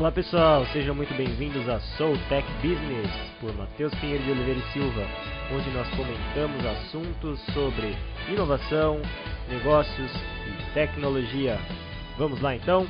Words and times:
Olá 0.00 0.10
pessoal, 0.10 0.64
sejam 0.72 0.94
muito 0.94 1.12
bem-vindos 1.12 1.68
a 1.68 1.78
Soul 1.98 2.16
Tech 2.30 2.48
Business 2.62 3.10
por 3.38 3.54
Matheus 3.54 3.94
Pinheiro 3.96 4.24
de 4.24 4.30
Oliveira 4.30 4.58
e 4.58 4.72
Silva, 4.72 5.02
onde 5.52 5.70
nós 5.72 5.86
comentamos 5.90 6.64
assuntos 6.64 7.38
sobre 7.52 7.94
inovação, 8.26 9.02
negócios 9.46 10.10
e 10.46 10.72
tecnologia. 10.72 11.58
Vamos 12.16 12.40
lá 12.40 12.56
então? 12.56 12.86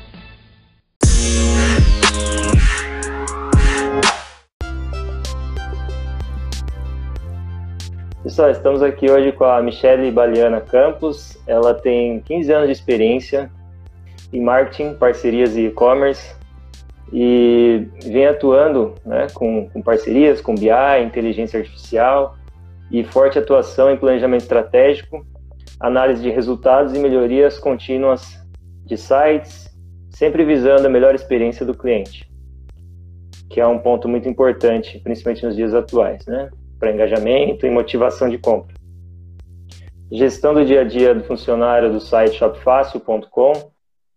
Pessoal, 8.23 8.51
estamos 8.51 8.85
aqui 8.85 9.11
hoje 9.11 9.33
com 9.33 9.47
a 9.47 9.61
Michelle 9.61 10.13
Baliana 10.13 10.61
Campos. 10.61 11.37
Ela 11.49 11.75
tem 11.75 12.21
15 12.21 12.53
anos 12.53 12.67
de 12.69 12.73
experiência 12.73 13.51
em 14.33 14.41
marketing, 14.41 14.95
parcerias 14.95 15.57
e 15.57 15.67
e-commerce 15.67 16.39
e 17.13 17.89
vem 18.05 18.27
atuando 18.27 18.95
né, 19.05 19.27
com, 19.35 19.69
com, 19.69 19.83
parcerias 19.83 20.41
com 20.41 20.55
BI, 20.55 20.69
inteligência 21.05 21.59
artificial 21.59 22.37
e 22.91 23.03
forte 23.03 23.39
atuação 23.39 23.91
em 23.91 23.97
planejamento 23.97 24.43
estratégico, 24.43 25.27
análise 25.81 26.23
de 26.23 26.31
resultados 26.31 26.95
e 26.95 26.99
melhorias 26.99 27.59
contínuas 27.59 28.39
de 28.85 28.97
sites, 28.97 29.69
sempre 30.11 30.45
visando 30.45 30.87
a 30.87 30.91
melhor 30.91 31.15
experiência 31.15 31.65
do 31.65 31.75
cliente, 31.75 32.31
que 33.49 33.61
é 33.61 33.67
um 33.67 33.79
ponto 33.79 34.09
muito 34.09 34.29
importante, 34.29 34.99
principalmente 35.01 35.45
nos 35.45 35.57
dias 35.57 35.75
atuais, 35.75 36.25
né, 36.27 36.51
para 36.79 36.93
engajamento 36.93 37.67
e 37.67 37.71
motivação 37.71 38.29
de 38.29 38.39
compra. 38.39 38.75
Gestão 40.13 40.53
do 40.53 40.65
dia 40.65 40.81
a 40.81 40.85
dia 40.85 41.15
do 41.15 41.23
funcionário 41.23 41.93
do 41.93 42.01
site 42.01 42.37
shopfácil.com, 42.37 43.53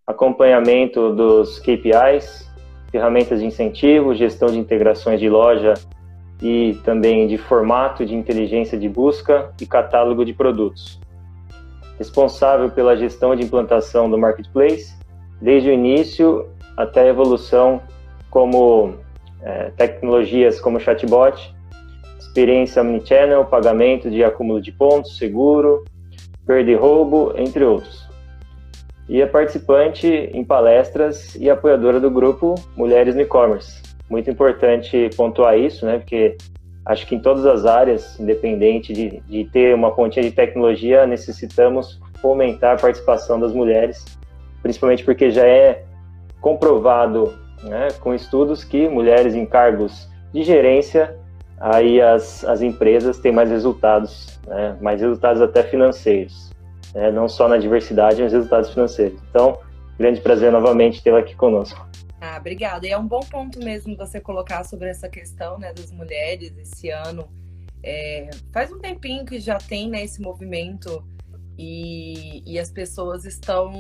acompanhamento 0.08 1.14
dos 1.14 1.60
KPIs, 1.60 2.43
ferramentas 2.94 3.40
de 3.40 3.48
incentivo, 3.48 4.14
gestão 4.14 4.50
de 4.50 4.60
integrações 4.60 5.20
de 5.20 5.28
loja 5.28 5.74
e 6.40 6.80
também 6.84 7.26
de 7.28 7.40
formato 7.40 8.06
de 8.06 8.14
inteligência 8.14 8.78
de 8.78 8.88
busca 8.88 9.52
e 9.60 9.66
catálogo 9.66 10.24
de 10.24 10.32
produtos. 10.32 11.02
Responsável 11.98 12.70
pela 12.70 12.96
gestão 12.96 13.36
de 13.36 13.44
implantação 13.44 14.08
do 14.12 14.16
marketplace, 14.16 14.96
desde 15.42 15.70
o 15.70 15.74
início 15.74 16.48
até 16.78 17.02
a 17.02 17.08
evolução 17.08 17.82
como 18.30 18.94
é, 19.42 19.72
tecnologias 19.72 20.62
como 20.62 20.80
chatbot, 20.80 21.52
experiência 22.20 22.84
omnichannel, 22.84 23.46
pagamento 23.46 24.08
de 24.12 24.24
acúmulo 24.24 24.62
de 24.62 24.72
pontos, 24.72 25.18
seguro, 25.18 25.84
perda 26.46 26.70
e 26.70 26.76
roubo, 26.76 27.34
entre 27.38 27.64
outros 27.64 28.13
e 29.08 29.22
é 29.22 29.26
participante 29.26 30.08
em 30.08 30.44
palestras 30.44 31.36
e 31.36 31.50
apoiadora 31.50 32.00
do 32.00 32.10
grupo 32.10 32.56
Mulheres 32.76 33.16
no 33.16 33.22
E-Commerce. 33.22 33.82
Muito 34.10 34.30
importante 34.30 35.10
pontuar 35.16 35.58
isso, 35.58 35.86
né? 35.86 35.98
Porque 35.98 36.38
acho 36.86 37.06
que 37.08 37.16
em 37.16 37.20
todas 37.20 37.46
as 37.46 37.66
áreas, 37.66 38.20
independente 38.20 38.94
de, 38.94 39.22
de 39.28 39.46
ter 39.46 39.76
uma 39.76 39.92
pontinha 39.92 40.24
de 40.24 40.32
tecnologia, 40.32 41.06
necessitamos 41.06 42.00
fomentar 42.22 42.76
a 42.76 42.80
participação 42.80 43.40
das 43.40 43.54
mulheres, 43.54 44.06
principalmente 44.62 45.04
porque 45.04 45.30
já 45.30 45.46
é 45.46 45.84
comprovado 46.40 47.34
né, 47.64 47.90
com 48.00 48.14
estudos 48.14 48.64
que 48.64 48.88
mulheres 48.88 49.36
em 49.36 49.46
cargos 49.46 50.10
de 50.34 50.44
gerência, 50.44 51.18
aí 51.60 52.02
as, 52.02 52.44
as 52.46 52.62
empresas 52.62 53.20
têm 53.20 53.32
mais 53.32 53.50
resultados, 53.50 54.40
né, 54.48 54.78
mais 54.82 55.02
resultados 55.02 55.42
até 55.42 55.64
financeiros 55.64 56.53
né, 56.94 57.12
não 57.12 57.28
só 57.28 57.48
na 57.48 57.58
diversidade, 57.58 58.22
mas 58.22 58.34
resultados 58.34 58.72
financeiros. 58.72 59.20
Então, 59.30 59.60
grande 59.98 60.22
prazer 60.22 60.52
novamente 60.52 61.02
tê-la 61.02 61.20
aqui 61.20 61.36
conosco. 61.36 61.86
Ah, 62.22 62.38
obrigada. 62.38 62.88
E 62.88 62.92
é 62.92 62.98
um 62.98 63.06
bom 63.06 63.20
ponto 63.20 63.60
mesmo 63.60 63.98
você 63.98 64.22
colocar 64.22 64.64
sobre 64.64 64.90
essa 64.90 65.10
questão 65.10 65.60
né, 65.60 65.74
das 65.74 65.92
mulheres 65.92 66.58
esse 66.58 66.90
ano. 66.90 67.28
É, 67.84 68.30
faz 68.54 68.72
um 68.72 68.80
tempinho 68.80 69.26
que 69.26 69.40
já 69.40 69.58
tem 69.58 69.90
né, 69.90 70.04
esse 70.04 70.22
movimento 70.22 71.04
e, 71.58 72.42
e 72.46 72.58
as 72.58 72.72
pessoas 72.72 73.26
estão. 73.26 73.74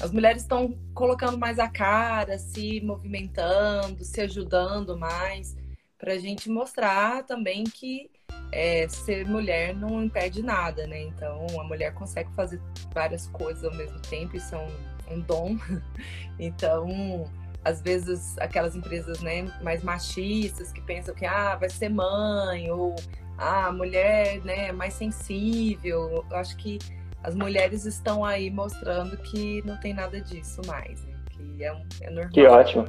As 0.00 0.10
mulheres 0.10 0.42
estão 0.42 0.74
colocando 0.94 1.36
mais 1.36 1.58
a 1.58 1.68
cara, 1.68 2.38
se 2.38 2.80
movimentando, 2.80 4.02
se 4.02 4.20
ajudando 4.22 4.98
mais, 4.98 5.54
para 5.98 6.14
a 6.14 6.18
gente 6.18 6.48
mostrar 6.48 7.22
também 7.24 7.64
que 7.64 8.10
é, 8.52 8.86
ser 8.88 9.26
mulher 9.26 9.74
não 9.74 10.02
impede 10.04 10.42
nada, 10.42 10.86
né? 10.86 11.02
Então 11.02 11.46
a 11.58 11.64
mulher 11.64 11.94
consegue 11.94 12.30
fazer 12.34 12.60
várias 12.94 13.26
coisas 13.28 13.64
ao 13.64 13.74
mesmo 13.74 13.98
tempo, 14.00 14.36
isso 14.36 14.54
é 14.54 14.58
um, 14.58 15.14
um 15.14 15.20
dom. 15.20 15.56
então, 16.38 17.26
às 17.64 17.80
vezes, 17.80 18.36
aquelas 18.38 18.76
empresas 18.76 19.20
né, 19.20 19.46
mais 19.62 19.82
machistas 19.82 20.72
que 20.72 20.80
pensam 20.82 21.14
que 21.14 21.24
ah, 21.24 21.56
vai 21.56 21.70
ser 21.70 21.88
mãe, 21.88 22.70
ou 22.70 22.94
ah, 23.38 23.66
a 23.66 23.72
mulher 23.72 24.40
né, 24.44 24.68
é 24.68 24.72
mais 24.72 24.94
sensível. 24.94 26.24
Eu 26.30 26.36
acho 26.36 26.56
que 26.56 26.78
as 27.22 27.34
mulheres 27.34 27.86
estão 27.86 28.24
aí 28.24 28.50
mostrando 28.50 29.16
que 29.16 29.62
não 29.64 29.78
tem 29.78 29.94
nada 29.94 30.20
disso 30.20 30.60
mais, 30.66 31.02
né? 31.04 31.14
Que 31.30 31.64
é, 31.64 31.72
um, 31.72 31.82
é 32.00 32.10
normal. 32.10 32.32
Que 32.32 32.46
ótimo. 32.46 32.84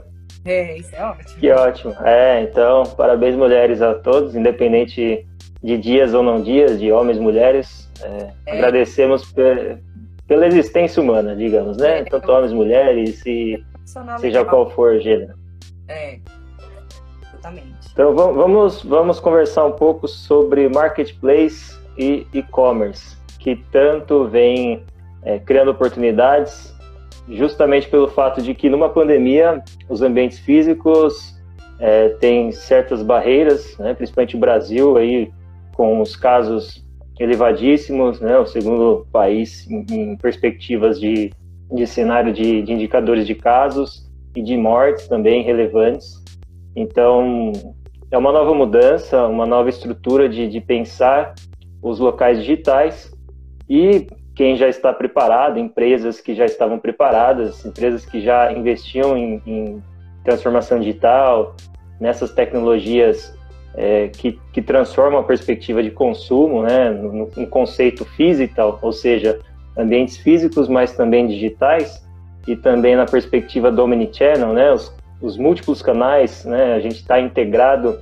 É, 0.46 0.78
isso 0.78 0.94
é 0.96 1.06
ótimo. 1.06 1.40
Que 1.40 1.52
ótimo. 1.52 1.94
É, 2.04 2.42
então, 2.42 2.84
parabéns 2.98 3.36
mulheres 3.36 3.82
a 3.82 3.94
todos, 3.94 4.36
independente 4.36 5.26
de 5.64 5.78
dias 5.78 6.14
ou 6.14 6.22
não 6.22 6.42
dias, 6.42 6.80
de 6.80 6.92
homens, 6.92 7.18
mulheres. 7.18 7.90
É, 8.02 8.32
é. 8.46 8.52
Agradecemos 8.58 9.34
pela 10.28 10.48
existência 10.48 11.02
humana, 11.02 11.36
digamos, 11.36 11.78
né? 11.78 12.00
É. 12.00 12.04
Tanto 12.04 12.32
homens, 12.32 12.52
mulheres 12.52 13.26
e 13.26 13.64
seja 14.20 14.44
qual 14.44 14.70
for 14.72 14.96
o 14.96 15.00
gênero. 15.00 15.34
É, 15.88 16.20
exatamente. 17.22 17.74
Então 17.92 18.14
vamos, 18.16 18.84
vamos 18.84 19.20
conversar 19.20 19.66
um 19.66 19.72
pouco 19.72 20.08
sobre 20.08 20.68
marketplace 20.68 21.78
e 21.98 22.26
e-commerce, 22.34 23.16
que 23.40 23.56
tanto 23.72 24.26
vem 24.26 24.84
é, 25.22 25.38
criando 25.40 25.72
oportunidades, 25.72 26.74
justamente 27.30 27.88
pelo 27.88 28.08
fato 28.08 28.42
de 28.42 28.54
que 28.56 28.70
numa 28.70 28.90
pandemia 28.90 29.64
os 29.88 30.02
ambientes 30.02 30.40
físicos 30.40 31.40
é, 31.80 32.10
têm 32.10 32.52
certas 32.52 33.04
barreiras, 33.04 33.78
né, 33.78 33.94
principalmente 33.94 34.36
o 34.36 34.40
Brasil 34.40 34.98
aí 34.98 35.32
com 35.76 36.02
os 36.02 36.16
casos 36.16 36.84
elevadíssimos, 37.20 38.20
né, 38.20 38.38
o 38.38 38.46
segundo 38.46 39.08
país 39.12 39.70
em, 39.70 39.86
em 39.92 40.18
perspectivas 40.18 41.00
de, 41.00 41.32
de 41.72 41.88
cenário 41.88 42.34
de, 42.34 42.62
de, 42.62 42.74
indicadores 42.74 43.28
de 43.28 43.36
casos 43.36 44.10
e 44.36 44.42
de 44.42 44.58
mortes 44.58 45.08
também 45.08 45.44
relevantes. 45.44 46.22
Então, 46.76 47.52
é 48.10 48.18
uma 48.18 48.32
nova 48.32 48.54
mudança, 48.54 49.28
uma 49.28 49.46
nova 49.46 49.70
estrutura 49.70 50.28
de, 50.28 50.48
de 50.48 50.60
pensar 50.60 51.36
os 51.82 52.00
locais 52.00 52.40
digitais 52.40 53.12
e 53.70 54.08
quem 54.36 54.56
já 54.56 54.68
está 54.68 54.92
preparado, 54.92 55.60
empresas 55.60 56.20
que 56.20 56.34
já 56.34 56.46
estavam 56.46 56.80
preparadas, 56.80 57.64
empresas 57.66 58.06
que 58.06 58.20
já 58.20 58.52
investiam 58.52 59.16
em, 59.16 59.42
em 59.46 59.84
transformação 60.24 60.80
digital, 60.80 61.56
nessas 62.00 62.32
tecnologias 62.32 63.38
é, 63.76 64.08
que, 64.10 64.40
que 64.52 64.62
transforma 64.62 65.20
a 65.20 65.24
perspectiva 65.24 65.82
de 65.82 65.92
consumo, 65.92 66.64
né, 66.64 66.90
no, 66.92 67.28
conceito 67.48 68.06
physical, 68.06 68.80
ou 68.82 68.92
seja, 68.92 69.40
ambientes 69.78 70.18
físicos, 70.18 70.68
mas 70.68 70.96
também 70.96 71.28
digitais, 71.28 72.04
e 72.48 72.56
também 72.56 72.96
na 72.96 73.06
perspectiva 73.06 73.72
do 73.72 73.84
omnichannel, 73.84 74.54
né, 74.54 74.72
os, 74.72 74.94
os 75.22 75.38
múltiplos 75.38 75.82
canais, 75.82 76.46
né, 76.46 76.74
a 76.74 76.80
gente 76.80 76.98
está 76.98 77.20
integrado 77.20 78.00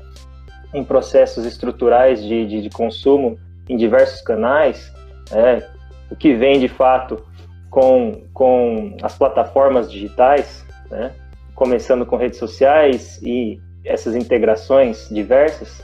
em 0.73 0.83
processos 0.83 1.45
estruturais 1.45 2.23
de, 2.23 2.45
de, 2.45 2.61
de, 2.61 2.69
consumo 2.69 3.37
em 3.69 3.77
diversos 3.77 4.21
canais, 4.21 4.91
é, 5.31 5.65
o 6.09 6.15
que 6.15 6.33
vem 6.33 6.59
de 6.59 6.67
fato 6.67 7.23
com, 7.69 8.23
com 8.33 8.97
as 9.01 9.17
plataformas 9.17 9.91
digitais, 9.91 10.65
né, 10.89 11.11
começando 11.55 12.05
com 12.05 12.15
redes 12.15 12.39
sociais 12.39 13.21
e 13.21 13.59
essas 13.83 14.15
integrações 14.15 15.07
diversas. 15.09 15.81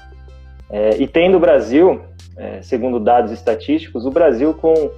É, 0.69 0.97
e 0.97 1.07
tendo 1.07 1.37
o 1.37 1.39
Brasil, 1.39 2.01
é, 2.35 2.61
segundo 2.61 2.99
dados 2.99 3.31
estatísticos, 3.31 4.05
o 4.05 4.11
Brasil 4.11 4.53
com, 4.53 4.91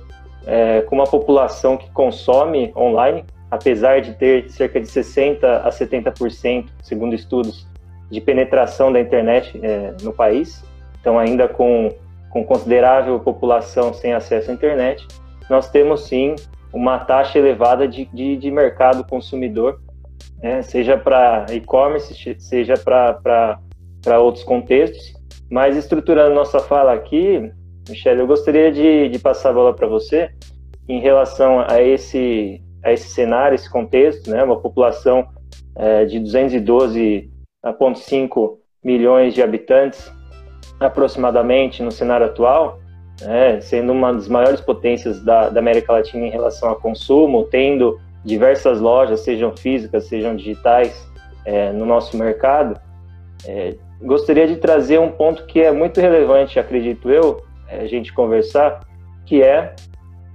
é, 0.45 0.81
com 0.81 0.95
uma 0.95 1.05
população 1.05 1.77
que 1.77 1.89
consome 1.91 2.73
online, 2.75 3.23
apesar 3.49 4.01
de 4.01 4.13
ter 4.13 4.49
cerca 4.49 4.79
de 4.79 4.87
60% 4.87 5.43
a 5.43 5.69
70%, 5.69 6.65
segundo 6.81 7.13
estudos, 7.13 7.67
de 8.09 8.19
penetração 8.19 8.91
da 8.91 8.99
internet 8.99 9.59
é, 9.61 9.93
no 10.01 10.11
país, 10.11 10.63
então 10.99 11.19
ainda 11.19 11.47
com, 11.47 11.93
com 12.29 12.43
considerável 12.43 13.19
população 13.19 13.93
sem 13.93 14.13
acesso 14.13 14.49
à 14.49 14.53
internet, 14.53 15.07
nós 15.49 15.69
temos 15.69 16.07
sim 16.07 16.35
uma 16.73 16.99
taxa 16.99 17.37
elevada 17.37 17.87
de, 17.87 18.05
de, 18.05 18.35
de 18.37 18.51
mercado 18.51 19.03
consumidor 19.03 19.79
né? 20.41 20.61
seja 20.61 20.97
para 20.97 21.45
e-commerce, 21.51 22.37
seja 22.39 22.75
para 22.75 23.59
outros 24.19 24.43
contextos. 24.43 25.13
Mas 25.49 25.75
estruturando 25.75 26.35
nossa 26.35 26.59
fala 26.59 26.93
aqui, 26.93 27.51
Michelle, 27.87 28.19
eu 28.19 28.27
gostaria 28.27 28.71
de, 28.71 29.09
de 29.09 29.19
passar 29.19 29.49
a 29.49 29.53
bola 29.53 29.73
para 29.73 29.87
você 29.87 30.29
em 30.87 30.99
relação 30.99 31.65
a 31.67 31.81
esse, 31.81 32.61
a 32.83 32.93
esse 32.93 33.09
cenário, 33.09 33.55
esse 33.55 33.67
contexto, 33.69 34.29
né? 34.29 34.43
uma 34.43 34.59
população 34.59 35.27
é, 35.75 36.05
de 36.05 36.19
212,5 36.19 38.57
milhões 38.83 39.33
de 39.33 39.41
habitantes, 39.41 40.11
aproximadamente, 40.79 41.81
no 41.83 41.91
cenário 41.91 42.27
atual, 42.27 42.79
né, 43.21 43.59
sendo 43.59 43.91
uma 43.91 44.13
das 44.13 44.27
maiores 44.27 44.61
potências 44.61 45.21
da, 45.23 45.49
da, 45.49 45.59
América 45.59 45.93
Latina 45.93 46.25
em 46.25 46.29
relação 46.29 46.71
a 46.71 46.75
consumo, 46.75 47.43
tendo 47.45 47.99
diversas 48.23 48.79
lojas, 48.79 49.21
sejam 49.21 49.55
físicas, 49.55 50.05
sejam 50.05 50.35
digitais, 50.35 51.07
é, 51.45 51.71
no 51.71 51.85
nosso 51.85 52.17
mercado, 52.17 52.79
é, 53.45 53.75
gostaria 54.01 54.47
de 54.47 54.57
trazer 54.57 54.99
um 54.99 55.11
ponto 55.11 55.45
que 55.45 55.61
é 55.61 55.71
muito 55.71 55.99
relevante, 55.99 56.59
acredito 56.59 57.09
eu, 57.09 57.41
é, 57.67 57.79
a 57.81 57.87
gente 57.87 58.13
conversar, 58.13 58.81
que 59.25 59.41
é 59.41 59.75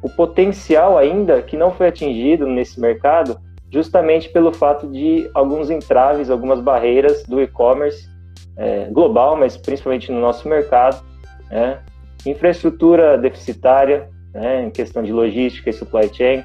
o 0.03 0.09
potencial 0.09 0.99
ainda 0.99 1.41
que 1.43 1.57
não 1.57 1.71
foi 1.71 1.89
atingido 1.89 2.47
nesse 2.47 2.81
mercado, 2.81 3.39
justamente 3.71 4.29
pelo 4.29 4.53
fato 4.53 4.87
de 4.87 5.29
alguns 5.35 5.71
entraves, 5.71 6.31
algumas 6.31 6.61
barreiras 6.61 7.25
do 7.25 7.41
e-commerce 7.41 8.09
é, 8.57 8.87
global, 8.91 9.37
mas 9.37 9.57
principalmente 9.57 10.13
no 10.13 10.21
nosso 10.21 10.49
mercado, 10.49 11.03
né? 11.51 11.81
infraestrutura 12.27 13.19
deficitária, 13.19 14.09
né, 14.33 14.65
em 14.65 14.71
questão 14.71 15.03
de 15.03 15.13
logística 15.13 15.71
e 15.71 15.73
supply 15.73 16.13
chain, 16.13 16.43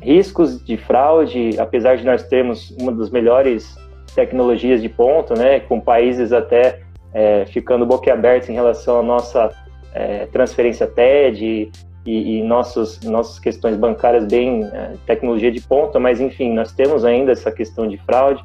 riscos 0.00 0.62
de 0.64 0.76
fraude, 0.76 1.50
apesar 1.58 1.96
de 1.96 2.04
nós 2.04 2.22
termos 2.24 2.70
uma 2.80 2.92
das 2.92 3.10
melhores 3.10 3.76
tecnologias 4.14 4.80
de 4.80 4.88
ponta, 4.88 5.34
né, 5.34 5.60
com 5.60 5.80
países 5.80 6.32
até 6.32 6.80
é, 7.12 7.46
ficando 7.46 7.86
boquiabertos 7.86 8.48
em 8.48 8.54
relação 8.54 9.00
à 9.00 9.02
nossa 9.02 9.50
é, 9.94 10.26
transferência 10.26 10.86
TED 10.86 11.70
e, 12.06 12.38
e 12.38 12.42
nossos, 12.42 13.00
nossas 13.02 13.38
questões 13.38 13.76
bancárias 13.76 14.24
bem 14.26 14.64
é, 14.64 14.92
tecnologia 15.06 15.50
de 15.50 15.60
ponta, 15.60 15.98
mas 15.98 16.20
enfim, 16.20 16.52
nós 16.52 16.72
temos 16.72 17.04
ainda 17.04 17.32
essa 17.32 17.50
questão 17.50 17.86
de 17.86 17.96
fraude, 17.98 18.44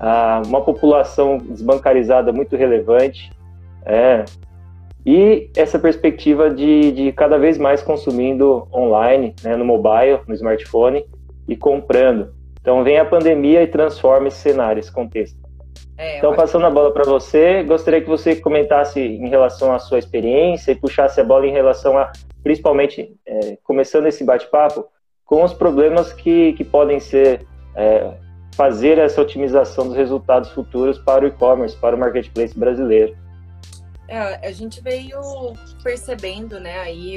ah, 0.00 0.42
uma 0.46 0.62
população 0.62 1.38
desbancarizada 1.38 2.32
muito 2.32 2.56
relevante, 2.56 3.30
é, 3.84 4.24
e 5.04 5.50
essa 5.56 5.78
perspectiva 5.78 6.48
de, 6.50 6.92
de 6.92 7.12
cada 7.12 7.38
vez 7.38 7.58
mais 7.58 7.82
consumindo 7.82 8.68
online, 8.72 9.34
né, 9.42 9.56
no 9.56 9.64
mobile, 9.64 10.20
no 10.26 10.34
smartphone 10.34 11.04
e 11.48 11.56
comprando. 11.56 12.32
Então 12.60 12.84
vem 12.84 12.98
a 12.98 13.04
pandemia 13.04 13.62
e 13.62 13.66
transforma 13.66 14.28
esse 14.28 14.38
cenário, 14.38 14.78
esse 14.78 14.92
contexto. 14.92 15.40
É, 15.98 16.18
então, 16.18 16.34
passando 16.34 16.66
a 16.66 16.70
bola 16.70 16.92
para 16.92 17.04
você, 17.04 17.62
gostaria 17.62 18.00
que 18.00 18.08
você 18.08 18.36
comentasse 18.36 19.00
em 19.00 19.28
relação 19.28 19.72
à 19.74 19.78
sua 19.78 19.98
experiência 19.98 20.72
e 20.72 20.74
puxasse 20.74 21.20
a 21.20 21.24
bola 21.24 21.46
em 21.46 21.52
relação 21.52 21.98
a 21.98 22.10
principalmente, 22.42 23.14
é, 23.26 23.56
começando 23.62 24.06
esse 24.06 24.24
bate-papo, 24.24 24.86
com 25.24 25.42
os 25.44 25.54
problemas 25.54 26.12
que, 26.12 26.52
que 26.54 26.64
podem 26.64 27.00
ser 27.00 27.46
é, 27.76 28.12
fazer 28.54 28.98
essa 28.98 29.20
otimização 29.20 29.86
dos 29.86 29.96
resultados 29.96 30.50
futuros 30.50 30.98
para 30.98 31.24
o 31.24 31.28
e-commerce, 31.28 31.76
para 31.76 31.96
o 31.96 31.98
marketplace 31.98 32.58
brasileiro. 32.58 33.16
É, 34.12 34.46
a 34.46 34.52
gente 34.52 34.82
veio 34.82 35.18
percebendo, 35.82 36.60
né, 36.60 36.78
aí, 36.80 37.16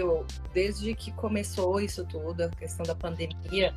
desde 0.53 0.95
que 0.95 1.11
começou 1.11 1.81
isso 1.81 2.05
tudo, 2.05 2.43
a 2.43 2.49
questão 2.49 2.85
da 2.85 2.95
pandemia, 2.95 3.73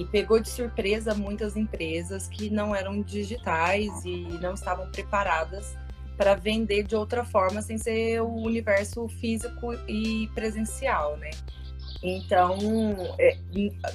e 0.00 0.04
pegou 0.04 0.40
de 0.40 0.48
surpresa 0.48 1.14
muitas 1.14 1.56
empresas 1.56 2.26
que 2.26 2.50
não 2.50 2.74
eram 2.74 3.00
digitais 3.02 4.04
e 4.04 4.22
não 4.42 4.54
estavam 4.54 4.90
preparadas 4.90 5.76
para 6.16 6.34
vender 6.34 6.82
de 6.82 6.96
outra 6.96 7.24
forma 7.24 7.62
sem 7.62 7.78
ser 7.78 8.20
o 8.20 8.34
universo 8.34 9.06
físico 9.20 9.72
e 9.86 10.28
presencial, 10.34 11.16
né? 11.18 11.30
Então, 12.02 12.58
é, 13.20 13.38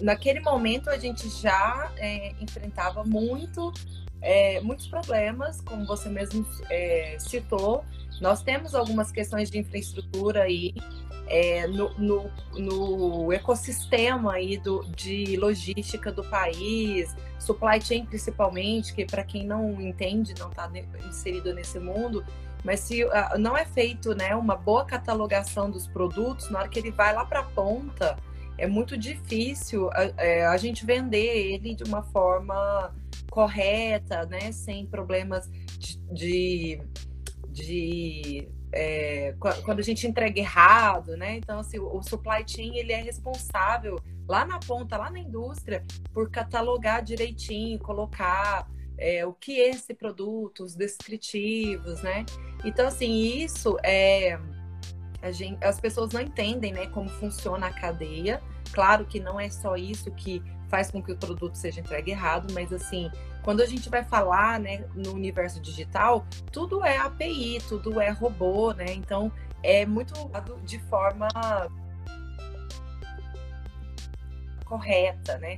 naquele 0.01 0.39
momento 0.39 0.89
a 0.89 0.97
gente 0.97 1.27
já 1.27 1.91
é, 1.97 2.31
enfrentava 2.39 3.03
muito, 3.03 3.73
é, 4.21 4.62
muitos 4.62 4.88
problemas, 4.88 5.59
como 5.59 5.85
você 5.85 6.07
mesmo 6.07 6.45
é, 6.69 7.18
citou. 7.19 7.83
Nós 8.21 8.44
temos 8.44 8.75
algumas 8.75 9.12
questões 9.12 9.50
de 9.50 9.57
infraestrutura 9.57 10.44
aí 10.44 10.73
é, 11.27 11.65
no, 11.65 11.89
no, 11.97 12.31
no, 12.53 13.33
ecossistema 13.33 14.33
aí 14.33 14.57
do, 14.57 14.83
de 14.95 15.35
logística 15.38 16.12
do 16.12 16.23
país, 16.25 17.15
supply 17.39 17.81
chain 17.81 18.06
principalmente, 18.06 18.94
que 18.94 19.06
para 19.06 19.23
quem 19.23 19.45
não 19.45 19.81
entende, 19.81 20.35
não 20.38 20.50
está 20.50 20.69
inserido 21.07 21.53
nesse 21.53 21.79
mundo, 21.79 22.23
mas 22.63 22.81
se 22.81 23.03
uh, 23.03 23.09
não 23.39 23.57
é 23.57 23.65
feito 23.65 24.13
né, 24.13 24.35
uma 24.35 24.56
boa 24.56 24.85
catalogação 24.85 25.71
dos 25.71 25.88
produtos, 25.88 26.50
na 26.51 26.59
hora 26.59 26.68
que 26.68 26.77
ele 26.77 26.91
vai 26.91 27.13
lá 27.13 27.25
para 27.25 27.39
a 27.39 27.44
ponta, 27.44 28.18
é 28.57 28.68
muito 28.68 28.95
difícil 28.97 29.89
a, 29.91 30.03
é, 30.18 30.45
a, 30.45 30.56
gente 30.57 30.85
vender 30.85 31.53
ele 31.53 31.73
de 31.73 31.83
uma 31.83 32.03
forma 32.03 32.94
correta, 33.31 34.25
né, 34.25 34.51
sem 34.51 34.85
problemas 34.85 35.50
de, 35.79 35.97
de, 36.12 36.81
de 37.51 38.48
é, 38.74 39.36
quando 39.39 39.80
a 39.80 39.83
gente 39.83 40.07
entrega 40.07 40.39
errado, 40.39 41.18
né? 41.18 41.38
Então, 41.38 41.59
assim, 41.59 41.77
o 41.77 42.01
supply 42.01 42.44
chain 42.48 42.77
ele 42.77 42.94
é 42.94 43.01
responsável 43.01 44.00
lá 44.27 44.45
na 44.45 44.59
ponta, 44.59 44.98
lá 44.98 45.09
na 45.09 45.19
indústria, 45.19 45.83
por 46.13 46.31
catalogar 46.31 47.03
direitinho, 47.03 47.77
colocar 47.80 48.69
é, 48.98 49.25
o 49.25 49.33
que 49.33 49.59
é 49.59 49.69
esse 49.69 49.94
produto, 49.94 50.63
os 50.63 50.75
descritivos, 50.75 52.01
né? 52.01 52.25
Então, 52.63 52.88
assim, 52.88 53.12
isso 53.21 53.77
é. 53.83 54.39
Gente, 55.31 55.63
as 55.63 55.80
pessoas 55.80 56.12
não 56.12 56.21
entendem 56.21 56.74
né, 56.74 56.88
como 56.88 57.07
funciona 57.09 57.68
a 57.68 57.74
cadeia. 57.74 58.42
Claro 58.71 59.06
que 59.06 59.19
não 59.19 59.39
é 59.39 59.50
só 59.50 59.75
isso 59.75 60.09
que 60.12 60.42
faz 60.68 60.89
com 60.89 61.04
que 61.04 61.12
o 61.12 61.18
produto 61.18 61.56
seja 61.56 61.81
entregue 61.81 62.12
errado, 62.12 62.51
mas 62.54 62.71
assim, 62.71 63.12
quando 63.43 63.61
a 63.61 63.65
gente 63.65 63.89
vai 63.89 64.03
falar 64.03 64.59
né, 64.59 64.85
no 64.93 65.13
universo 65.13 65.59
digital, 65.59 66.25
tudo 66.51 66.83
é 66.83 66.97
API, 66.97 67.59
tudo 67.67 67.99
é 67.99 68.09
robô, 68.09 68.71
né? 68.73 68.93
Então 68.93 69.31
é 69.63 69.85
muito 69.85 70.13
de 70.63 70.79
forma 70.79 71.27
correta, 74.65 75.38
né? 75.38 75.57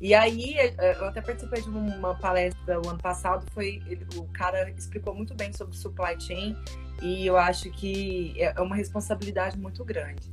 E 0.00 0.14
aí, 0.14 0.54
é, 0.58 0.96
eu 0.98 1.06
até 1.06 1.22
participei 1.22 1.62
de 1.62 1.70
uma 1.70 2.14
palestra 2.14 2.80
o 2.80 2.88
ano 2.88 2.98
passado, 2.98 3.46
foi 3.52 3.82
o 4.16 4.24
cara 4.28 4.68
explicou 4.70 5.14
muito 5.14 5.34
bem 5.34 5.52
sobre 5.52 5.74
supply 5.76 6.20
chain 6.20 6.54
e 7.00 7.26
eu 7.26 7.36
acho 7.36 7.70
que 7.70 8.34
é, 8.36 8.52
é 8.56 8.60
uma 8.60 8.76
responsabilidade 8.76 9.58
muito 9.58 9.82
grande. 9.84 10.30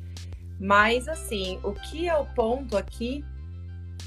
Mas 0.59 1.07
assim, 1.07 1.59
o 1.63 1.71
que 1.71 2.09
é 2.09 2.15
o 2.15 2.25
ponto 2.25 2.75
aqui 2.75 3.23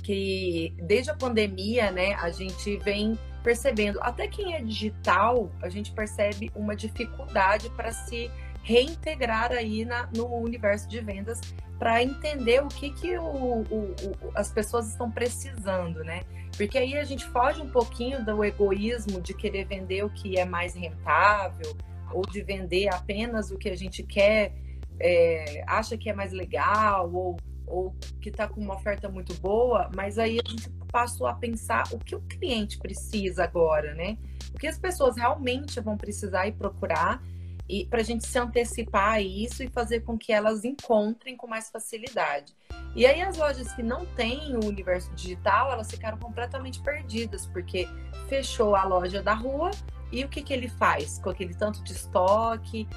que 0.06 0.72
desde 0.78 1.10
a 1.10 1.16
pandemia, 1.16 1.90
né, 1.90 2.14
a 2.14 2.30
gente 2.30 2.76
vem 2.76 3.18
percebendo, 3.42 3.98
até 4.00 4.28
quem 4.28 4.54
é 4.54 4.62
digital, 4.62 5.50
a 5.60 5.68
gente 5.68 5.90
percebe 5.90 6.48
uma 6.54 6.76
dificuldade 6.76 7.68
para 7.70 7.90
se 7.90 8.30
reintegrar 8.62 9.50
aí 9.50 9.84
na, 9.84 10.08
no 10.14 10.32
universo 10.36 10.88
de 10.88 11.00
vendas 11.00 11.40
para 11.76 12.04
entender 12.04 12.62
o 12.62 12.68
que, 12.68 12.90
que 12.92 13.18
o, 13.18 13.24
o, 13.24 13.64
o, 13.68 14.32
as 14.36 14.52
pessoas 14.52 14.88
estão 14.88 15.10
precisando, 15.10 16.04
né? 16.04 16.22
Porque 16.56 16.78
aí 16.78 16.96
a 16.96 17.04
gente 17.04 17.24
foge 17.26 17.60
um 17.60 17.68
pouquinho 17.68 18.24
do 18.24 18.44
egoísmo 18.44 19.20
de 19.20 19.34
querer 19.34 19.66
vender 19.66 20.04
o 20.04 20.10
que 20.10 20.38
é 20.38 20.44
mais 20.44 20.74
rentável 20.74 21.76
ou 22.12 22.22
de 22.22 22.42
vender 22.42 22.88
apenas 22.94 23.50
o 23.50 23.58
que 23.58 23.68
a 23.68 23.76
gente 23.76 24.04
quer, 24.04 24.54
é, 25.00 25.64
acha 25.66 25.98
que 25.98 26.08
é 26.08 26.14
mais 26.14 26.32
legal 26.32 27.12
ou 27.12 27.36
ou 27.66 27.94
que 28.20 28.28
está 28.28 28.48
com 28.48 28.60
uma 28.60 28.74
oferta 28.74 29.08
muito 29.08 29.34
boa, 29.34 29.90
mas 29.94 30.18
aí 30.18 30.40
a 30.44 30.48
gente 30.48 30.70
passou 30.90 31.26
a 31.26 31.34
pensar 31.34 31.84
o 31.92 31.98
que 31.98 32.14
o 32.14 32.20
cliente 32.20 32.78
precisa 32.78 33.44
agora, 33.44 33.94
né? 33.94 34.16
O 34.54 34.58
que 34.58 34.66
as 34.66 34.78
pessoas 34.78 35.16
realmente 35.16 35.80
vão 35.80 35.96
precisar 35.96 36.46
e 36.46 36.52
procurar 36.52 37.22
e 37.68 37.84
para 37.86 38.00
a 38.00 38.04
gente 38.04 38.26
se 38.26 38.38
antecipar 38.38 39.14
a 39.14 39.20
isso 39.20 39.62
e 39.62 39.68
fazer 39.68 40.00
com 40.00 40.16
que 40.16 40.32
elas 40.32 40.64
encontrem 40.64 41.36
com 41.36 41.46
mais 41.46 41.68
facilidade. 41.68 42.54
E 42.94 43.04
aí 43.04 43.20
as 43.20 43.36
lojas 43.36 43.72
que 43.72 43.82
não 43.82 44.06
têm 44.06 44.56
o 44.56 44.64
universo 44.64 45.12
digital, 45.14 45.72
elas 45.72 45.90
ficaram 45.90 46.16
completamente 46.16 46.80
perdidas, 46.80 47.46
porque 47.46 47.88
fechou 48.28 48.74
a 48.74 48.84
loja 48.84 49.22
da 49.22 49.34
rua 49.34 49.70
e 50.12 50.24
o 50.24 50.28
que, 50.28 50.42
que 50.42 50.52
ele 50.52 50.68
faz 50.68 51.18
com 51.18 51.30
aquele 51.30 51.54
tanto 51.54 51.82
de 51.82 51.92
estoque, 51.92 52.88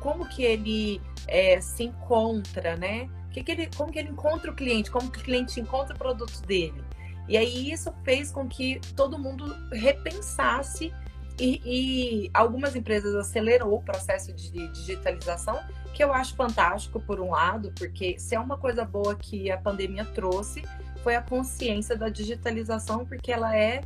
como 0.00 0.26
que 0.28 0.42
ele 0.42 1.00
é, 1.28 1.60
se 1.60 1.84
encontra, 1.84 2.76
né? 2.76 3.08
Que, 3.30 3.42
que 3.42 3.52
ele, 3.52 3.70
como 3.76 3.92
que 3.92 3.98
ele 3.98 4.10
encontra 4.10 4.50
o 4.50 4.54
cliente, 4.54 4.90
como 4.90 5.10
que 5.10 5.18
o 5.18 5.22
cliente 5.22 5.60
encontra 5.60 5.94
o 5.94 5.98
produto 5.98 6.40
dele. 6.42 6.82
E 7.28 7.36
aí 7.36 7.70
isso 7.70 7.92
fez 8.02 8.32
com 8.32 8.48
que 8.48 8.80
todo 8.96 9.18
mundo 9.18 9.56
repensasse 9.72 10.92
e, 11.38 11.62
e, 11.64 12.30
algumas 12.34 12.76
empresas 12.76 13.14
acelerou 13.14 13.74
o 13.74 13.82
processo 13.82 14.32
de 14.32 14.68
digitalização, 14.68 15.58
que 15.94 16.04
eu 16.04 16.12
acho 16.12 16.34
fantástico 16.36 17.00
por 17.00 17.18
um 17.18 17.30
lado, 17.30 17.72
porque 17.76 18.18
se 18.18 18.34
é 18.34 18.40
uma 18.40 18.58
coisa 18.58 18.84
boa 18.84 19.14
que 19.14 19.50
a 19.50 19.56
pandemia 19.56 20.04
trouxe, 20.04 20.62
foi 21.02 21.14
a 21.14 21.22
consciência 21.22 21.96
da 21.96 22.10
digitalização, 22.10 23.06
porque 23.06 23.32
ela 23.32 23.56
é, 23.56 23.80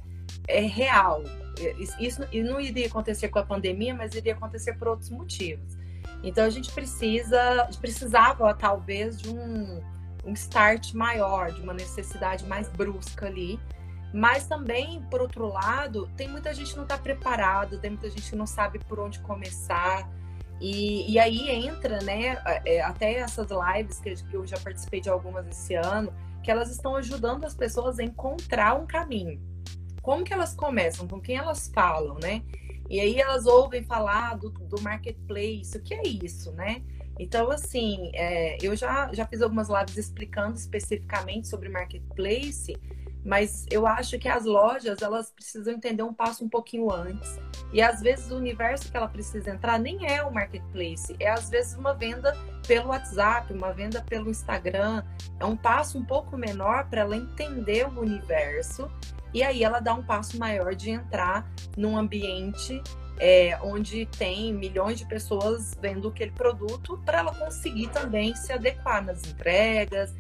é 0.49 0.63
real. 0.63 1.23
Isso 2.01 2.23
não 2.33 2.61
iria 2.61 2.89
acontecer 2.89 3.29
com 3.29 3.39
a 3.39 3.45
pandemia, 3.45 3.95
mas 3.95 4.15
iria 4.15 4.33
acontecer 4.33 4.73
por 4.75 4.89
outros 4.89 5.11
motivos. 5.11 5.74
Então 6.25 6.45
a 6.45 6.51
gente 6.51 6.73
precisa, 6.73 7.69
precisava 7.81 8.53
talvez 8.55 9.21
de 9.21 9.29
um, 9.29 9.81
um 10.25 10.33
start 10.33 10.95
maior, 10.95 11.53
de 11.53 11.61
uma 11.61 11.75
necessidade 11.75 12.47
mais 12.47 12.69
brusca 12.71 13.27
ali. 13.27 13.61
Mas 14.13 14.47
também, 14.47 15.03
por 15.11 15.21
outro 15.21 15.49
lado, 15.49 16.09
tem 16.17 16.29
muita 16.29 16.55
gente 16.55 16.71
que 16.71 16.77
não 16.77 16.85
está 16.85 16.97
preparado, 16.97 17.79
tem 17.79 17.91
muita 17.91 18.09
gente 18.09 18.31
que 18.31 18.37
não 18.37 18.47
sabe 18.47 18.79
por 18.79 18.99
onde 18.99 19.19
começar. 19.21 20.09
E, 20.61 21.13
e 21.13 21.19
aí 21.19 21.51
entra, 21.51 22.01
né, 22.01 22.41
é, 22.65 22.81
até 22.81 23.15
essas 23.15 23.49
lives 23.51 24.01
que 24.01 24.17
eu 24.33 24.47
já 24.47 24.57
participei 24.59 25.01
de 25.01 25.11
algumas 25.11 25.47
esse 25.49 25.75
ano, 25.75 26.15
que 26.43 26.51
elas 26.51 26.71
estão 26.71 26.95
ajudando 26.97 27.45
as 27.45 27.55
pessoas 27.55 27.99
a 27.99 28.05
encontrar 28.05 28.75
um 28.75 28.87
caminho. 28.87 29.41
Como 30.01 30.23
que 30.23 30.33
elas 30.33 30.55
começam? 30.55 31.09
Com 31.09 31.21
quem 31.21 31.37
elas 31.37 31.71
falam, 31.75 32.15
né? 32.23 32.43
E 32.89 33.01
aí 33.01 33.19
elas 33.19 33.47
ouvem 33.47 33.83
falar 33.83 34.37
do, 34.37 34.51
do 34.51 34.81
marketplace, 34.81 35.77
o 35.77 35.83
que 35.83 35.95
é 35.95 36.03
isso, 36.07 36.53
né? 36.53 36.83
Então, 37.19 37.51
assim, 37.51 38.11
é, 38.15 38.59
eu 38.61 38.75
já, 38.75 39.13
já 39.13 39.27
fiz 39.27 39.41
algumas 39.41 39.69
lives 39.69 39.97
explicando 39.97 40.57
especificamente 40.57 41.49
sobre 41.49 41.69
marketplace, 41.69 42.77
mas 43.25 43.65
eu 43.71 43.87
acho 43.87 44.19
que 44.19 44.29
as 44.29 44.45
lojas 44.45 45.01
elas 45.01 45.31
precisam 45.31 45.73
entender 45.73 46.03
um 46.03 46.13
passo 46.13 46.45
um 46.45 46.49
pouquinho 46.49 46.93
antes. 46.93 47.39
E 47.73 47.81
às 47.81 48.01
vezes 48.03 48.31
o 48.31 48.37
universo 48.37 48.91
que 48.91 48.97
ela 48.97 49.09
precisa 49.09 49.51
entrar 49.51 49.79
nem 49.79 50.07
é 50.07 50.23
o 50.23 50.33
marketplace, 50.33 51.17
é 51.19 51.31
às 51.31 51.49
vezes 51.49 51.75
uma 51.75 51.95
venda 51.95 52.37
pelo 52.67 52.89
WhatsApp, 52.89 53.53
uma 53.53 53.73
venda 53.73 54.03
pelo 54.03 54.29
Instagram. 54.29 55.03
É 55.41 55.45
um 55.45 55.57
passo 55.57 55.99
um 55.99 56.05
pouco 56.05 56.37
menor 56.37 56.89
para 56.91 57.01
ela 57.01 57.17
entender 57.17 57.87
o 57.89 58.01
universo 58.01 58.91
e 59.35 59.43
aí 59.43 59.65
ela 59.65 59.81
dá 59.81 59.93
um 59.93 60.03
passo 60.03 60.39
maior 60.39 60.75
de 60.75 60.91
entrar 60.91 61.53
num 61.77 61.99
ambiente 61.99 62.81
é, 63.19 63.59
onde 63.63 64.07
tem 64.07 64.53
milhões 64.55 64.99
de 64.99 65.07
pessoas 65.07 65.77
vendo 65.81 66.09
aquele 66.09 66.31
produto 66.31 67.01
para 67.05 67.19
ela 67.19 67.35
conseguir 67.35 67.89
também 67.89 68.35
se 68.35 68.53
adequar 68.53 69.05
nas 69.05 69.25
entregas, 69.25 70.15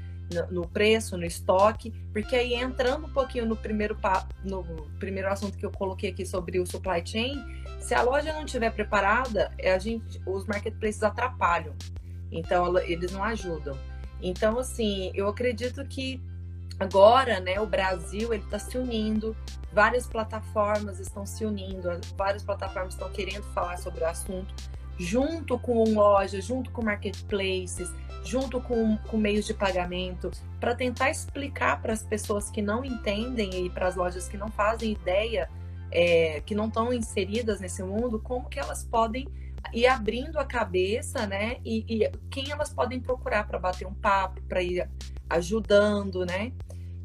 no 0.51 0.67
preço, 0.67 1.17
no 1.17 1.25
estoque, 1.25 1.93
porque 2.13 2.35
aí 2.35 2.55
entrando 2.55 3.07
um 3.07 3.13
pouquinho 3.13 3.47
no 3.47 3.57
primeiro, 3.57 3.97
no 4.43 4.65
primeiro 4.99 5.29
assunto 5.29 5.57
que 5.57 5.67
eu 5.67 5.71
coloquei 5.71 6.11
aqui 6.11 6.25
sobre 6.25 6.59
o 6.59 6.67
supply 6.67 7.03
chain, 7.05 7.45
se 7.79 7.95
a 7.95 8.03
loja 8.03 8.33
não 8.33 8.45
estiver 8.45 8.71
preparada, 8.71 9.53
é 9.59 9.73
a 9.73 9.79
gente, 9.79 10.21
os 10.27 10.47
marketplaces 10.47 11.03
atrapalham, 11.03 11.75
então 12.33 12.77
eles 12.79 13.13
não 13.13 13.23
ajudam. 13.23 13.79
Então, 14.23 14.59
assim, 14.59 15.13
eu 15.15 15.29
acredito 15.29 15.85
que 15.87 16.21
agora, 16.79 17.41
né, 17.41 17.61
o 17.61 17.67
Brasil 17.67 18.33
ele 18.33 18.45
está 18.45 18.59
se 18.59 18.77
unindo, 18.77 19.37
várias 19.73 20.07
plataformas 20.07 21.01
estão 21.01 21.27
se 21.27 21.45
unindo, 21.45 21.89
várias 22.17 22.43
plataformas 22.43 22.95
estão 22.95 23.11
querendo 23.11 23.43
falar 23.53 23.77
sobre 23.79 24.05
o 24.05 24.07
assunto, 24.07 24.55
junto 24.99 25.59
com 25.59 25.85
lojas, 25.85 26.45
junto 26.45 26.71
com 26.71 26.83
marketplaces, 26.83 27.93
junto 28.25 28.61
com, 28.61 28.97
com 28.97 29.17
meios 29.17 29.47
de 29.47 29.53
pagamento, 29.53 30.31
para 30.59 30.75
tentar 30.75 31.11
explicar 31.11 31.83
para 31.83 31.93
as 31.93 32.03
pessoas 32.03 32.51
que 32.51 32.63
não 32.63 32.85
entendem 32.85 33.67
e 33.67 33.71
para 33.71 33.89
as 33.89 33.97
lojas 33.97 34.29
que 34.29 34.37
não 34.37 34.49
fazem 34.49 34.93
ideia, 34.93 35.51
é, 35.91 36.41
que 36.41 36.55
não 36.55 36.69
estão 36.69 36.93
inseridas 36.93 37.61
nesse 37.61 37.83
mundo, 37.83 38.19
como 38.19 38.49
que 38.49 38.59
elas 38.59 38.85
podem 38.85 39.29
ir 39.73 39.87
abrindo 39.87 40.39
a 40.39 40.45
cabeça, 40.45 41.27
né? 41.27 41.59
E, 41.65 41.85
e 41.89 42.11
quem 42.31 42.51
elas 42.51 42.73
podem 42.73 43.01
procurar 43.01 43.47
para 43.47 43.59
bater 43.59 43.87
um 43.87 43.95
papo, 43.95 44.43
para 44.43 44.63
ir 44.63 44.89
ajudando, 45.29 46.25
né? 46.25 46.53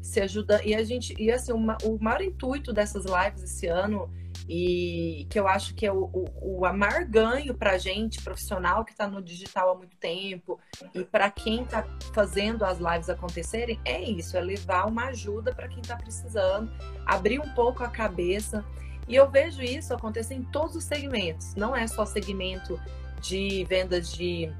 Se 0.02 0.20
ajuda 0.20 0.62
e 0.64 0.74
a 0.74 0.82
gente 0.82 1.14
e 1.18 1.30
assim 1.30 1.52
uma, 1.52 1.76
o 1.84 1.98
maior 2.02 2.22
intuito 2.22 2.72
dessas 2.72 3.04
lives 3.04 3.42
esse 3.42 3.66
ano 3.66 4.10
e 4.48 5.26
que 5.30 5.38
eu 5.38 5.46
acho 5.46 5.74
que 5.74 5.86
é 5.86 5.92
o, 5.92 6.10
o, 6.12 6.58
o 6.58 6.66
amar 6.66 7.04
ganho 7.04 7.54
gente 7.78 8.20
profissional 8.20 8.84
que 8.84 8.90
está 8.90 9.06
no 9.06 9.22
digital 9.22 9.70
há 9.70 9.74
muito 9.76 9.96
tempo 9.96 10.58
e 10.94 11.04
para 11.04 11.30
quem 11.30 11.62
está 11.62 11.86
fazendo 12.12 12.64
as 12.64 12.78
lives 12.78 13.08
acontecerem 13.08 13.78
é 13.84 14.02
isso, 14.02 14.36
é 14.36 14.40
levar 14.40 14.86
uma 14.86 15.06
ajuda 15.06 15.54
para 15.54 15.68
quem 15.68 15.80
está 15.80 15.96
precisando, 15.96 16.72
abrir 17.06 17.38
um 17.38 17.54
pouco 17.54 17.84
a 17.84 17.88
cabeça 17.88 18.64
e 19.06 19.14
eu 19.14 19.30
vejo 19.30 19.62
isso 19.62 19.94
acontecer 19.94 20.34
em 20.34 20.42
todos 20.42 20.74
os 20.74 20.84
segmentos, 20.84 21.54
não 21.54 21.76
é 21.76 21.86
só 21.86 22.04
segmento 22.04 22.80
de 23.20 23.64
vendas 23.68 24.12
de 24.12 24.52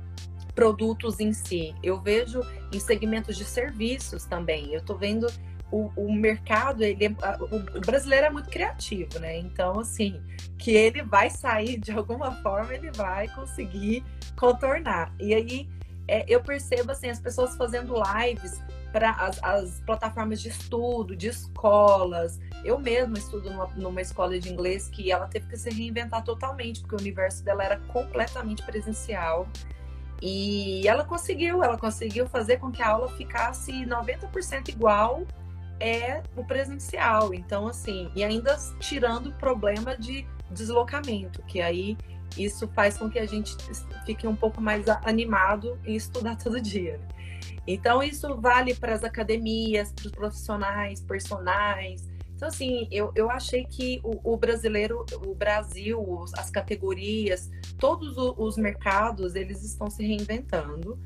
produtos 0.61 1.21
em 1.21 1.33
si, 1.33 1.75
eu 1.83 1.99
vejo 1.99 2.43
em 2.71 2.79
segmentos 2.79 3.35
de 3.35 3.47
serviços 3.47 4.26
também. 4.26 4.75
Eu 4.75 4.81
estou 4.81 4.95
vendo 4.95 5.26
o, 5.73 5.90
o 5.97 6.12
mercado, 6.12 6.83
ele 6.83 7.17
o 7.76 7.81
brasileiro 7.81 8.26
é 8.26 8.31
muito 8.31 8.50
criativo, 8.50 9.19
né? 9.19 9.38
Então, 9.38 9.81
assim, 9.81 10.21
que 10.59 10.73
ele 10.73 11.02
vai 11.02 11.31
sair 11.31 11.79
de 11.79 11.93
alguma 11.93 12.33
forma, 12.43 12.75
ele 12.75 12.90
vai 12.90 13.26
conseguir 13.29 14.05
contornar. 14.37 15.14
E 15.19 15.33
aí 15.33 15.67
é, 16.07 16.26
eu 16.29 16.43
percebo 16.43 16.93
assim, 16.93 17.09
as 17.09 17.19
pessoas 17.19 17.57
fazendo 17.57 17.95
lives 17.95 18.62
para 18.93 19.12
as, 19.12 19.43
as, 19.43 19.81
plataformas 19.87 20.43
de 20.43 20.50
estudo, 20.50 21.17
de 21.17 21.29
escolas. 21.29 22.38
Eu 22.62 22.79
mesma 22.79 23.17
estudo 23.17 23.49
numa, 23.49 23.67
numa, 23.76 24.02
escola 24.02 24.38
de 24.38 24.52
inglês 24.52 24.90
que 24.90 25.11
ela 25.11 25.26
teve 25.26 25.47
que 25.47 25.57
se 25.57 25.71
reinventar 25.71 26.23
totalmente, 26.23 26.81
porque 26.81 26.97
o 26.97 26.99
universo 26.99 27.43
dela 27.43 27.64
era 27.64 27.79
completamente 27.79 28.62
presencial. 28.62 29.49
E 30.23 30.87
ela 30.87 31.05
conseguiu, 31.05 31.62
ela 31.62 31.79
conseguiu 31.79 32.27
fazer 32.29 32.59
com 32.59 32.71
que 32.71 32.83
a 32.83 32.91
aula 32.91 33.09
ficasse 33.09 33.73
90% 33.73 34.69
igual 34.69 35.27
é 35.79 36.23
o 36.37 36.45
presencial. 36.45 37.33
Então, 37.33 37.67
assim, 37.67 38.11
e 38.15 38.23
ainda 38.23 38.57
tirando 38.79 39.29
o 39.29 39.33
problema 39.33 39.97
de 39.97 40.27
deslocamento, 40.50 41.43
que 41.43 41.61
aí 41.61 41.97
isso 42.37 42.69
faz 42.69 42.99
com 42.99 43.09
que 43.09 43.19
a 43.19 43.27
gente 43.27 43.57
fique 44.05 44.27
um 44.27 44.37
pouco 44.37 44.61
mais 44.61 44.87
animado 45.05 45.79
em 45.85 45.97
estudar 45.97 46.37
todo 46.43 46.61
dia. 46.61 47.00
Então, 47.67 48.03
isso 48.03 48.37
vale 48.37 48.75
para 48.75 48.95
as 48.95 49.05
academias, 49.05 49.93
para 49.93 50.07
os 50.07 50.12
profissionais, 50.12 51.00
personagens. 51.03 52.10
Então, 52.41 52.49
assim, 52.49 52.89
eu, 52.91 53.13
eu 53.15 53.31
achei 53.31 53.67
que 53.67 54.01
o, 54.03 54.33
o 54.33 54.35
brasileiro, 54.35 55.05
o 55.27 55.35
Brasil, 55.35 56.25
as 56.33 56.51
categorias, 56.51 57.51
todos 57.79 58.17
os 58.17 58.57
mercados, 58.57 59.35
eles 59.35 59.63
estão 59.63 59.91
se 59.91 60.03
reinventando. 60.03 60.99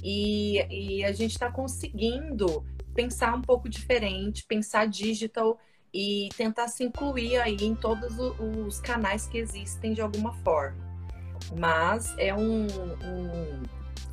E, 0.00 0.64
e 0.70 1.04
a 1.04 1.10
gente 1.10 1.32
está 1.32 1.50
conseguindo 1.50 2.64
pensar 2.94 3.34
um 3.34 3.42
pouco 3.42 3.68
diferente, 3.68 4.44
pensar 4.46 4.86
digital 4.86 5.58
e 5.92 6.28
tentar 6.36 6.68
se 6.68 6.84
incluir 6.84 7.38
aí 7.38 7.56
em 7.60 7.74
todos 7.74 8.16
os 8.38 8.78
canais 8.78 9.26
que 9.26 9.38
existem 9.38 9.92
de 9.92 10.00
alguma 10.00 10.34
forma. 10.44 10.78
Mas 11.58 12.14
é 12.16 12.32
um, 12.32 12.68
um 12.68 13.62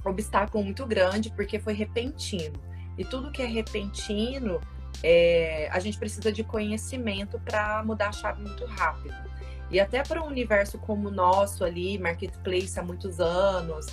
obstáculo 0.04 0.64
muito 0.64 0.88
grande 0.88 1.30
porque 1.30 1.60
foi 1.60 1.74
repentino. 1.74 2.60
E 2.98 3.06
tudo 3.06 3.32
que 3.32 3.44
é 3.44 3.46
repentino, 3.46 4.60
é, 5.02 5.70
a 5.72 5.80
gente 5.80 5.98
precisa 5.98 6.32
de 6.32 6.44
conhecimento 6.44 7.40
para 7.40 7.84
mudar 7.84 8.10
a 8.10 8.12
chave 8.12 8.42
muito 8.42 8.66
rápido. 8.66 9.16
E 9.72 9.80
até 9.80 10.04
para 10.04 10.22
um 10.22 10.28
universo 10.28 10.78
como 10.78 11.08
o 11.08 11.12
nosso 11.12 11.64
ali, 11.64 11.98
marketplace 11.98 12.80
há 12.80 12.84
muitos 12.84 13.20
anos, 13.20 13.88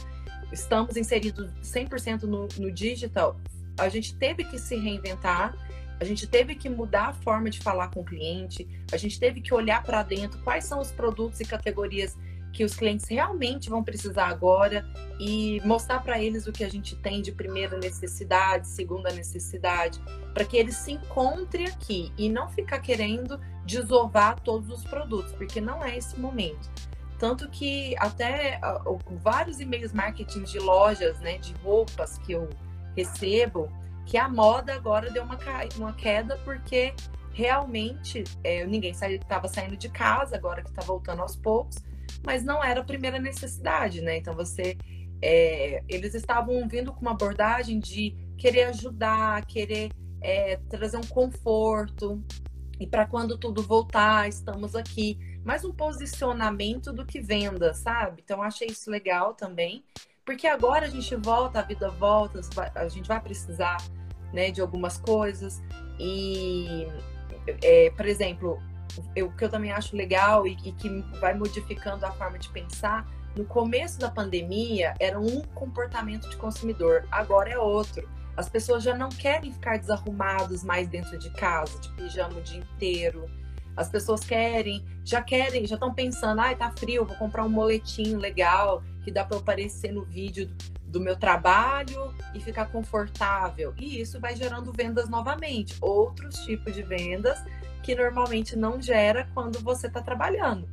estamos 0.53 0.97
inseridos 0.97 1.51
100% 1.63 2.23
no, 2.25 2.49
no 2.59 2.71
digital, 2.71 3.41
a 3.79 3.89
gente 3.89 4.15
teve 4.17 4.45
que 4.45 4.59
se 4.59 4.77
reinventar, 4.77 5.57
a 5.99 6.05
gente 6.05 6.27
teve 6.27 6.55
que 6.55 6.69
mudar 6.69 7.09
a 7.09 7.13
forma 7.13 7.49
de 7.51 7.61
falar 7.61 7.89
com 7.89 8.01
o 8.01 8.05
cliente, 8.05 8.69
a 8.93 8.97
gente 8.97 9.19
teve 9.19 9.41
que 9.41 9.55
olhar 9.55 9.83
para 9.83 10.03
dentro 10.03 10.39
quais 10.43 10.65
são 10.65 10.81
os 10.81 10.91
produtos 10.91 11.41
e 11.41 11.45
categorias 11.45 12.17
que 12.53 12.65
os 12.65 12.75
clientes 12.75 13.07
realmente 13.09 13.71
vão 13.71 13.83
precisar 13.83 14.27
agora 14.27 14.85
e 15.19 15.61
mostrar 15.65 16.01
para 16.01 16.21
eles 16.21 16.47
o 16.47 16.53
que 16.53 16.65
a 16.65 16.69
gente 16.69 16.97
tem 16.97 17.23
de 17.23 17.33
primeira 17.33 17.79
necessidade, 17.79 18.67
segunda 18.67 19.11
necessidade, 19.13 20.01
para 20.35 20.45
que 20.45 20.57
eles 20.57 20.77
se 20.77 20.93
encontrem 20.93 21.67
aqui 21.67 22.13
e 22.19 22.29
não 22.29 22.49
ficar 22.49 22.81
querendo 22.81 23.41
desovar 23.65 24.41
todos 24.41 24.69
os 24.71 24.85
produtos, 24.85 25.33
porque 25.33 25.61
não 25.61 25.85
é 25.85 25.97
esse 25.97 26.19
momento. 26.19 26.71
Tanto 27.19 27.49
que 27.51 27.95
até 27.99 28.59
uh, 28.87 28.99
vários 29.23 29.61
e-mails 29.61 29.93
marketing 29.93 30.43
de 30.43 30.59
lojas, 30.59 31.19
né, 31.21 31.39
de 31.39 31.53
roupas 31.63 32.19
que 32.19 32.33
eu 32.33 32.49
recebo 32.97 33.71
que 34.07 34.17
a 34.17 34.29
moda 34.29 34.75
agora 34.75 35.11
deu 35.11 35.23
uma, 35.23 35.39
uma 35.77 35.93
queda 35.93 36.37
porque 36.45 36.95
realmente 37.33 38.25
é, 38.43 38.67
ninguém 38.67 38.91
estava 38.91 39.47
saindo 39.47 39.77
de 39.77 39.89
casa, 39.89 40.37
agora 40.37 40.63
que 40.63 40.71
está 40.71 40.83
voltando 40.83 41.23
aos 41.23 41.37
poucos, 41.37 41.77
mas 42.25 42.45
não 42.45 42.63
era 42.63 42.81
a 42.81 42.85
primeira 42.85 43.19
necessidade, 43.19 44.01
né? 44.01 44.17
Então 44.17 44.35
você. 44.35 44.77
É, 45.23 45.83
eles 45.87 46.15
estavam 46.15 46.67
vindo 46.67 46.95
com 46.95 47.03
uma 47.03 47.11
abordagem 47.11 47.79
de 47.79 48.17
querer 48.39 48.65
ajudar, 48.65 49.45
querer 49.45 49.91
é, 50.23 50.57
trazer 50.71 50.97
um 50.97 51.03
conforto, 51.03 52.25
e 52.81 52.87
para 52.87 53.07
quando 53.07 53.37
tudo 53.37 53.63
voltar, 53.63 54.27
estamos 54.27 54.75
aqui. 54.75 55.19
Mais 55.45 55.67
um 55.67 55.73
posicionamento 55.73 56.95
do 56.95 57.05
que 57.05 57.21
venda, 57.21 57.75
sabe? 57.75 58.23
Então, 58.25 58.43
achei 58.43 58.69
isso 58.69 58.91
legal 58.91 59.35
também. 59.35 59.85
Porque 60.25 60.47
agora 60.47 60.87
a 60.87 60.89
gente 60.89 61.15
volta, 61.15 61.61
a 61.61 61.63
vida 61.63 61.91
volta, 61.91 62.41
a 62.75 62.89
gente 62.89 63.07
vai 63.07 63.21
precisar 63.21 63.77
né, 64.33 64.51
de 64.51 64.63
algumas 64.63 64.97
coisas. 64.97 65.63
E, 65.99 66.87
é, 67.63 67.91
por 67.91 68.07
exemplo, 68.07 68.59
o 69.17 69.31
que 69.31 69.45
eu 69.45 69.49
também 69.49 69.73
acho 69.73 69.97
legal 69.97 70.47
e, 70.47 70.57
e, 70.65 70.73
que 70.73 70.89
vai 71.21 71.35
modificando 71.35 72.05
a 72.07 72.13
forma 72.13 72.39
de 72.39 72.49
pensar, 72.49 73.07
no 73.37 73.45
começo 73.45 73.99
da 73.99 74.11
pandemia 74.11 74.95
era 74.99 75.19
um 75.19 75.43
comportamento 75.55 76.29
de 76.29 76.37
consumidor, 76.37 77.07
agora 77.11 77.51
é 77.51 77.59
outro. 77.59 78.09
As 78.37 78.49
pessoas 78.49 78.83
já 78.83 78.97
não 78.97 79.09
querem 79.09 79.53
ficar 79.53 79.79
desarrumados 79.79 80.65
mais 80.65 80.89
dentro 80.89 81.19
de 81.19 81.31
casa, 81.31 81.79
de 81.79 81.91
pijama 81.93 82.39
o 82.39 82.43
dia 82.43 82.61
inteiro. 82.61 83.31
As 83.77 83.89
pessoas 83.89 84.21
querem, 84.21 84.85
já 85.05 85.23
querem, 85.23 85.67
já 85.67 85.77
estão 85.77 85.95
pensando, 85.95 86.41
ai, 86.41 86.57
tá 86.57 86.71
frio, 86.71 87.05
vou 87.05 87.17
comprar 87.17 87.45
um 87.45 87.49
moletinho 87.49 88.19
legal 88.19 88.83
que 89.03 89.11
dá 89.11 89.25
para 89.25 89.39
aparecer 89.39 89.93
no 89.93 90.05
vídeo 90.05 90.51
do 90.85 91.01
meu 91.01 91.17
trabalho 91.17 92.13
e 92.35 92.41
ficar 92.41 92.67
confortável. 92.67 93.73
E 93.79 94.01
isso 94.01 94.21
vai 94.21 94.35
gerando 94.35 94.73
vendas 94.73 95.09
novamente, 95.09 95.77
outros 95.81 96.37
tipos 96.45 96.75
de 96.75 96.83
vendas 96.83 97.43
que 97.83 97.95
normalmente 97.95 98.57
não 98.57 98.81
gera 98.81 99.29
quando 99.35 99.61
você 99.61 99.87
está 99.87 100.01
trabalhando. 100.01 100.69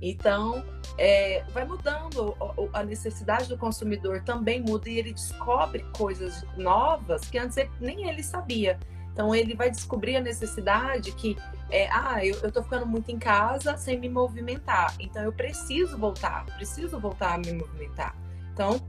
Então, 0.00 0.62
é, 0.98 1.42
vai 1.52 1.64
mudando, 1.64 2.36
a 2.72 2.82
necessidade 2.82 3.48
do 3.48 3.56
consumidor 3.56 4.22
também 4.22 4.60
muda 4.60 4.88
e 4.88 4.98
ele 4.98 5.12
descobre 5.12 5.84
coisas 5.96 6.44
novas 6.56 7.22
que 7.22 7.38
antes 7.38 7.56
nem 7.80 8.08
ele 8.08 8.22
sabia. 8.22 8.78
Então, 9.12 9.34
ele 9.34 9.54
vai 9.54 9.70
descobrir 9.70 10.16
a 10.16 10.20
necessidade 10.20 11.12
que, 11.12 11.36
é, 11.70 11.88
ah, 11.90 12.24
eu, 12.24 12.50
tô 12.52 12.62
ficando 12.62 12.84
muito 12.84 13.10
em 13.10 13.18
casa 13.18 13.76
sem 13.76 13.98
me 13.98 14.08
movimentar, 14.08 14.94
então 14.98 15.22
eu 15.22 15.32
preciso 15.32 15.96
voltar, 15.96 16.44
preciso 16.56 16.98
voltar 16.98 17.34
a 17.34 17.38
me 17.38 17.52
movimentar. 17.52 18.14
Então, 18.52 18.80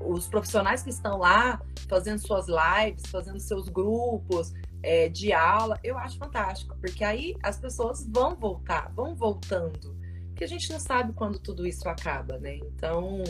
os 0.00 0.28
profissionais 0.28 0.82
que 0.82 0.90
estão 0.90 1.18
lá 1.18 1.60
fazendo 1.88 2.18
suas 2.18 2.46
lives, 2.46 3.06
fazendo 3.10 3.40
seus 3.40 3.68
grupos 3.68 4.52
é, 4.84 5.08
de 5.08 5.32
aula, 5.32 5.80
eu 5.82 5.96
acho 5.96 6.18
fantástico, 6.18 6.76
porque 6.78 7.02
aí 7.02 7.34
as 7.42 7.58
pessoas 7.58 8.06
vão 8.06 8.36
voltar, 8.36 8.92
vão 8.94 9.14
voltando, 9.14 9.96
porque 10.28 10.44
a 10.44 10.48
gente 10.48 10.70
não 10.70 10.78
sabe 10.78 11.14
quando 11.14 11.38
tudo 11.38 11.66
isso 11.66 11.88
acaba, 11.88 12.38
né? 12.38 12.56
Então, 12.56 13.24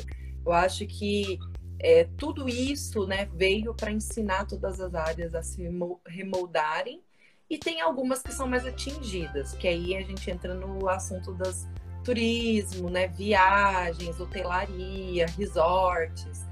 eu 0.44 0.52
acho 0.52 0.84
que 0.84 1.38
é, 1.78 2.08
tudo 2.16 2.49
isso 2.49 3.06
né, 3.06 3.28
veio 3.34 3.73
para 3.73 3.92
ensinar 3.92 4.46
todas 4.46 4.80
as 4.80 4.94
áreas 4.94 5.32
a 5.32 5.42
se 5.42 5.62
remoldarem 6.06 7.00
e 7.49 7.56
tem 7.56 7.80
algumas 7.80 8.20
que 8.20 8.32
são 8.32 8.49
mais 8.49 8.66
atingidas, 8.66 9.52
que 9.52 9.68
aí 9.68 9.96
a 9.96 10.02
gente 10.02 10.28
entra 10.28 10.54
no 10.54 10.88
assunto 10.88 11.32
das 11.34 11.68
turismo, 12.02 12.90
né, 12.90 13.06
viagens, 13.06 14.18
hotelaria, 14.18 15.26
resorts, 15.38 16.44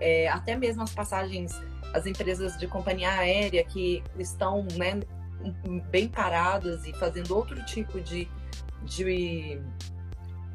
é, 0.00 0.28
até 0.28 0.56
mesmo 0.56 0.82
as 0.82 0.92
passagens, 0.92 1.52
as 1.92 2.06
empresas 2.06 2.56
de 2.58 2.66
companhia 2.66 3.10
aérea 3.10 3.64
que 3.64 4.02
estão 4.18 4.66
né, 4.76 5.00
bem 5.90 6.08
paradas 6.08 6.86
e 6.86 6.92
fazendo 6.92 7.34
outro 7.34 7.62
tipo 7.64 8.00
de, 8.00 8.28
de 8.82 9.60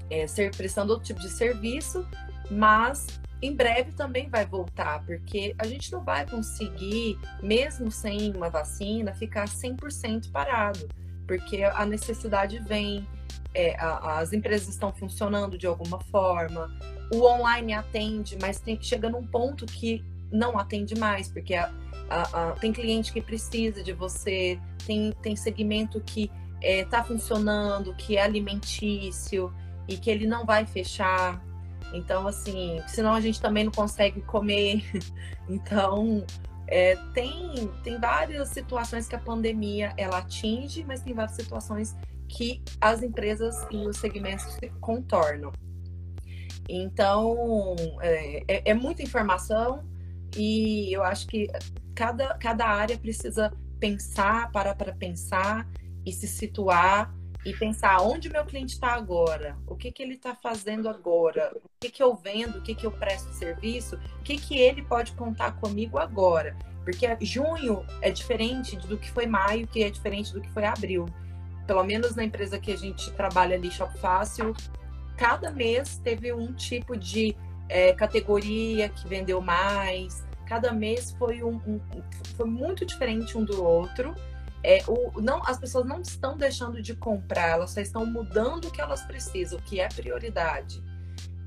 é, 0.10 0.28
ser, 0.28 0.56
prestando 0.56 0.94
outro 0.94 1.08
tipo 1.08 1.20
de 1.20 1.30
serviço, 1.30 2.08
mas 2.52 3.20
em 3.42 3.54
breve 3.54 3.92
também 3.92 4.30
vai 4.30 4.46
voltar, 4.46 5.04
porque 5.06 5.54
a 5.58 5.66
gente 5.66 5.92
não 5.92 6.04
vai 6.04 6.26
conseguir, 6.26 7.20
mesmo 7.42 7.92
sem 7.92 8.34
uma 8.34 8.50
vacina, 8.50 9.14
ficar 9.14 9.46
100% 9.46 10.32
parado, 10.32 10.88
porque 11.28 11.64
a 11.64 11.86
necessidade 11.86 12.60
vem, 12.60 13.08
é, 13.54 13.76
a, 13.78 14.20
as 14.20 14.32
empresas 14.32 14.70
estão 14.70 14.94
funcionando 14.94 15.58
de 15.58 15.68
alguma 15.68 16.00
forma, 16.04 16.70
o 17.14 17.26
online 17.26 17.74
atende, 17.74 18.38
mas 18.40 18.60
tem, 18.60 18.82
chega 18.82 19.10
num 19.10 19.26
ponto 19.28 19.66
que 19.66 20.04
não 20.34 20.58
atende 20.58 20.96
mais, 20.96 21.30
porque 21.30 21.54
a, 21.54 21.72
a, 22.10 22.50
a, 22.50 22.52
tem 22.54 22.74
cliente 22.74 23.14
que 23.14 23.22
precisa 23.22 23.84
de 23.84 23.94
você, 23.94 24.60
tem, 24.86 25.14
tem 25.22 25.36
segmento 25.36 26.02
que 26.02 26.32
está 26.62 27.00
é, 27.00 27.04
funcionando, 27.04 27.94
que 27.96 28.18
é 28.18 28.24
alimentício 28.24 29.54
e 29.88 29.96
que 29.96 30.10
ele 30.10 30.26
não 30.26 30.46
vai 30.46 30.66
fechar. 30.66 31.42
Então, 31.94 32.28
assim, 32.28 32.82
senão 32.88 33.14
a 33.14 33.22
gente 33.22 33.40
também 33.40 33.66
não 33.66 33.72
consegue 33.72 34.22
comer. 34.22 34.84
Então, 35.50 36.26
é, 36.68 36.96
tem, 37.14 37.70
tem 37.84 38.00
várias 38.00 38.48
situações 38.48 39.10
que 39.10 39.16
a 39.16 39.20
pandemia 39.20 39.94
ela 39.98 40.20
atinge, 40.20 40.86
mas 40.86 41.02
tem 41.02 41.14
várias 41.14 41.36
situações 41.36 41.94
que 42.30 42.64
as 42.80 43.04
empresas 43.04 43.54
e 43.70 43.76
os 43.86 43.98
segmentos 43.98 44.46
se 44.54 44.70
contornam. 44.80 45.52
Então, 46.70 47.76
é, 48.02 48.44
é, 48.48 48.72
é 48.72 48.74
muita 48.74 49.04
informação 49.04 49.84
e 50.36 50.92
eu 50.94 51.04
acho 51.04 51.28
que 51.28 51.48
cada, 51.96 52.34
cada 52.36 52.66
área 52.68 52.98
precisa 52.98 53.52
pensar, 53.80 54.52
parar 54.52 54.76
para 54.76 54.94
pensar 54.94 55.68
e 56.06 56.12
se 56.12 56.28
situar 56.28 57.14
e 57.46 57.54
pensar 57.54 58.02
onde 58.02 58.30
meu 58.30 58.46
cliente 58.46 58.74
está 58.74 58.94
agora, 58.94 59.58
o 59.68 59.76
que, 59.76 59.92
que 59.92 60.02
ele 60.02 60.14
está 60.14 60.34
fazendo 60.34 60.88
agora, 60.88 61.52
o 61.56 61.70
que, 61.80 61.90
que 61.90 62.02
eu 62.02 62.16
vendo, 62.16 62.60
o 62.60 62.62
que, 62.62 62.74
que 62.74 62.86
eu 62.86 62.92
presto 62.92 63.34
serviço, 63.34 64.00
o 64.20 64.24
que, 64.24 64.38
que 64.38 64.58
ele 64.58 64.82
pode 64.82 65.12
contar 65.14 65.54
comigo 65.60 65.98
agora. 65.98 66.56
Porque 66.84 67.06
junho 67.22 67.86
é 68.02 68.10
diferente 68.10 68.78
do 68.78 68.98
que 68.98 69.10
foi 69.12 69.26
maio, 69.26 69.68
que 69.68 69.84
é 69.84 69.90
diferente 69.90 70.34
do 70.34 70.42
que 70.42 70.50
foi 70.52 70.66
abril. 70.66 71.06
Pelo 71.68 71.84
menos 71.84 72.16
na 72.16 72.24
empresa 72.24 72.60
que 72.60 72.72
a 72.72 72.78
gente 72.78 73.12
trabalha 73.12 73.56
ali, 73.56 73.72
Shop 73.72 73.98
Fácil, 74.00 74.54
cada 75.18 75.52
mês 75.52 75.98
teve 75.98 76.34
um 76.34 76.54
tipo 76.54 76.98
de 76.98 77.36
é, 77.70 77.94
categoria 77.94 78.90
que 78.90 79.08
vendeu 79.08 79.42
mais. 79.42 80.24
Cada 80.48 80.72
mês 80.72 81.16
foi, 81.18 81.44
um, 81.44 81.56
um, 81.68 81.80
foi 82.36 82.46
muito 82.46 82.86
diferente 82.86 83.38
um 83.38 83.44
do 83.44 83.64
outro. 83.64 84.14
É, 84.64 84.82
o, 84.88 85.20
não, 85.22 85.42
as 85.46 85.58
pessoas 85.58 85.86
não 85.86 86.02
estão 86.02 86.38
deixando 86.38 86.82
de 86.82 86.96
comprar, 86.96 87.50
elas 87.50 87.72
só 87.72 87.82
estão 87.82 88.06
mudando 88.06 88.66
o 88.66 88.72
que 88.72 88.80
elas 88.80 89.02
precisam, 89.02 89.60
o 89.60 89.62
que 89.62 89.80
é 89.80 89.90
prioridade. 89.90 90.82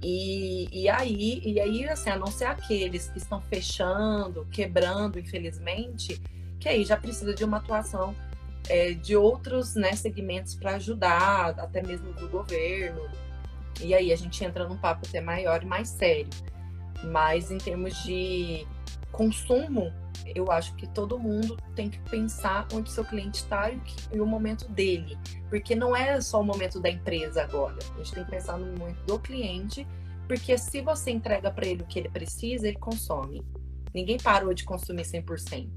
E, 0.02 0.68
e 0.70 0.88
aí, 0.88 1.40
e 1.44 1.58
aí, 1.58 1.88
assim, 1.88 2.10
a 2.10 2.16
não 2.16 2.26
ser 2.26 2.44
aqueles 2.44 3.08
que 3.08 3.18
estão 3.18 3.40
fechando, 3.40 4.46
quebrando, 4.52 5.18
infelizmente, 5.18 6.20
que 6.60 6.68
aí 6.68 6.84
já 6.84 6.96
precisa 6.96 7.34
de 7.34 7.42
uma 7.44 7.56
atuação 7.56 8.14
é, 8.68 8.92
de 8.92 9.16
outros 9.16 9.74
né, 9.74 9.92
segmentos 9.92 10.54
para 10.54 10.74
ajudar, 10.76 11.58
até 11.58 11.82
mesmo 11.82 12.12
do 12.12 12.28
governo, 12.28 13.00
e 13.82 13.94
aí 13.94 14.12
a 14.12 14.16
gente 14.16 14.42
entra 14.44 14.68
num 14.68 14.76
papo 14.76 15.06
até 15.06 15.20
maior 15.20 15.62
e 15.62 15.66
mais 15.66 15.88
sério. 15.88 16.30
Mas 17.04 17.50
em 17.50 17.58
termos 17.58 18.02
de 18.04 18.66
consumo, 19.12 19.92
eu 20.34 20.50
acho 20.50 20.74
que 20.74 20.86
todo 20.86 21.18
mundo 21.18 21.56
tem 21.74 21.88
que 21.88 21.98
pensar 22.10 22.66
onde 22.72 22.90
seu 22.90 23.04
cliente 23.04 23.38
está 23.38 23.70
e, 23.70 23.80
e, 24.12 24.20
o 24.20 24.26
momento 24.26 24.68
dele. 24.68 25.16
Porque 25.48 25.74
não 25.74 25.94
é 25.94 26.20
só 26.20 26.40
o 26.40 26.44
momento 26.44 26.80
da 26.80 26.90
empresa 26.90 27.42
agora. 27.42 27.76
A 27.94 27.98
gente 27.98 28.12
tem 28.12 28.24
que 28.24 28.30
pensar 28.30 28.58
no 28.58 28.78
momento 28.78 29.04
do 29.06 29.18
cliente, 29.18 29.86
porque 30.26 30.56
se 30.58 30.80
você 30.80 31.10
entrega 31.10 31.50
para 31.50 31.66
ele 31.66 31.82
o 31.82 31.86
que 31.86 31.98
ele 31.98 32.08
precisa, 32.08 32.66
ele 32.66 32.78
consome. 32.78 33.44
Ninguém 33.94 34.16
parou 34.18 34.52
de 34.52 34.64
consumir 34.64 35.04
100%. 35.04 35.68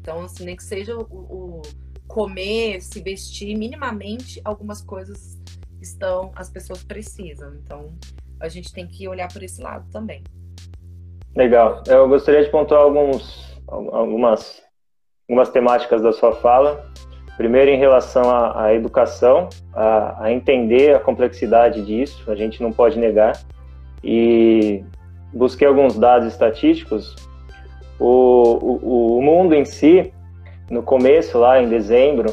Então, 0.00 0.22
assim, 0.22 0.44
nem 0.44 0.56
que 0.56 0.64
seja 0.64 0.96
o, 0.96 1.02
o 1.02 1.62
comer, 2.06 2.80
se 2.80 3.00
vestir, 3.00 3.56
minimamente 3.56 4.40
algumas 4.44 4.80
coisas 4.80 5.37
estão, 5.80 6.30
as 6.34 6.50
pessoas 6.50 6.82
precisam. 6.82 7.54
Então, 7.54 7.92
a 8.40 8.48
gente 8.48 8.72
tem 8.72 8.86
que 8.86 9.08
olhar 9.08 9.32
por 9.32 9.42
esse 9.42 9.60
lado 9.60 9.88
também. 9.90 10.22
Legal. 11.34 11.82
Eu 11.86 12.08
gostaria 12.08 12.42
de 12.42 12.50
pontuar 12.50 12.82
alguns, 12.82 13.60
algumas, 13.66 14.62
algumas 15.28 15.50
temáticas 15.50 16.02
da 16.02 16.12
sua 16.12 16.32
fala. 16.32 16.84
Primeiro, 17.36 17.70
em 17.70 17.78
relação 17.78 18.28
à, 18.28 18.64
à 18.64 18.74
educação, 18.74 19.48
a, 19.72 20.24
a, 20.24 20.32
entender 20.32 20.96
a 20.96 20.98
complexidade 20.98 21.84
disso, 21.84 22.28
a 22.30 22.34
gente 22.34 22.60
não 22.60 22.72
pode 22.72 22.98
negar. 22.98 23.40
E 24.02 24.82
busquei 25.32 25.66
alguns 25.66 25.96
dados 25.96 26.26
estatísticos. 26.26 27.14
O, 27.98 28.06
o, 28.06 29.18
o 29.18 29.22
mundo 29.22 29.54
em 29.54 29.64
si, 29.64 30.12
no 30.68 30.82
começo, 30.82 31.38
lá 31.38 31.62
em 31.62 31.68
dezembro, 31.68 32.32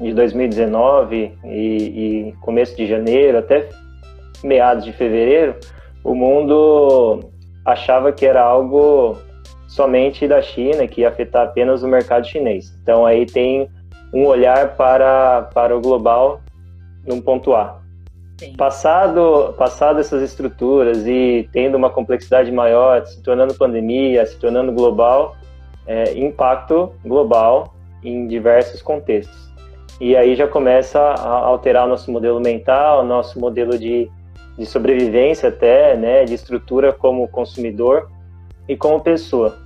de 0.00 0.12
2019 0.12 1.32
e, 1.44 1.48
e 1.48 2.34
começo 2.40 2.76
de 2.76 2.86
janeiro 2.86 3.38
até 3.38 3.68
meados 4.42 4.84
de 4.84 4.92
fevereiro, 4.92 5.56
o 6.02 6.14
mundo 6.14 7.20
achava 7.64 8.12
que 8.12 8.26
era 8.26 8.42
algo 8.42 9.16
somente 9.66 10.28
da 10.28 10.40
China, 10.42 10.86
que 10.86 11.00
ia 11.00 11.08
afetar 11.08 11.46
apenas 11.46 11.82
o 11.82 11.88
mercado 11.88 12.26
chinês. 12.26 12.76
Então 12.82 13.06
aí 13.06 13.26
tem 13.26 13.68
um 14.12 14.26
olhar 14.26 14.76
para, 14.76 15.42
para 15.54 15.76
o 15.76 15.80
global 15.80 16.40
num 17.06 17.20
ponto 17.20 17.54
A. 17.54 17.80
Passado, 18.56 19.54
passado 19.56 20.00
essas 20.00 20.22
estruturas 20.22 21.06
e 21.06 21.48
tendo 21.52 21.76
uma 21.76 21.88
complexidade 21.88 22.50
maior, 22.50 23.04
se 23.06 23.22
tornando 23.22 23.54
pandemia, 23.54 24.26
se 24.26 24.38
tornando 24.38 24.72
global, 24.72 25.36
é, 25.86 26.16
impacto 26.18 26.92
global 27.04 27.74
em 28.02 28.26
diversos 28.26 28.82
contextos. 28.82 29.43
E 30.00 30.16
aí 30.16 30.34
já 30.34 30.46
começa 30.48 30.98
a 30.98 31.38
alterar 31.46 31.86
o 31.86 31.88
nosso 31.88 32.10
modelo 32.10 32.40
mental, 32.40 33.04
nosso 33.04 33.38
modelo 33.38 33.78
de, 33.78 34.10
de 34.58 34.66
sobrevivência 34.66 35.48
até, 35.48 35.96
né, 35.96 36.24
de 36.24 36.34
estrutura 36.34 36.92
como 36.92 37.28
consumidor 37.28 38.10
e 38.68 38.76
como 38.76 39.00
pessoa. 39.00 39.56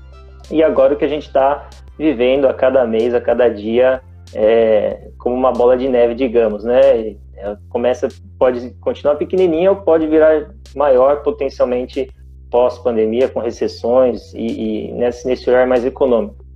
E 0.51 0.63
agora 0.63 0.95
o 0.95 0.97
que 0.97 1.05
a 1.05 1.09
gente 1.09 1.27
está 1.27 1.69
vivendo 1.99 2.47
a 2.47 2.55
cada 2.55 2.87
mês, 2.87 3.15
a 3.15 3.21
cada 3.21 3.49
dia, 3.49 4.01
é, 4.35 5.09
como 5.19 5.35
uma 5.35 5.53
bola 5.53 5.77
de 5.77 5.89
neve, 5.89 6.15
digamos, 6.15 6.65
né? 6.65 7.17
É, 7.37 7.57
começa, 7.69 8.09
pode 8.39 8.71
continuar 8.81 9.17
pequenininha 9.17 9.71
ou 9.71 9.77
pode 9.77 10.07
virar 10.07 10.51
maior 10.75 11.23
potencialmente 11.23 12.11
pós-pandemia, 12.51 13.29
com 13.29 13.41
recessões 13.41 14.33
e, 14.35 14.89
e 14.89 14.93
nesse, 14.93 15.27
nesse 15.27 15.49
olhar 15.49 15.67
mais 15.67 15.85
econômico. 15.85 16.48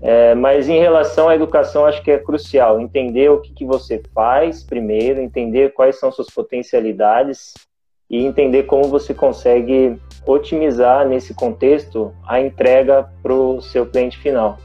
É, 0.00 0.34
mas 0.34 0.68
em 0.68 0.78
relação 0.78 1.28
à 1.28 1.34
educação, 1.34 1.86
acho 1.86 2.02
que 2.02 2.10
é 2.10 2.18
crucial 2.18 2.80
entender 2.80 3.30
o 3.30 3.40
que, 3.40 3.52
que 3.52 3.64
você 3.64 4.02
faz 4.14 4.62
primeiro, 4.62 5.20
entender 5.20 5.72
quais 5.72 5.98
são 5.98 6.12
suas 6.12 6.28
potencialidades 6.28 7.54
e 8.08 8.24
entender 8.24 8.64
como 8.64 8.84
você 8.84 9.14
consegue 9.14 9.98
otimizar 10.26 11.06
nesse 11.08 11.34
contexto 11.34 12.12
a 12.26 12.40
entrega 12.40 13.08
para 13.22 13.32
o 13.32 13.60
seu 13.60 13.86
cliente 13.86 14.18
final. 14.18 14.58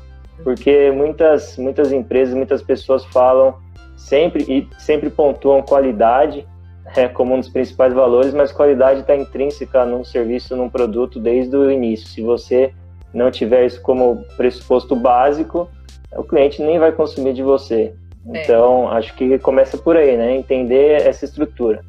Porque 0.43 0.91
muitas, 0.91 1.58
muitas 1.58 1.91
empresas, 1.91 2.34
muitas 2.34 2.62
pessoas 2.62 3.04
falam 3.06 3.56
sempre 3.98 4.43
e 4.48 4.67
sempre 4.82 5.10
pontuam 5.10 5.62
qualidade 5.62 6.48
é, 6.95 7.08
como 7.08 7.36
um 7.36 7.39
dos 7.39 7.50
principais 7.50 7.93
valores, 7.93 8.34
mas 8.34 8.52
qualidade 8.52 9.02
está 9.02 9.15
intrínseca 9.15 9.86
num 9.86 10.04
serviço, 10.04 10.56
num 10.56 10.69
produto 10.69 11.19
desde 11.19 11.56
o 11.56 11.69
início. 11.69 12.08
Se 12.08 12.22
você 12.22 12.74
não 13.13 13.32
tiver 13.32 13.65
isso 13.65 13.82
como 13.82 14.24
pressuposto 14.38 14.95
básico, 14.95 15.69
o 16.15 16.24
cliente 16.24 16.62
nem 16.62 16.80
vai 16.80 16.91
consumir 16.91 17.34
de 17.34 17.43
você. 17.43 17.93
É. 18.34 18.43
Então, 18.43 18.89
acho 18.89 19.15
que 19.15 19.39
começa 19.39 19.78
por 19.78 19.95
aí, 19.95 20.17
né? 20.17 20.36
Entender 20.36 21.02
essa 21.08 21.26
estrutura. 21.26 21.82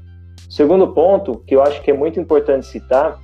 Segundo 0.48 0.88
ponto, 0.88 1.42
que 1.46 1.54
eu 1.54 1.62
acho 1.62 1.82
que 1.82 1.90
é 1.90 1.94
muito 1.94 2.18
importante 2.18 2.66
citar, 2.66 3.18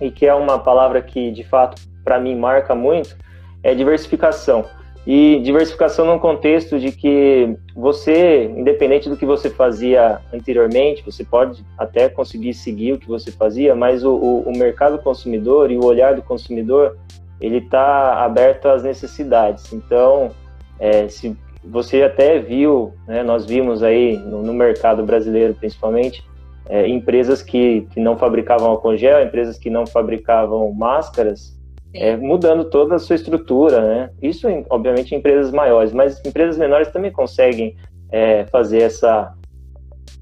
e 0.00 0.10
que 0.10 0.26
é 0.26 0.34
uma 0.34 0.58
palavra 0.58 1.02
que, 1.02 1.30
de 1.30 1.44
fato, 1.44 1.80
para 2.04 2.18
mim 2.20 2.36
marca 2.36 2.74
muito, 2.74 3.16
é 3.62 3.74
diversificação. 3.74 4.64
E 5.06 5.40
diversificação 5.40 6.04
num 6.04 6.18
contexto 6.18 6.78
de 6.78 6.92
que 6.92 7.56
você, 7.74 8.44
independente 8.44 9.08
do 9.08 9.16
que 9.16 9.24
você 9.24 9.48
fazia 9.48 10.20
anteriormente, 10.32 11.02
você 11.04 11.24
pode 11.24 11.64
até 11.78 12.08
conseguir 12.08 12.52
seguir 12.52 12.92
o 12.92 12.98
que 12.98 13.08
você 13.08 13.32
fazia, 13.32 13.74
mas 13.74 14.04
o, 14.04 14.14
o, 14.14 14.42
o 14.42 14.56
mercado 14.56 14.98
consumidor 14.98 15.70
e 15.70 15.78
o 15.78 15.84
olhar 15.84 16.14
do 16.14 16.22
consumidor 16.22 16.98
ele 17.40 17.58
está 17.58 18.24
aberto 18.24 18.66
às 18.66 18.82
necessidades. 18.82 19.72
Então, 19.72 20.30
é, 20.78 21.08
se 21.08 21.36
você 21.64 22.02
até 22.02 22.38
viu, 22.38 22.94
né, 23.06 23.22
nós 23.22 23.44
vimos 23.44 23.82
aí 23.82 24.16
no, 24.16 24.42
no 24.42 24.54
mercado 24.54 25.04
brasileiro 25.04 25.54
principalmente, 25.54 26.24
é, 26.68 26.86
empresas 26.86 27.42
que, 27.42 27.82
que 27.92 28.00
não 28.00 28.16
fabricavam 28.16 28.68
álcool 28.68 28.96
gel, 28.96 29.22
empresas 29.22 29.58
que 29.58 29.70
não 29.70 29.86
fabricavam 29.86 30.70
máscaras, 30.72 31.56
é, 31.94 32.16
mudando 32.16 32.64
toda 32.64 32.96
a 32.96 32.98
sua 32.98 33.16
estrutura, 33.16 33.80
né? 33.80 34.10
Isso, 34.20 34.46
obviamente, 34.68 35.14
em 35.14 35.18
empresas 35.18 35.50
maiores, 35.50 35.92
mas 35.92 36.22
empresas 36.24 36.58
menores 36.58 36.88
também 36.88 37.10
conseguem 37.10 37.74
é, 38.12 38.44
fazer 38.46 38.82
essa 38.82 39.34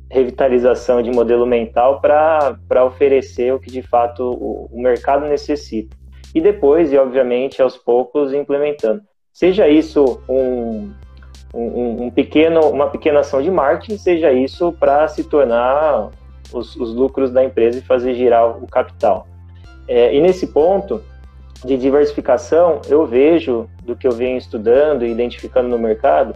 revitalização 0.09 1.03
de 1.03 1.11
modelo 1.11 1.45
mental 1.45 2.01
para 2.01 2.85
oferecer 2.85 3.53
o 3.53 3.59
que 3.59 3.71
de 3.71 3.83
fato 3.83 4.23
o, 4.23 4.69
o 4.73 4.81
mercado 4.81 5.27
necessita 5.27 5.97
e 6.37 6.41
depois, 6.43 6.93
e 6.93 6.99
obviamente, 6.99 7.63
aos 7.63 7.79
poucos 7.79 8.31
implementando. 8.35 9.01
Seja 9.33 9.67
isso 9.71 10.21
um, 10.29 10.93
um, 11.55 12.05
um 12.05 12.11
pequeno, 12.11 12.61
uma 12.69 12.89
pequena 12.89 13.21
ação 13.21 13.41
de 13.41 13.51
marketing, 13.51 13.97
seja 13.97 14.31
isso 14.31 14.71
para 14.73 15.09
se 15.09 15.25
tornar 15.25 16.11
os, 16.53 16.77
os, 16.77 16.93
lucros 16.95 17.31
da 17.31 17.43
empresa 17.43 17.79
e 17.79 17.83
fazer 17.83 18.15
girar 18.15 18.63
o 18.63 18.67
capital. 18.67 19.27
É, 19.89 20.15
e 20.15 20.21
nesse 20.21 20.49
ponto 20.49 21.03
de 21.65 21.75
diversificação, 21.79 22.83
eu 22.87 23.07
vejo, 23.07 23.67
do 23.83 23.97
que 23.97 24.07
eu 24.07 24.13
venho 24.13 24.37
estudando 24.37 25.07
e 25.07 25.11
identificando 25.11 25.71
no 25.71 25.79
mercado, 25.79 26.35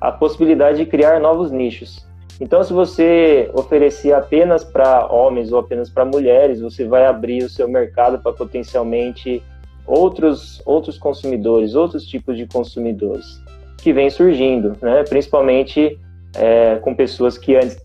a 0.00 0.10
possibilidade 0.10 0.78
de 0.78 0.86
criar 0.86 1.20
novos 1.20 1.50
nichos. 1.50 2.06
Então, 2.40 2.62
se 2.64 2.72
você 2.72 3.50
oferecer 3.54 4.12
apenas 4.12 4.64
para 4.64 5.06
homens 5.06 5.52
ou 5.52 5.58
apenas 5.58 5.88
para 5.88 6.04
mulheres, 6.04 6.60
você 6.60 6.84
vai 6.84 7.06
abrir 7.06 7.44
o 7.44 7.48
seu 7.48 7.68
mercado 7.68 8.18
para 8.18 8.32
potencialmente 8.32 9.42
outros, 9.86 10.60
outros 10.66 10.98
consumidores, 10.98 11.74
outros 11.74 12.04
tipos 12.04 12.36
de 12.36 12.46
consumidores 12.46 13.40
que 13.78 13.92
vêm 13.92 14.10
surgindo, 14.10 14.76
né? 14.80 15.04
principalmente 15.04 15.98
é, 16.34 16.76
com 16.76 16.94
pessoas 16.94 17.38
que 17.38 17.54
antes 17.54 17.78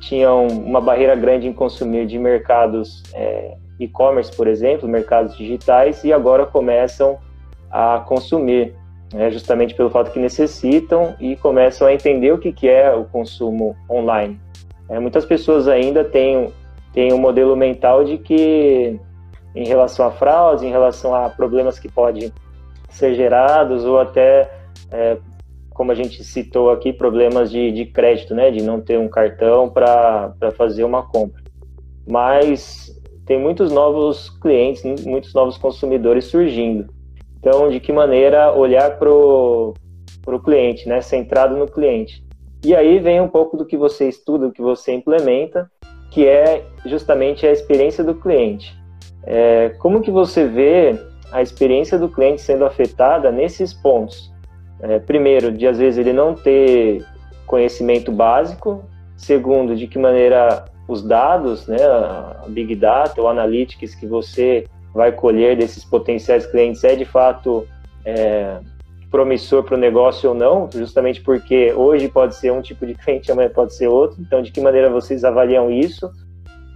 tinham 0.00 0.46
uma 0.46 0.80
barreira 0.80 1.14
grande 1.14 1.46
em 1.46 1.52
consumir 1.52 2.06
de 2.06 2.18
mercados 2.18 3.02
é, 3.12 3.56
e-commerce, 3.78 4.34
por 4.34 4.46
exemplo, 4.46 4.88
mercados 4.88 5.36
digitais, 5.36 6.02
e 6.04 6.12
agora 6.12 6.46
começam 6.46 7.18
a 7.70 8.00
consumir 8.00 8.74
né, 9.14 9.30
justamente 9.30 9.74
pelo 9.74 9.90
fato 9.90 10.10
que 10.10 10.18
necessitam 10.18 11.14
e 11.20 11.36
começam 11.36 11.86
a 11.86 11.94
entender 11.94 12.32
o 12.32 12.38
que, 12.38 12.52
que 12.52 12.68
é 12.68 12.92
o 12.92 13.04
consumo 13.04 13.76
online. 13.88 14.40
É, 14.88 14.98
muitas 14.98 15.24
pessoas 15.24 15.68
ainda 15.68 16.02
têm, 16.02 16.52
têm 16.92 17.12
um 17.12 17.18
modelo 17.18 17.56
mental 17.56 18.04
de 18.04 18.18
que, 18.18 18.98
em 19.54 19.66
relação 19.66 20.06
a 20.06 20.10
fraudes, 20.10 20.64
em 20.64 20.70
relação 20.70 21.14
a 21.14 21.30
problemas 21.30 21.78
que 21.78 21.88
podem 21.88 22.32
ser 22.90 23.14
gerados, 23.14 23.84
ou 23.84 24.00
até, 24.00 24.50
é, 24.90 25.16
como 25.70 25.92
a 25.92 25.94
gente 25.94 26.24
citou 26.24 26.70
aqui, 26.70 26.92
problemas 26.92 27.52
de, 27.52 27.70
de 27.70 27.86
crédito, 27.86 28.34
né, 28.34 28.50
de 28.50 28.64
não 28.64 28.80
ter 28.80 28.98
um 28.98 29.08
cartão 29.08 29.70
para 29.70 30.34
fazer 30.56 30.82
uma 30.82 31.04
compra. 31.04 31.40
Mas 32.04 33.00
tem 33.24 33.38
muitos 33.38 33.70
novos 33.70 34.28
clientes, 34.28 34.82
muitos 35.06 35.32
novos 35.32 35.56
consumidores 35.56 36.24
surgindo. 36.24 36.92
Então, 37.44 37.68
de 37.68 37.78
que 37.78 37.92
maneira 37.92 38.50
olhar 38.52 38.98
para 38.98 39.10
o 39.10 39.74
cliente, 40.42 40.88
né? 40.88 41.02
Centrado 41.02 41.54
no 41.54 41.66
cliente. 41.66 42.24
E 42.64 42.74
aí 42.74 42.98
vem 42.98 43.20
um 43.20 43.28
pouco 43.28 43.54
do 43.54 43.66
que 43.66 43.76
você 43.76 44.08
estuda, 44.08 44.46
do 44.46 44.52
que 44.52 44.62
você 44.62 44.94
implementa, 44.94 45.70
que 46.10 46.26
é 46.26 46.64
justamente 46.86 47.46
a 47.46 47.52
experiência 47.52 48.02
do 48.02 48.14
cliente. 48.14 48.74
É, 49.26 49.74
como 49.78 50.00
que 50.00 50.10
você 50.10 50.46
vê 50.46 50.98
a 51.30 51.42
experiência 51.42 51.98
do 51.98 52.08
cliente 52.08 52.40
sendo 52.40 52.64
afetada 52.64 53.30
nesses 53.30 53.74
pontos? 53.74 54.32
É, 54.80 54.98
primeiro, 54.98 55.52
de 55.52 55.66
às 55.66 55.76
vezes 55.76 55.98
ele 55.98 56.14
não 56.14 56.34
ter 56.34 57.04
conhecimento 57.46 58.10
básico. 58.10 58.82
Segundo, 59.18 59.76
de 59.76 59.86
que 59.86 59.98
maneira 59.98 60.64
os 60.88 61.02
dados, 61.02 61.66
né, 61.66 61.76
a 61.84 62.46
Big 62.48 62.74
Data 62.74 63.20
ou 63.20 63.28
Analytics 63.28 63.94
que 63.94 64.06
você 64.06 64.64
vai 64.94 65.10
colher 65.10 65.56
desses 65.56 65.84
potenciais 65.84 66.46
clientes 66.46 66.84
é 66.84 66.94
de 66.94 67.04
fato 67.04 67.66
é, 68.04 68.58
promissor 69.10 69.62
para 69.64 69.74
o 69.74 69.78
negócio 69.78 70.30
ou 70.30 70.34
não, 70.34 70.68
justamente 70.72 71.20
porque 71.20 71.72
hoje 71.72 72.08
pode 72.08 72.36
ser 72.36 72.52
um 72.52 72.62
tipo 72.62 72.86
de 72.86 72.94
cliente, 72.98 73.30
amanhã 73.30 73.50
pode 73.50 73.74
ser 73.74 73.88
outro. 73.88 74.20
Então, 74.20 74.40
de 74.40 74.52
que 74.52 74.60
maneira 74.60 74.88
vocês 74.88 75.24
avaliam 75.24 75.70
isso? 75.70 76.10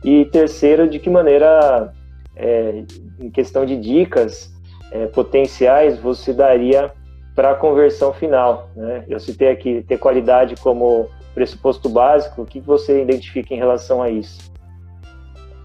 E 0.04 0.24
terceiro, 0.26 0.88
de 0.88 0.98
que 0.98 1.10
maneira, 1.10 1.92
é, 2.36 2.84
em 3.18 3.30
questão 3.30 3.64
de 3.64 3.76
dicas 3.76 4.52
é, 4.92 5.06
potenciais, 5.06 5.98
você 5.98 6.32
daria 6.32 6.92
para 7.34 7.52
a 7.52 7.54
conversão 7.54 8.12
final? 8.12 8.70
Né? 8.76 9.04
Eu 9.08 9.18
citei 9.18 9.48
aqui 9.48 9.84
ter 9.86 9.98
qualidade 9.98 10.54
como 10.60 11.08
pressuposto 11.34 11.88
básico. 11.88 12.42
O 12.42 12.46
que 12.46 12.60
você 12.60 13.02
identifica 13.02 13.54
em 13.54 13.58
relação 13.58 14.02
a 14.02 14.10
isso? 14.10 14.52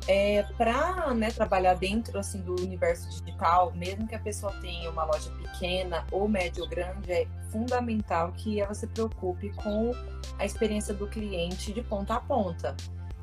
É, 0.08 0.44
para 0.58 1.14
né, 1.14 1.32
trabalhar 1.32 1.76
dentro 1.76 2.20
assim 2.20 2.42
do 2.42 2.56
universo 2.62 3.10
digital, 3.10 3.72
mesmo 3.76 4.08
que 4.08 4.16
a 4.16 4.20
pessoa 4.20 4.52
tenha 4.62 4.90
uma 4.90 5.06
loja 5.06 5.32
pequena 5.32 6.06
ou 6.12 6.28
média 6.28 6.64
ou 6.64 6.70
grande, 6.70 7.12
é 7.12 7.28
fundamental 7.50 8.32
que 8.34 8.60
ela 8.60 8.74
se 8.74 8.88
preocupe 8.88 9.50
com 9.52 9.92
a 10.38 10.46
experiência 10.46 10.94
do 10.94 11.08
cliente 11.08 11.72
de 11.72 11.82
ponta 11.82 12.16
a 12.16 12.20
ponta. 12.20 12.76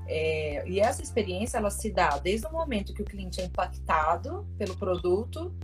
É, 0.07 0.69
e 0.69 0.81
essa 0.81 1.03
experiência 1.03 1.59
ela 1.59 1.71
se 1.71 1.91
dá 1.93 2.19
desde 2.19 2.47
o 2.47 2.53
momento 2.53 2.93
que 2.93 3.03
o 3.03 3.05
cliente 3.05 3.41
é 3.41 3.45
impactado 3.45 4.47
pelo 4.59 4.77
produto, 4.77 5.55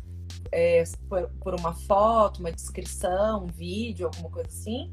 é, 0.53 0.85
por, 1.09 1.29
por 1.41 1.55
uma 1.55 1.73
foto, 1.73 2.39
uma 2.39 2.53
descrição, 2.53 3.45
um 3.45 3.47
vídeo, 3.47 4.07
alguma 4.07 4.31
coisa 4.31 4.49
assim, 4.49 4.93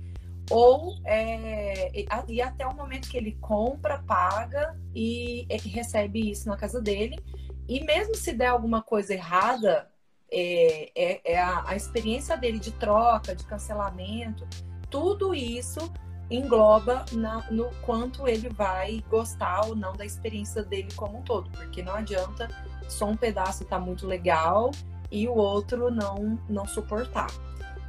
ou 0.50 1.00
é, 1.06 1.92
e 2.28 2.42
até 2.42 2.66
o 2.66 2.76
momento 2.76 3.10
que 3.10 3.18
ele 3.18 3.34
compra, 3.40 4.00
paga 4.00 4.73
e 4.94 5.46
ele 5.50 5.70
recebe 5.70 6.32
isso 6.32 6.48
na 6.48 6.58
casa 6.58 6.82
dele. 6.82 7.20
E 7.68 7.84
mesmo 7.84 8.16
se 8.16 8.34
der 8.34 8.48
alguma 8.48 8.82
coisa 8.82 9.14
errada, 9.14 9.90
é, 10.32 10.92
é, 10.96 11.34
é 11.34 11.40
a, 11.40 11.70
a, 11.70 11.76
experiência 11.76 12.36
dele 12.36 12.60
de 12.60 12.72
troca, 12.72 13.36
de 13.36 13.46
cancelamento, 13.46 14.48
tudo 14.90 15.34
isso 15.34 15.92
engloba 16.30 17.06
na, 17.12 17.50
no 17.52 17.70
quanto 17.82 18.28
ele 18.28 18.50
vai 18.50 19.04
gostar 19.10 19.68
ou 19.68 19.76
não 19.76 19.94
da 19.94 20.06
experiência 20.06 20.64
dele 20.64 20.90
como 20.96 21.20
um 21.20 21.22
todo, 21.22 21.50
porque 21.52 21.84
não 21.84 21.94
adianta 21.94 22.48
só 22.90 23.06
um 23.06 23.16
pedaço 23.16 23.66
tá 23.66 23.80
muito 23.80 24.08
legal 24.08 24.72
e 25.12 25.28
o 25.28 25.36
outro 25.36 25.92
não 25.92 26.40
não 26.50 26.66
suportar. 26.66 27.28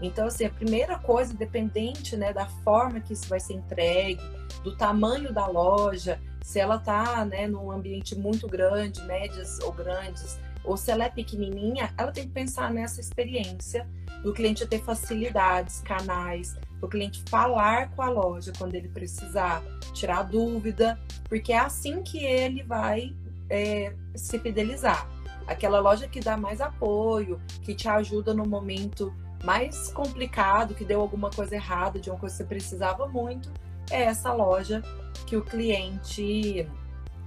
Então, 0.00 0.26
assim, 0.26 0.44
a 0.44 0.50
primeira 0.50 0.98
coisa, 0.98 1.32
dependente 1.32 2.16
né, 2.16 2.32
da 2.32 2.46
forma 2.46 3.00
que 3.00 3.12
isso 3.12 3.28
vai 3.28 3.40
ser 3.40 3.54
entregue, 3.54 4.22
do 4.62 4.76
tamanho 4.76 5.32
da 5.32 5.46
loja, 5.46 6.20
se 6.42 6.58
ela 6.58 6.76
está 6.76 7.24
né, 7.24 7.46
num 7.46 7.70
ambiente 7.70 8.14
muito 8.14 8.46
grande, 8.46 9.02
médias 9.04 9.58
ou 9.60 9.72
grandes, 9.72 10.38
ou 10.64 10.76
se 10.76 10.90
ela 10.90 11.04
é 11.04 11.08
pequenininha, 11.08 11.92
ela 11.96 12.10
tem 12.10 12.24
que 12.24 12.32
pensar 12.32 12.72
nessa 12.72 13.00
experiência 13.00 13.86
do 14.22 14.32
cliente 14.32 14.66
ter 14.66 14.80
facilidades, 14.82 15.80
canais, 15.82 16.56
do 16.80 16.88
cliente 16.88 17.22
falar 17.28 17.90
com 17.90 18.02
a 18.02 18.08
loja 18.08 18.52
quando 18.58 18.74
ele 18.74 18.88
precisar, 18.88 19.62
tirar 19.92 20.22
dúvida, 20.22 20.98
porque 21.28 21.52
é 21.52 21.58
assim 21.58 22.02
que 22.02 22.24
ele 22.24 22.62
vai 22.62 23.14
é, 23.50 23.94
se 24.14 24.38
fidelizar. 24.38 25.08
aquela 25.46 25.78
loja 25.78 26.08
que 26.08 26.20
dá 26.20 26.38
mais 26.38 26.62
apoio, 26.62 27.38
que 27.62 27.74
te 27.74 27.86
ajuda 27.86 28.32
no 28.32 28.46
momento 28.46 29.14
mais 29.44 29.92
complicado, 29.92 30.74
que 30.74 30.84
deu 30.84 31.00
alguma 31.00 31.30
coisa 31.30 31.54
errada, 31.54 32.00
de 32.00 32.10
uma 32.10 32.18
coisa 32.18 32.34
que 32.34 32.42
você 32.42 32.48
precisava 32.48 33.06
muito, 33.06 33.52
é 33.90 34.02
essa 34.04 34.32
loja 34.32 34.82
que 35.26 35.36
o 35.36 35.44
cliente 35.44 36.68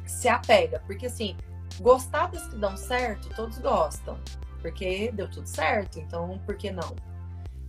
se 0.05 0.27
apega. 0.27 0.81
Porque 0.85 1.05
assim, 1.05 1.37
gostar 1.79 2.27
das 2.27 2.47
que 2.47 2.57
dão 2.57 2.75
certo, 2.75 3.29
todos 3.35 3.59
gostam. 3.59 4.17
Porque 4.61 5.11
deu 5.11 5.29
tudo 5.29 5.47
certo, 5.47 5.99
então 5.99 6.39
por 6.45 6.55
que 6.57 6.71
não? 6.71 6.95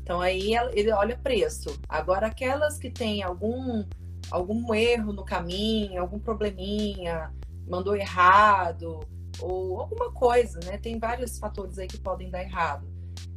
Então 0.02 0.20
aí 0.20 0.54
ele 0.72 0.90
olha 0.90 1.18
preço. 1.18 1.78
Agora 1.86 2.26
aquelas 2.26 2.78
que 2.78 2.90
têm 2.90 3.22
algum 3.22 3.84
algum 4.30 4.74
erro 4.74 5.12
no 5.12 5.24
caminho, 5.24 6.00
algum 6.00 6.18
probleminha, 6.18 7.32
mandou 7.66 7.96
errado 7.96 9.00
ou 9.40 9.80
alguma 9.80 10.10
coisa, 10.10 10.58
né? 10.64 10.78
Tem 10.78 10.98
vários 10.98 11.38
fatores 11.38 11.78
aí 11.78 11.86
que 11.86 11.98
podem 11.98 12.30
dar 12.30 12.42
errado. 12.42 12.86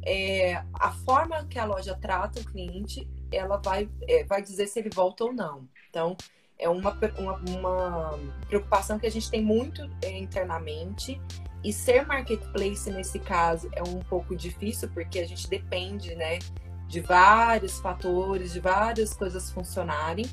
É, 0.04 0.62
a 0.74 0.92
forma 0.92 1.44
que 1.46 1.58
a 1.58 1.64
loja 1.64 1.96
trata 2.00 2.40
o 2.40 2.44
cliente, 2.44 3.08
ela 3.30 3.56
vai, 3.56 3.88
é, 4.08 4.24
vai 4.24 4.42
dizer 4.42 4.66
se 4.66 4.78
ele 4.78 4.90
volta 4.90 5.24
ou 5.24 5.32
não. 5.32 5.68
Então, 5.88 6.16
é 6.58 6.68
uma, 6.68 6.96
uma, 7.18 7.36
uma 7.36 8.18
preocupação 8.48 8.98
que 8.98 9.06
a 9.06 9.10
gente 9.10 9.30
tem 9.30 9.42
muito 9.42 9.88
é, 10.02 10.18
internamente. 10.18 11.20
E 11.64 11.72
ser 11.72 12.06
marketplace 12.06 12.90
nesse 12.90 13.18
caso 13.20 13.68
é 13.72 13.82
um 13.82 14.00
pouco 14.00 14.34
difícil, 14.34 14.88
porque 14.88 15.20
a 15.20 15.26
gente 15.26 15.48
depende, 15.48 16.14
né, 16.16 16.40
de 16.88 17.00
vários 17.00 17.78
fatores, 17.78 18.52
de 18.52 18.60
várias 18.60 19.14
coisas 19.14 19.50
funcionarem. 19.50 20.26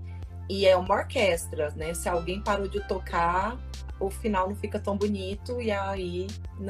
E 0.49 0.65
é 0.65 0.75
uma 0.75 0.95
orquestra, 0.95 1.69
né? 1.75 1.93
Se 1.93 2.09
alguém 2.09 2.41
parou 2.41 2.67
de 2.67 2.79
tocar, 2.87 3.55
o 3.99 4.09
final 4.09 4.49
não 4.49 4.55
fica 4.55 4.79
tão 4.79 4.97
bonito 4.97 5.61
e 5.61 5.71
aí 5.71 6.25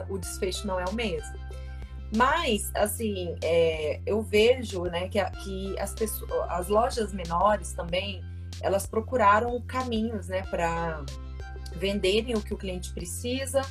o 0.09 0.17
desfecho 0.17 0.67
não 0.67 0.77
é 0.77 0.83
o 0.83 0.93
mesmo. 0.93 1.38
Mas, 2.15 2.71
assim, 2.75 3.35
é, 3.43 4.01
eu 4.05 4.21
vejo 4.21 4.83
né, 4.83 5.07
que, 5.07 5.23
que 5.43 5.79
as, 5.79 5.93
pessoas, 5.93 6.31
as 6.49 6.67
lojas 6.67 7.13
menores 7.13 7.73
também, 7.73 8.23
elas 8.61 8.87
procuraram 8.87 9.61
caminhos 9.61 10.27
né, 10.27 10.41
para 10.43 11.03
venderem 11.75 12.35
o 12.35 12.41
que 12.41 12.53
o 12.53 12.57
cliente 12.57 12.91
precisa 12.93 13.61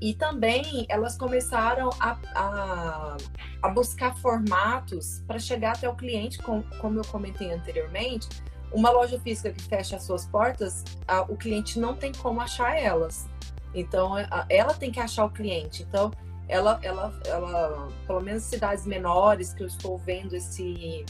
e 0.00 0.14
também 0.14 0.86
elas 0.88 1.16
começaram 1.16 1.90
a, 2.00 2.18
a, 2.34 3.16
a 3.62 3.68
buscar 3.68 4.16
formatos 4.16 5.22
para 5.26 5.38
chegar 5.38 5.76
até 5.76 5.88
o 5.88 5.94
cliente, 5.94 6.38
com, 6.38 6.62
como 6.80 6.98
eu 6.98 7.04
comentei 7.04 7.52
anteriormente, 7.52 8.28
uma 8.72 8.90
loja 8.90 9.20
física 9.20 9.52
que 9.52 9.62
fecha 9.62 9.96
as 9.96 10.02
suas 10.02 10.26
portas, 10.26 10.82
a, 11.06 11.22
o 11.22 11.36
cliente 11.36 11.78
não 11.78 11.94
tem 11.94 12.10
como 12.12 12.40
achar 12.40 12.76
elas. 12.76 13.28
Então, 13.74 14.14
a, 14.16 14.44
ela 14.48 14.74
tem 14.74 14.90
que 14.90 14.98
achar 14.98 15.24
o 15.24 15.30
cliente. 15.30 15.82
Então, 15.82 16.10
ela, 16.52 16.78
ela, 16.82 17.18
ela, 17.24 17.88
pelo 18.06 18.20
menos 18.20 18.42
cidades 18.42 18.84
menores 18.84 19.54
que 19.54 19.62
eu 19.62 19.66
estou 19.66 19.96
vendo 19.96 20.36
esse, 20.36 21.02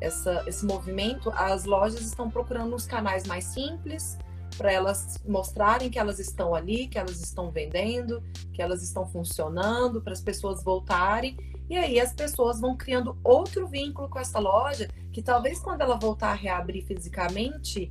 essa, 0.00 0.44
esse 0.46 0.64
movimento, 0.64 1.28
as 1.34 1.64
lojas 1.64 2.02
estão 2.02 2.30
procurando 2.30 2.76
os 2.76 2.86
canais 2.86 3.26
mais 3.26 3.46
simples 3.46 4.16
para 4.56 4.72
elas 4.72 5.18
mostrarem 5.26 5.90
que 5.90 5.98
elas 5.98 6.20
estão 6.20 6.54
ali, 6.54 6.86
que 6.86 6.98
elas 6.98 7.20
estão 7.20 7.50
vendendo, 7.50 8.22
que 8.54 8.62
elas 8.62 8.80
estão 8.80 9.04
funcionando, 9.04 10.00
para 10.00 10.12
as 10.12 10.20
pessoas 10.20 10.62
voltarem. 10.62 11.36
E 11.68 11.76
aí 11.76 11.98
as 11.98 12.12
pessoas 12.12 12.60
vão 12.60 12.76
criando 12.76 13.18
outro 13.24 13.66
vínculo 13.66 14.08
com 14.08 14.20
essa 14.20 14.38
loja, 14.38 14.88
que 15.12 15.20
talvez 15.20 15.58
quando 15.58 15.80
ela 15.80 15.98
voltar 15.98 16.30
a 16.30 16.34
reabrir 16.34 16.86
fisicamente, 16.86 17.90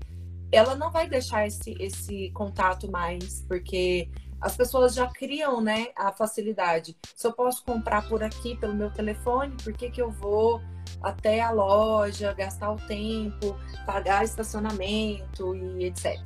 ela 0.50 0.76
não 0.76 0.90
vai 0.90 1.10
deixar 1.10 1.46
esse, 1.46 1.76
esse 1.78 2.32
contato 2.32 2.90
mais, 2.90 3.44
porque 3.50 4.10
as 4.46 4.56
pessoas 4.56 4.94
já 4.94 5.08
criam 5.08 5.60
né, 5.60 5.88
a 5.96 6.12
facilidade. 6.12 6.96
Se 7.16 7.26
eu 7.26 7.34
posso 7.34 7.66
comprar 7.66 8.08
por 8.08 8.22
aqui 8.22 8.56
pelo 8.56 8.76
meu 8.76 8.92
telefone, 8.92 9.58
por 9.64 9.74
que, 9.74 9.90
que 9.90 10.00
eu 10.00 10.12
vou 10.12 10.62
até 11.02 11.42
a 11.42 11.50
loja, 11.50 12.32
gastar 12.32 12.72
o 12.72 12.76
tempo, 12.76 13.58
pagar 13.88 14.24
estacionamento 14.24 15.56
e 15.56 15.86
etc. 15.86 16.22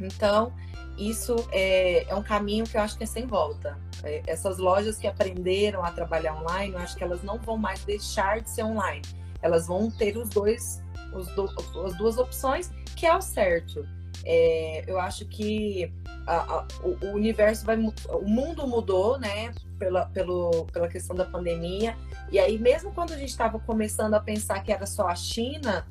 Então, 0.00 0.52
isso 0.98 1.36
é, 1.52 2.02
é 2.10 2.14
um 2.16 2.22
caminho 2.22 2.64
que 2.64 2.76
eu 2.76 2.80
acho 2.80 2.98
que 2.98 3.04
é 3.04 3.06
sem 3.06 3.28
volta. 3.28 3.78
É, 4.02 4.22
essas 4.26 4.58
lojas 4.58 4.96
que 4.96 5.06
aprenderam 5.06 5.84
a 5.84 5.92
trabalhar 5.92 6.34
online, 6.34 6.74
eu 6.74 6.80
acho 6.80 6.96
que 6.96 7.04
elas 7.04 7.22
não 7.22 7.38
vão 7.38 7.56
mais 7.56 7.84
deixar 7.84 8.40
de 8.40 8.50
ser 8.50 8.64
online. 8.64 9.02
Elas 9.40 9.68
vão 9.68 9.88
ter 9.88 10.16
os 10.16 10.28
dois, 10.30 10.82
os 11.14 11.28
do, 11.36 11.44
as 11.86 11.96
duas 11.96 12.18
opções, 12.18 12.72
que 12.96 13.06
é 13.06 13.16
o 13.16 13.22
certo. 13.22 13.86
É, 14.24 14.84
eu 14.86 14.98
acho 15.00 15.26
que 15.26 15.92
a, 16.26 16.36
a, 16.36 16.66
o, 16.82 17.06
o, 17.06 17.12
universo 17.14 17.64
vai, 17.64 17.76
o 17.76 18.28
mundo 18.28 18.66
mudou, 18.66 19.18
né, 19.18 19.52
pela, 19.78 20.06
pelo, 20.06 20.66
pela 20.66 20.88
questão 20.88 21.16
da 21.16 21.24
pandemia. 21.24 21.96
E 22.30 22.38
aí, 22.38 22.58
mesmo 22.58 22.92
quando 22.92 23.12
a 23.12 23.16
gente 23.16 23.30
estava 23.30 23.58
começando 23.58 24.14
a 24.14 24.20
pensar 24.20 24.62
que 24.62 24.72
era 24.72 24.86
só 24.86 25.08
a 25.08 25.14
China, 25.14 25.86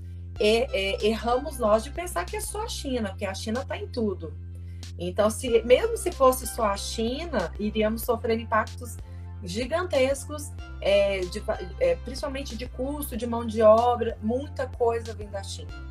erramos 1.01 1.57
nós 1.57 1.83
de 1.83 1.91
pensar 1.91 2.23
que 2.25 2.37
é 2.37 2.41
só 2.41 2.63
a 2.63 2.67
China, 2.67 3.09
porque 3.09 3.25
a 3.25 3.33
China 3.33 3.61
está 3.61 3.77
em 3.77 3.87
tudo. 3.87 4.33
Então, 4.97 5.29
se, 5.29 5.61
mesmo 5.63 5.97
se 5.97 6.11
fosse 6.11 6.45
só 6.45 6.65
a 6.65 6.77
China, 6.77 7.51
iríamos 7.57 8.01
sofrer 8.01 8.39
impactos 8.39 8.97
gigantescos, 9.41 10.51
é, 10.81 11.19
de, 11.21 11.41
é, 11.79 11.95
principalmente 11.95 12.57
de 12.57 12.67
custo, 12.67 13.15
de 13.15 13.25
mão 13.25 13.45
de 13.45 13.61
obra, 13.61 14.17
muita 14.21 14.67
coisa 14.67 15.13
vem 15.13 15.29
da 15.29 15.41
China. 15.41 15.88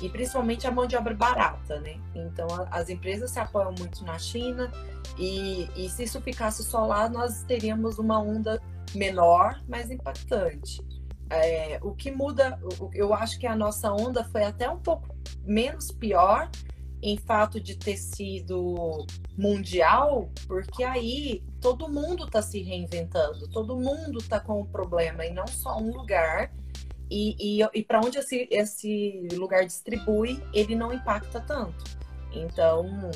E 0.00 0.08
principalmente 0.08 0.66
a 0.66 0.70
mão 0.70 0.86
de 0.86 0.96
obra 0.96 1.14
barata, 1.14 1.78
né? 1.80 2.00
Então, 2.14 2.46
a, 2.48 2.78
as 2.78 2.88
empresas 2.88 3.30
se 3.30 3.38
apoiam 3.38 3.74
muito 3.78 4.04
na 4.04 4.18
China, 4.18 4.70
e, 5.18 5.68
e 5.76 5.88
se 5.88 6.04
isso 6.04 6.20
ficasse 6.20 6.64
só 6.64 6.86
lá, 6.86 7.08
nós 7.08 7.42
teríamos 7.44 7.98
uma 7.98 8.18
onda 8.18 8.60
menor, 8.94 9.60
mais 9.68 9.90
impactante. 9.90 10.80
É, 11.28 11.78
o 11.82 11.94
que 11.94 12.10
muda, 12.10 12.58
eu 12.92 13.14
acho 13.14 13.38
que 13.38 13.46
a 13.46 13.54
nossa 13.54 13.92
onda 13.92 14.24
foi 14.24 14.42
até 14.42 14.68
um 14.68 14.78
pouco 14.78 15.14
menos 15.44 15.92
pior, 15.92 16.50
em 17.02 17.16
fato 17.16 17.60
de 17.60 17.76
ter 17.76 17.96
sido 17.96 19.06
mundial, 19.36 20.28
porque 20.46 20.82
aí 20.82 21.42
todo 21.60 21.88
mundo 21.88 22.24
está 22.24 22.42
se 22.42 22.62
reinventando, 22.62 23.48
todo 23.48 23.76
mundo 23.76 24.18
está 24.18 24.38
com 24.38 24.60
um 24.60 24.66
problema 24.66 25.24
e 25.24 25.32
não 25.32 25.46
só 25.46 25.78
um 25.78 25.92
lugar. 25.92 26.52
E, 27.10 27.60
e, 27.60 27.68
e 27.74 27.82
para 27.82 28.00
onde 28.00 28.18
esse, 28.18 28.46
esse 28.50 29.28
lugar 29.32 29.66
distribui, 29.66 30.40
ele 30.54 30.76
não 30.76 30.92
impacta 30.92 31.40
tanto. 31.40 31.84
Então, 32.32 33.10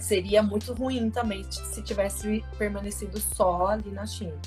seria 0.00 0.42
muito 0.42 0.72
ruim 0.72 1.10
também 1.10 1.44
se 1.50 1.82
tivesse 1.82 2.44
permanecido 2.58 3.20
só 3.20 3.68
ali 3.68 3.90
na 3.90 4.06
China. 4.06 4.38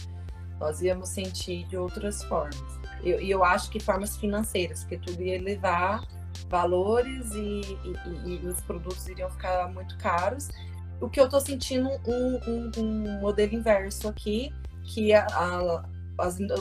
Nós 0.59 0.81
íamos 0.81 1.09
sentir 1.09 1.65
de 1.67 1.77
outras 1.77 2.23
formas. 2.23 2.61
E 3.03 3.09
eu, 3.09 3.19
eu, 3.19 3.43
acho 3.43 3.69
que 3.69 3.79
formas 3.79 4.17
financeiras, 4.17 4.81
porque 4.81 4.97
tudo 4.97 5.21
ia 5.21 5.41
levar 5.41 6.05
valores 6.49 7.31
e, 7.33 7.61
e, 8.25 8.35
e, 8.35 8.47
os 8.47 8.59
produtos 8.61 9.07
iriam 9.07 9.29
ficar 9.29 9.71
muito 9.71 9.97
caros. 9.97 10.49
O 11.01 11.09
que 11.09 11.19
eu 11.19 11.25
estou 11.25 11.41
sentindo 11.41 11.89
um, 12.07 12.39
um, 12.47 12.71
um, 12.77 13.19
modelo 13.19 13.53
inverso 13.53 14.07
aqui, 14.07 14.53
que 14.83 15.13
a, 15.13 15.25
a, 15.25 15.83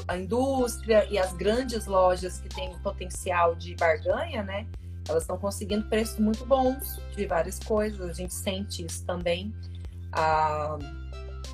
a, 0.09 0.17
indústria 0.17 1.07
e 1.11 1.19
as 1.19 1.33
grandes 1.33 1.87
lojas 1.87 2.39
que 2.39 2.49
têm 2.49 2.77
potencial 2.79 3.55
de 3.55 3.75
barganha, 3.77 4.43
né? 4.43 4.67
Elas 5.09 5.25
estão 5.25 5.37
conseguindo 5.37 5.85
preços 5.89 6.19
muito 6.19 6.47
bons 6.47 7.01
de 7.17 7.27
várias 7.27 7.59
coisas. 7.59 8.01
A 8.01 8.13
gente 8.13 8.35
sente 8.35 8.85
isso 8.85 9.05
também. 9.05 9.53
A, 10.13 10.79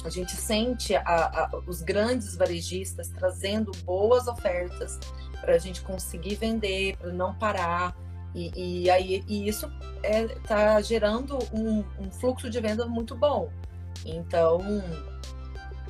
a 0.04 0.10
gente 0.10 0.32
sente 0.32 0.94
a, 0.94 1.50
os 1.66 1.80
grandes 1.80 2.36
varejistas 2.36 3.08
trazendo 3.08 3.72
boas 3.84 4.28
ofertas 4.28 4.98
para 5.40 5.54
a 5.54 5.58
gente 5.58 5.80
conseguir 5.80 6.36
vender, 6.36 6.96
para 6.98 7.12
não 7.12 7.34
parar. 7.34 7.96
E, 8.34 8.84
e 8.84 8.90
aí 8.90 9.24
e 9.26 9.48
isso 9.48 9.66
está 10.02 10.08
é, 10.08 10.26
tá 10.46 10.80
gerando 10.80 11.38
um, 11.52 11.84
um, 11.98 12.10
fluxo 12.10 12.50
de 12.50 12.60
venda 12.60 12.86
muito 12.86 13.16
bom. 13.16 13.50
Então, 14.04 14.60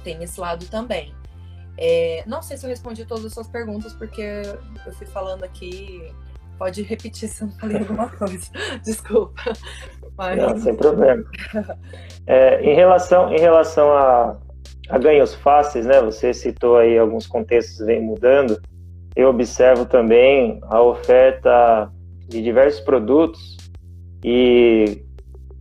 tem 0.03 0.23
esse 0.23 0.41
lado 0.41 0.65
também. 0.67 1.18
É, 1.81 2.25
não 2.27 2.43
sei 2.43 2.57
se 2.57 2.67
eu 2.67 2.71
respondi 2.71 3.05
todas 3.05 3.25
as 3.25 3.33
suas 3.33 3.47
perguntas, 3.47 3.95
porque 3.95 4.43
eu 4.85 4.93
fui 4.93 5.07
falando 5.07 5.45
aqui. 5.45 6.13
Pode 6.59 6.83
repetir 6.83 7.29
se 7.29 7.45
eu 7.45 7.47
não 7.47 7.55
falei 7.55 7.79
alguma 7.79 8.09
coisa. 8.09 8.51
Desculpa. 8.85 9.41
Mas... 10.17 10.37
Não, 10.37 10.59
sem 10.59 10.75
problema. 10.75 11.25
É, 12.27 12.61
em 12.63 12.75
relação, 12.75 13.33
em 13.33 13.39
relação 13.39 13.93
a, 13.93 14.37
a 14.91 14.99
ganhos 14.99 15.35
fáceis, 15.37 15.87
né? 15.87 16.01
Você 16.03 16.35
citou 16.35 16.77
aí 16.77 16.99
alguns 16.99 17.29
contextos 17.29 17.87
vem 17.87 18.03
mudando. 18.03 18.61
Eu 19.15 19.29
observo 19.29 19.87
também 19.87 20.59
a 20.65 20.83
oferta 20.83 21.93
de 22.27 22.43
diversos 22.43 22.81
produtos 22.81 23.57
e 24.25 25.01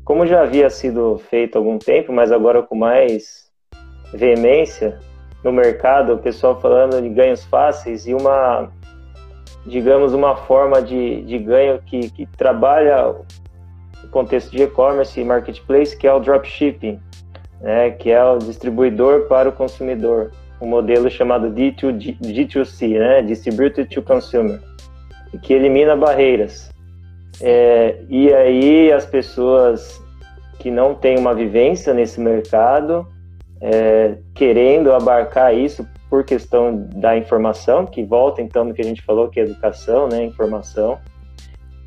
como 0.03 0.25
já 0.25 0.41
havia 0.41 0.69
sido 0.69 1.19
feito 1.29 1.57
há 1.57 1.59
algum 1.59 1.77
tempo, 1.77 2.11
mas 2.11 2.31
agora 2.31 2.63
com 2.63 2.75
mais 2.75 3.51
veemência 4.13 4.99
no 5.43 5.51
mercado, 5.51 6.13
o 6.13 6.17
pessoal 6.17 6.59
falando 6.59 7.01
de 7.01 7.09
ganhos 7.09 7.43
fáceis 7.45 8.07
e 8.07 8.13
uma, 8.13 8.69
digamos, 9.65 10.13
uma 10.13 10.35
forma 10.35 10.81
de, 10.81 11.21
de 11.21 11.37
ganho 11.37 11.79
que, 11.85 12.09
que 12.09 12.25
trabalha 12.25 13.09
o 13.09 14.07
contexto 14.11 14.51
de 14.51 14.63
e-commerce 14.63 15.19
e 15.19 15.23
marketplace, 15.23 15.97
que 15.97 16.07
é 16.07 16.13
o 16.13 16.19
dropshipping. 16.19 16.99
né, 17.61 17.91
que 17.91 18.11
é 18.11 18.23
o 18.23 18.37
distribuidor 18.37 19.27
para 19.27 19.49
o 19.49 19.51
consumidor, 19.51 20.31
um 20.61 20.67
modelo 20.67 21.09
chamado 21.09 21.49
D2G, 21.49 22.17
D2C, 22.19 22.99
né, 22.99 23.21
Distributed 23.21 23.89
to 23.89 24.01
Consumer, 24.01 24.59
que 25.41 25.53
elimina 25.53 25.95
barreiras. 25.95 26.69
É, 27.41 27.99
e 28.09 28.33
aí 28.33 28.91
as 28.91 29.05
pessoas 29.05 30.01
que 30.59 30.71
não 30.71 30.95
têm 30.95 31.17
uma 31.19 31.35
vivência 31.35 31.93
nesse 31.93 32.19
mercado, 32.19 33.07
é, 33.61 34.17
querendo 34.33 34.91
abarcar 34.91 35.55
isso 35.55 35.87
por 36.09 36.23
questão 36.23 36.87
da 36.95 37.17
informação, 37.17 37.85
que 37.85 38.03
volta 38.03 38.41
então 38.41 38.63
no 38.63 38.73
que 38.73 38.81
a 38.81 38.85
gente 38.85 39.01
falou, 39.01 39.27
que 39.27 39.39
é 39.39 39.43
educação, 39.43 40.07
né, 40.07 40.23
informação, 40.23 40.97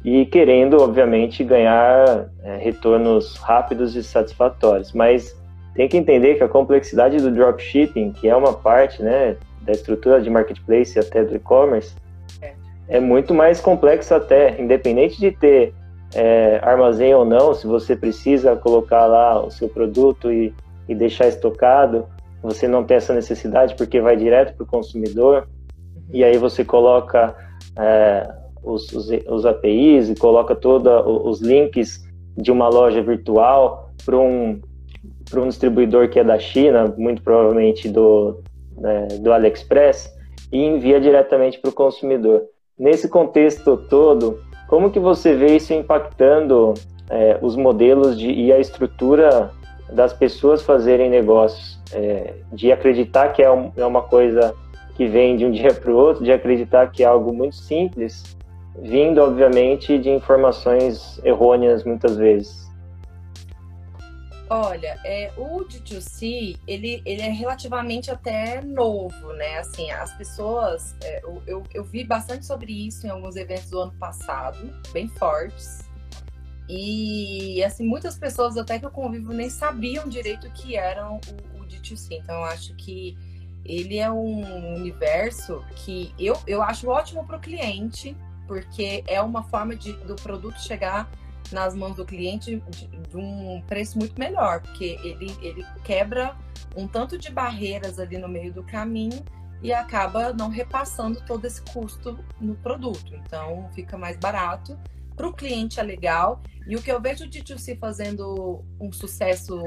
e 0.04 0.24
querendo, 0.26 0.82
obviamente, 0.82 1.44
ganhar 1.44 2.28
é, 2.42 2.56
retornos 2.56 3.36
rápidos 3.36 3.94
e 3.94 4.02
satisfatórios. 4.02 4.92
Mas 4.92 5.38
tem 5.74 5.88
que 5.88 5.96
entender 5.96 6.36
que 6.36 6.42
a 6.42 6.48
complexidade 6.48 7.18
do 7.18 7.30
dropshipping, 7.30 8.12
que 8.12 8.28
é 8.28 8.34
uma 8.34 8.52
parte 8.52 9.02
né, 9.02 9.36
da 9.62 9.72
estrutura 9.72 10.20
de 10.20 10.30
marketplace 10.30 10.98
e 10.98 11.00
até 11.00 11.22
do 11.22 11.36
e-commerce, 11.36 11.94
é. 12.42 12.52
é 12.88 13.00
muito 13.00 13.34
mais 13.34 13.60
complexo 13.60 14.14
até, 14.14 14.60
independente 14.60 15.18
de 15.20 15.30
ter 15.32 15.74
é, 16.14 16.58
armazém 16.62 17.14
ou 17.14 17.24
não, 17.24 17.54
se 17.54 17.66
você 17.66 17.94
precisa 17.94 18.56
colocar 18.56 19.06
lá 19.06 19.40
o 19.44 19.50
seu 19.50 19.68
produto 19.68 20.32
e, 20.32 20.52
e 20.90 20.94
deixar 20.94 21.28
estocado, 21.28 22.06
você 22.42 22.66
não 22.66 22.82
tem 22.82 22.96
essa 22.96 23.14
necessidade 23.14 23.76
porque 23.76 24.00
vai 24.00 24.16
direto 24.16 24.56
para 24.56 24.64
o 24.64 24.66
consumidor, 24.66 25.46
e 26.12 26.24
aí 26.24 26.36
você 26.36 26.64
coloca 26.64 27.36
é, 27.78 28.28
os, 28.60 28.92
os, 28.92 29.08
os, 29.28 29.46
APIs 29.46 30.10
e 30.10 30.16
coloca 30.16 30.56
todos 30.56 30.92
os 31.06 31.40
links 31.40 32.02
de 32.36 32.50
uma 32.50 32.68
loja 32.68 33.00
virtual 33.00 33.90
para 34.04 34.18
um, 34.18 34.60
um 35.36 35.48
distribuidor 35.48 36.08
que 36.08 36.18
é 36.18 36.24
da 36.24 36.40
China, 36.40 36.92
muito 36.98 37.22
provavelmente 37.22 37.88
do, 37.88 38.42
né, 38.76 39.06
do 39.20 39.32
AliExpress, 39.32 40.12
e 40.50 40.58
envia 40.58 41.00
diretamente 41.00 41.60
para 41.60 41.70
o 41.70 41.72
consumidor. 41.72 42.42
Nesse 42.76 43.08
contexto 43.08 43.76
todo, 43.76 44.40
como 44.66 44.90
que 44.90 44.98
você 44.98 45.34
vê 45.34 45.54
isso 45.54 45.72
impactando 45.72 46.74
é, 47.08 47.38
os 47.40 47.54
modelos 47.54 48.18
de, 48.18 48.28
e 48.28 48.52
a 48.52 48.58
estrutura 48.58 49.52
das 49.92 50.12
pessoas 50.12 50.62
fazerem 50.62 51.10
negócios, 51.10 51.78
é, 51.92 52.34
de 52.52 52.70
acreditar 52.72 53.30
que 53.30 53.42
é, 53.42 53.50
um, 53.50 53.72
é 53.76 53.84
uma 53.84 54.02
coisa 54.02 54.54
que 54.96 55.06
vem 55.06 55.36
de 55.36 55.44
um 55.44 55.50
dia 55.52 55.74
para 55.74 55.90
o 55.90 55.96
outro, 55.96 56.24
de 56.24 56.32
acreditar 56.32 56.90
que 56.90 57.02
é 57.02 57.06
algo 57.06 57.32
muito 57.32 57.56
simples, 57.56 58.36
vindo, 58.78 59.20
obviamente, 59.20 59.98
de 59.98 60.10
informações 60.10 61.20
errôneas 61.24 61.84
muitas 61.84 62.16
vezes. 62.16 62.70
Olha, 64.52 64.98
é, 65.04 65.30
o 65.36 65.60
D2C, 65.60 66.58
ele, 66.66 67.00
ele 67.06 67.22
é 67.22 67.30
relativamente 67.30 68.10
até 68.10 68.60
novo, 68.60 69.32
né? 69.34 69.58
Assim, 69.58 69.88
as 69.92 70.12
pessoas, 70.14 70.96
é, 71.04 71.22
eu, 71.22 71.40
eu, 71.46 71.62
eu 71.72 71.84
vi 71.84 72.02
bastante 72.02 72.44
sobre 72.44 72.72
isso 72.88 73.06
em 73.06 73.10
alguns 73.10 73.36
eventos 73.36 73.70
do 73.70 73.78
ano 73.78 73.92
passado, 73.92 74.58
bem 74.92 75.06
fortes. 75.06 75.88
E, 76.72 77.64
assim, 77.64 77.84
muitas 77.84 78.16
pessoas 78.16 78.56
até 78.56 78.78
que 78.78 78.86
eu 78.86 78.92
convivo 78.92 79.32
nem 79.32 79.50
sabiam 79.50 80.08
direito 80.08 80.46
o 80.46 80.50
que 80.52 80.76
era 80.76 81.10
o, 81.10 81.16
o 81.16 81.64
D2C. 81.66 82.12
Então, 82.12 82.36
eu 82.36 82.44
acho 82.44 82.76
que 82.76 83.18
ele 83.64 83.98
é 83.98 84.08
um 84.08 84.76
universo 84.76 85.64
que 85.74 86.14
eu, 86.16 86.40
eu 86.46 86.62
acho 86.62 86.88
ótimo 86.88 87.26
para 87.26 87.38
o 87.38 87.40
cliente, 87.40 88.16
porque 88.46 89.02
é 89.08 89.20
uma 89.20 89.42
forma 89.42 89.74
de, 89.74 89.92
do 90.04 90.14
produto 90.14 90.60
chegar 90.60 91.10
nas 91.50 91.74
mãos 91.74 91.96
do 91.96 92.04
cliente 92.04 92.62
de, 92.70 92.86
de, 92.86 93.16
um 93.16 93.60
preço 93.66 93.98
muito 93.98 94.16
melhor, 94.16 94.60
porque 94.60 94.96
ele, 95.02 95.36
ele 95.42 95.66
quebra 95.82 96.36
um 96.76 96.86
tanto 96.86 97.18
de 97.18 97.32
barreiras 97.32 97.98
ali 97.98 98.16
no 98.16 98.28
meio 98.28 98.52
do 98.52 98.62
caminho 98.62 99.24
e 99.60 99.72
acaba 99.72 100.32
não 100.32 100.48
repassando 100.48 101.20
todo 101.26 101.44
esse 101.44 101.60
custo 101.62 102.16
no 102.40 102.54
produto. 102.54 103.12
Então, 103.12 103.68
fica 103.74 103.98
mais 103.98 104.16
barato 104.16 104.78
para 105.20 105.28
o 105.28 105.34
cliente 105.34 105.78
é 105.78 105.82
legal. 105.82 106.42
E 106.66 106.74
o 106.74 106.82
que 106.82 106.90
eu 106.90 107.00
vejo 107.00 107.28
de 107.28 107.42
D2C 107.42 107.78
fazendo 107.78 108.64
um 108.80 108.90
sucesso, 108.90 109.60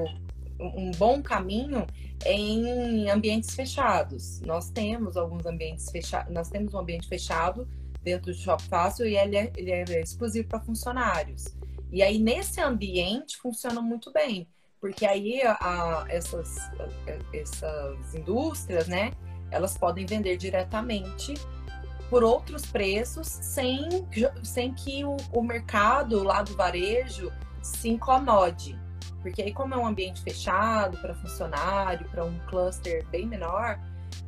um 0.60 0.90
bom 0.98 1.22
caminho, 1.22 1.86
é 2.26 2.34
em 2.34 3.08
ambientes 3.10 3.54
fechados. 3.54 4.42
Nós 4.42 4.72
temos 4.72 5.16
alguns 5.16 5.46
ambientes 5.46 5.92
fechados, 5.92 6.34
nós 6.34 6.50
temos 6.50 6.74
um 6.74 6.80
ambiente 6.80 7.08
fechado 7.08 7.68
dentro 8.02 8.32
do 8.32 8.38
Shop 8.38 8.64
Fácil 8.64 9.06
e 9.06 9.16
ele 9.16 9.38
é, 9.38 9.52
ele 9.56 9.72
é 9.72 10.02
exclusivo 10.02 10.48
para 10.48 10.60
funcionários. 10.60 11.46
E 11.92 12.02
aí, 12.02 12.18
nesse 12.18 12.60
ambiente, 12.60 13.38
funciona 13.38 13.80
muito 13.80 14.12
bem, 14.12 14.48
porque 14.82 15.06
aí 15.06 15.42
a, 15.44 16.06
essas, 16.10 16.58
essas 17.32 18.16
indústrias, 18.16 18.88
né, 18.88 19.12
elas 19.52 19.78
podem 19.78 20.04
vender 20.04 20.36
diretamente 20.36 21.36
por 22.14 22.24
outros 22.24 22.64
preços 22.64 23.26
sem, 23.26 23.90
sem 24.44 24.72
que 24.72 25.04
o, 25.04 25.18
o 25.32 25.42
mercado 25.42 26.22
lá 26.22 26.44
do 26.44 26.56
varejo 26.56 27.34
se 27.60 27.90
incomode. 27.90 28.80
Porque 29.24 29.42
aí, 29.42 29.52
como 29.52 29.74
é 29.74 29.78
um 29.78 29.88
ambiente 29.88 30.22
fechado 30.22 30.96
para 31.00 31.16
funcionário, 31.16 32.08
para 32.10 32.24
um 32.24 32.38
cluster 32.48 33.04
bem 33.08 33.26
menor, 33.26 33.80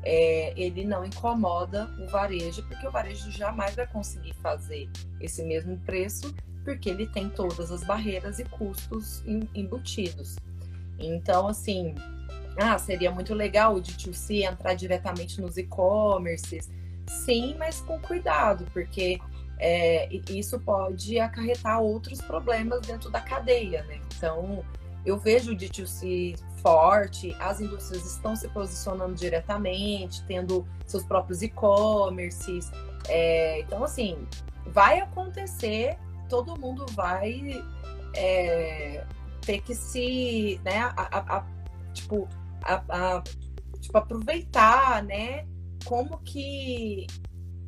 é, 0.02 0.52
ele 0.60 0.84
não 0.84 1.06
incomoda 1.06 1.88
o 2.00 2.08
varejo, 2.08 2.64
porque 2.64 2.88
o 2.88 2.90
varejo 2.90 3.30
jamais 3.30 3.76
vai 3.76 3.86
conseguir 3.86 4.34
fazer 4.42 4.90
esse 5.22 5.44
mesmo 5.44 5.78
preço, 5.82 6.34
porque 6.64 6.90
ele 6.90 7.06
tem 7.06 7.30
todas 7.30 7.72
as 7.72 7.84
barreiras 7.84 8.40
e 8.40 8.46
custos 8.46 9.24
embutidos. 9.54 10.38
Então, 10.98 11.48
assim, 11.48 11.94
ah, 12.58 12.80
seria 12.80 13.12
muito 13.12 13.36
legal 13.36 13.76
o 13.76 13.80
D2C 13.80 14.42
entrar 14.42 14.74
diretamente 14.74 15.40
nos 15.40 15.56
e-commerces, 15.56 16.68
sim, 17.08 17.56
mas 17.58 17.82
com 17.82 18.00
cuidado, 18.00 18.66
porque 18.74 19.20
é, 19.58 20.10
isso 20.30 20.60
pode 20.60 21.20
acarretar 21.20 21.82
outros 21.82 22.20
problemas 22.22 22.82
dentro 22.82 23.10
da 23.10 23.22
cadeia, 23.22 23.84
né? 23.84 24.00
Então, 24.16 24.64
eu 25.06 25.18
vejo 25.18 25.54
o 25.54 25.56
D2C 25.56 26.38
forte, 26.62 27.36
as 27.40 27.62
indústrias 27.62 28.06
estão 28.06 28.36
se 28.36 28.48
posicionando 28.50 29.14
diretamente, 29.14 30.24
tendo 30.26 30.68
seus 30.86 31.04
próprios 31.04 31.42
e-commerces. 31.42 32.72
É, 33.08 33.60
então, 33.60 33.84
assim, 33.84 34.28
vai 34.66 35.00
acontecer, 35.00 35.98
todo 36.28 36.60
mundo 36.60 36.86
vai 36.94 37.64
é, 38.16 39.06
ter 39.42 39.62
que 39.62 39.76
se, 39.76 40.60
né, 40.66 40.80
a, 40.80 41.20
a, 41.20 41.38
a, 41.38 41.46
tipo, 41.94 42.28
tipo, 43.80 43.98
aproveitar, 43.98 45.04
né, 45.04 45.46
como 45.86 46.18
que 46.20 47.08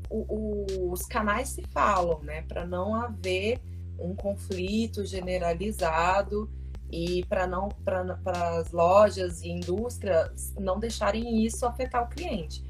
o, 0.09 0.25
o, 0.27 0.91
os 0.91 1.03
canais 1.03 1.49
se 1.49 1.63
falam, 1.71 2.19
né? 2.21 2.41
Para 2.41 2.65
não 2.65 2.95
haver 2.95 3.61
um 3.99 4.15
conflito 4.15 5.05
generalizado 5.05 6.49
e 6.91 7.25
para 7.25 7.45
não 7.45 7.69
para 7.83 8.17
as 8.59 8.71
lojas 8.71 9.41
e 9.41 9.49
indústrias 9.49 10.53
não 10.57 10.79
deixarem 10.79 11.45
isso 11.45 11.65
afetar 11.65 12.03
o 12.03 12.07
cliente. 12.07 12.63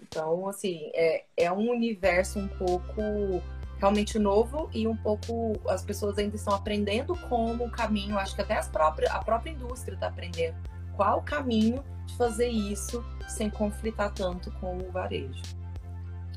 Então, 0.00 0.48
assim, 0.48 0.90
é, 0.94 1.24
é 1.36 1.52
um 1.52 1.70
universo 1.70 2.38
um 2.38 2.48
pouco 2.48 3.42
realmente 3.78 4.18
novo 4.18 4.70
e 4.72 4.86
um 4.86 4.96
pouco 4.96 5.52
as 5.68 5.84
pessoas 5.84 6.18
ainda 6.18 6.36
estão 6.36 6.54
aprendendo 6.54 7.16
como 7.28 7.64
o 7.64 7.70
caminho, 7.70 8.18
acho 8.18 8.34
que 8.34 8.42
até 8.42 8.56
as 8.56 8.68
próprias, 8.68 9.10
a 9.10 9.18
própria 9.18 9.50
indústria 9.50 9.94
está 9.94 10.08
aprendendo 10.08 10.56
qual 10.96 11.18
o 11.18 11.22
caminho 11.22 11.82
de 12.06 12.16
fazer 12.16 12.48
isso 12.48 13.04
sem 13.28 13.50
conflitar 13.50 14.12
tanto 14.12 14.50
com 14.60 14.76
o 14.76 14.90
varejo. 14.90 15.42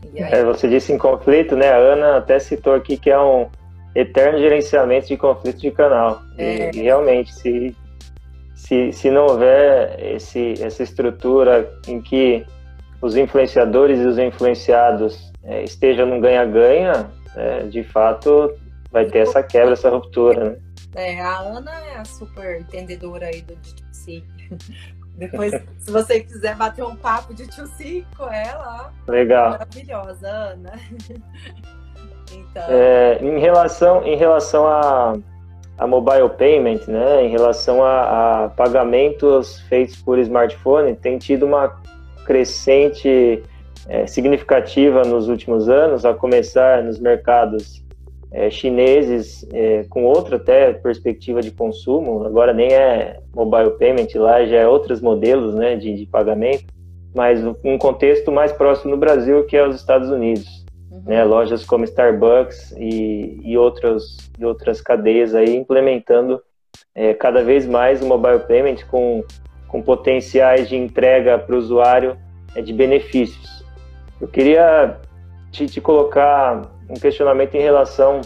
Aí... 0.03 0.21
É, 0.21 0.43
você 0.43 0.67
disse 0.67 0.91
em 0.93 0.97
conflito, 0.97 1.55
né? 1.55 1.69
A 1.69 1.77
Ana 1.77 2.17
até 2.17 2.39
citou 2.39 2.73
aqui 2.73 2.97
que 2.97 3.09
é 3.09 3.19
um 3.19 3.49
eterno 3.95 4.39
gerenciamento 4.39 5.07
de 5.07 5.17
conflito 5.17 5.59
de 5.59 5.71
canal. 5.71 6.21
É. 6.37 6.69
E, 6.75 6.81
realmente, 6.81 7.33
se, 7.33 7.75
se, 8.55 8.91
se 8.91 9.09
não 9.09 9.25
houver 9.25 9.97
esse, 10.15 10.53
essa 10.61 10.83
estrutura 10.83 11.69
em 11.87 12.01
que 12.01 12.45
os 13.01 13.15
influenciadores 13.15 13.99
e 13.99 14.05
os 14.05 14.17
influenciados 14.17 15.31
é, 15.43 15.63
estejam 15.63 16.05
num 16.05 16.19
ganha-ganha, 16.19 17.09
é, 17.35 17.63
de 17.63 17.83
fato 17.83 18.53
vai 18.91 19.05
ter 19.05 19.19
essa 19.19 19.43
quebra, 19.43 19.73
essa 19.73 19.89
ruptura. 19.89 20.51
Né? 20.51 20.57
É, 20.95 21.21
a 21.21 21.39
Ana 21.39 21.71
é 21.71 21.97
a 21.97 22.05
super 22.05 22.59
entendedora 22.59 23.27
aí 23.27 23.41
do 23.41 23.55
DTC. 23.55 24.23
Depois, 25.17 25.51
se 25.79 25.91
você 25.91 26.19
quiser 26.19 26.55
bater 26.55 26.83
um 26.85 26.95
papo 26.95 27.33
de 27.33 27.47
tio 27.47 27.65
com 28.15 28.31
ela, 28.31 28.93
legal, 29.07 29.51
maravilhosa, 29.51 30.27
Ana. 30.27 30.73
então... 32.31 32.63
É, 32.69 33.17
em 33.21 33.39
relação, 33.39 34.03
em 34.03 34.15
relação 34.15 34.67
a, 34.67 35.17
a 35.79 35.87
mobile 35.87 36.29
payment, 36.37 36.87
né, 36.87 37.25
em 37.25 37.29
relação 37.29 37.83
a, 37.83 38.45
a 38.45 38.49
pagamentos 38.49 39.59
feitos 39.61 39.95
por 39.95 40.19
smartphone, 40.19 40.95
tem 40.95 41.17
tido 41.17 41.47
uma 41.47 41.81
crescente 42.23 43.43
é, 43.87 44.05
significativa 44.05 45.01
nos 45.01 45.29
últimos 45.29 45.67
anos, 45.67 46.05
a 46.05 46.13
começar 46.13 46.83
nos 46.83 46.99
mercados 46.99 47.83
é, 48.31 48.49
chineses 48.49 49.47
é, 49.53 49.85
com 49.89 50.03
outra 50.03 50.35
até 50.35 50.73
perspectiva 50.73 51.41
de 51.41 51.51
consumo, 51.51 52.25
agora 52.25 52.53
nem 52.53 52.73
é 52.73 53.19
mobile 53.33 53.71
payment 53.77 54.07
lá, 54.15 54.45
já 54.45 54.57
é 54.57 54.67
outros 54.67 55.01
modelos 55.01 55.55
né, 55.55 55.75
de, 55.75 55.93
de 55.93 56.05
pagamento, 56.05 56.65
mas 57.15 57.41
um 57.63 57.77
contexto 57.77 58.31
mais 58.31 58.51
próximo 58.51 58.91
no 58.91 58.97
Brasil 58.97 59.45
que 59.45 59.55
é 59.55 59.67
os 59.67 59.75
Estados 59.75 60.09
Unidos. 60.09 60.65
Uhum. 60.91 61.03
Né, 61.05 61.23
lojas 61.23 61.65
como 61.65 61.83
Starbucks 61.83 62.73
e, 62.77 63.39
e, 63.43 63.57
outras, 63.57 64.17
e 64.39 64.45
outras 64.45 64.81
cadeias 64.81 65.35
aí 65.35 65.55
implementando 65.55 66.41
é, 66.93 67.13
cada 67.13 67.43
vez 67.43 67.65
mais 67.65 68.01
o 68.01 68.05
mobile 68.05 68.39
payment 68.39 68.85
com, 68.89 69.23
com 69.67 69.81
potenciais 69.81 70.69
de 70.69 70.75
entrega 70.75 71.37
para 71.37 71.55
o 71.55 71.57
usuário 71.57 72.17
é, 72.55 72.61
de 72.61 72.73
benefícios. 72.73 73.63
Eu 74.19 74.27
queria 74.27 74.97
te, 75.51 75.65
te 75.67 75.79
colocar 75.79 76.71
um 76.89 76.95
questionamento 76.95 77.55
em 77.55 77.61
relação 77.61 78.21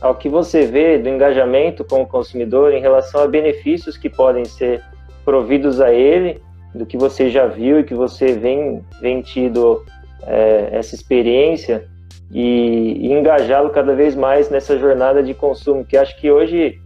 ao 0.00 0.14
que 0.14 0.28
você 0.28 0.66
vê 0.66 0.98
do 0.98 1.08
engajamento 1.08 1.84
com 1.84 2.02
o 2.02 2.06
consumidor 2.06 2.72
em 2.72 2.80
relação 2.80 3.22
a 3.22 3.26
benefícios 3.26 3.96
que 3.96 4.08
podem 4.08 4.44
ser 4.44 4.82
providos 5.24 5.80
a 5.80 5.92
ele, 5.92 6.40
do 6.74 6.86
que 6.86 6.96
você 6.96 7.28
já 7.28 7.46
viu 7.46 7.80
e 7.80 7.84
que 7.84 7.94
você 7.94 8.32
vem, 8.32 8.82
vem 9.00 9.20
tido 9.20 9.84
é, 10.26 10.68
essa 10.72 10.94
experiência 10.94 11.86
e, 12.30 12.98
e 13.00 13.12
engajá-lo 13.12 13.70
cada 13.70 13.94
vez 13.94 14.14
mais 14.14 14.50
nessa 14.50 14.78
jornada 14.78 15.22
de 15.22 15.34
consumo, 15.34 15.84
que 15.84 15.96
acho 15.96 16.16
que 16.20 16.30
hoje 16.30 16.78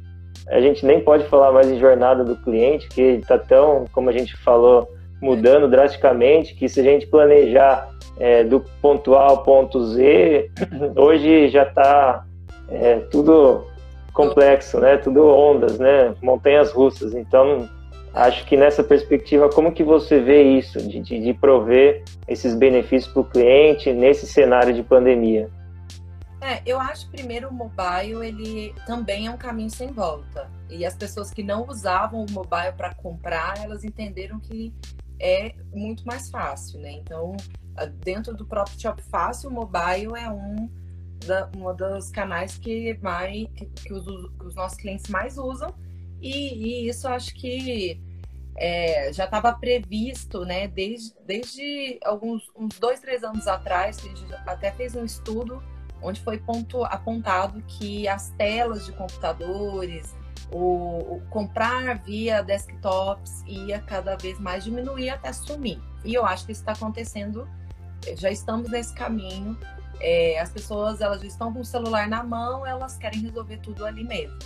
a 0.49 0.61
gente 0.61 0.85
nem 0.85 1.01
pode 1.01 1.25
falar 1.25 1.53
mais 1.53 1.71
em 1.71 1.79
jornada 1.79 2.25
do 2.25 2.37
cliente, 2.37 2.89
que 2.89 3.03
está 3.03 3.39
tão, 3.39 3.85
como 3.93 4.09
a 4.09 4.13
gente 4.13 4.37
falou, 4.37 4.89
mudando 5.21 5.69
drasticamente, 5.69 6.55
que 6.55 6.69
se 6.69 6.81
a 6.81 6.83
gente 6.83 7.07
planejar 7.07 7.89
é, 8.19 8.45
do 8.45 8.61
ponto 8.81 9.15
A 9.15 9.25
ao 9.25 9.43
ponto 9.43 9.85
Z, 9.87 10.51
hoje 10.97 11.49
já 11.49 11.65
está 11.65 12.25
é, 12.69 13.01
tudo 13.11 13.67
complexo, 14.13 14.79
né? 14.81 14.97
Tudo 14.99 15.27
ondas, 15.27 15.79
né? 15.79 16.15
Montanhas 16.23 16.71
russas. 16.73 17.15
Então, 17.15 17.69
acho 18.15 18.45
que 18.47 18.57
nessa 18.57 18.85
perspectiva, 18.85 19.49
como 19.49 19.73
que 19.73 19.83
você 19.83 20.21
vê 20.21 20.43
isso, 20.43 20.79
de, 20.79 21.01
de, 21.01 21.21
de 21.21 21.35
prover 21.35 22.05
esses 22.29 22.55
benefícios 22.55 23.13
para 23.13 23.23
o 23.23 23.25
cliente 23.25 23.93
nesse 23.93 24.27
cenário 24.27 24.75
de 24.75 24.83
pandemia? 24.83 25.49
É, 26.43 26.61
eu 26.67 26.81
acho 26.81 27.09
primeiro 27.09 27.49
o 27.49 27.53
mobile 27.53 28.27
ele 28.27 28.75
também 28.85 29.29
é 29.29 29.31
um 29.31 29.37
caminho 29.37 29.71
sem 29.71 29.93
volta. 29.93 30.51
E 30.69 30.85
as 30.85 30.97
pessoas 30.97 31.31
que 31.31 31.43
não 31.43 31.67
usavam 31.69 32.25
o 32.25 32.33
mobile 32.33 32.73
para 32.77 32.93
comprar, 32.95 33.63
elas 33.63 33.85
entenderam 33.85 34.41
que 34.41 34.75
é 35.21 35.55
muito 35.73 36.05
mais 36.05 36.29
fácil, 36.29 36.81
né? 36.81 36.91
Então, 36.93 37.37
dentro 38.05 38.35
do 38.35 38.45
próprio 38.45 38.79
Shopify, 38.79 39.47
o 39.47 39.51
mobile 39.51 40.13
é 40.17 40.31
um 40.31 40.71
da, 41.27 41.49
uma 41.57 41.73
dos 41.73 42.11
canais 42.11 42.59
que, 42.59 42.99
mais, 43.03 43.49
que, 43.55 43.67
que, 43.67 43.93
os, 43.93 44.05
que 44.05 44.45
os 44.45 44.55
nossos 44.55 44.79
clientes 44.79 45.09
mais 45.09 45.39
usam. 45.39 45.75
E, 46.21 46.85
e 46.85 46.89
isso 46.89 47.09
acho 47.09 47.35
que 47.35 48.01
é, 48.57 49.13
já 49.13 49.25
estava 49.25 49.53
previsto, 49.53 50.45
né? 50.45 50.69
Desde, 50.69 51.15
desde 51.27 51.99
alguns 52.05 52.51
uns 52.57 52.79
dois, 52.79 53.01
três 53.01 53.25
anos 53.25 53.47
atrás, 53.47 53.99
a 53.99 54.03
gente 54.03 54.35
até 54.47 54.71
fez 54.73 54.95
um 54.95 55.05
estudo 55.05 55.63
onde 56.03 56.21
foi 56.21 56.39
ponto, 56.39 56.85
apontado 56.85 57.63
que 57.63 58.09
as 58.09 58.31
telas 58.31 58.85
de 58.87 58.93
computadores, 58.93 60.17
o, 60.51 61.17
o, 61.17 61.23
comprar 61.31 61.99
via 62.03 62.43
desktops 62.43 63.43
ia 63.47 63.81
cada 63.81 64.17
vez 64.17 64.39
mais 64.39 64.65
diminuir 64.65 65.11
até 65.11 65.33
sumir. 65.33 65.81
E 66.05 66.15
eu 66.15 66.27
acho 66.27 66.45
que 66.45 66.53
isso 66.53 66.61
está 66.61 66.73
acontecendo, 66.73 67.49
já 68.17 68.31
estamos 68.31 68.71
nesse 68.71 68.95
caminho. 68.95 69.57
É, 70.01 70.41
as 70.41 70.51
pessoas 70.51 71.01
elas 71.01 71.21
já 71.21 71.27
estão 71.29 71.53
com 71.53 71.61
o 71.61 71.65
celular 71.65 72.09
na 72.09 72.25
mão, 72.25 72.67
elas 72.67 72.97
querem 72.99 73.21
resolver 73.21 73.59
tudo 73.59 73.85
ali 73.87 74.05
mesmo. 74.05 74.37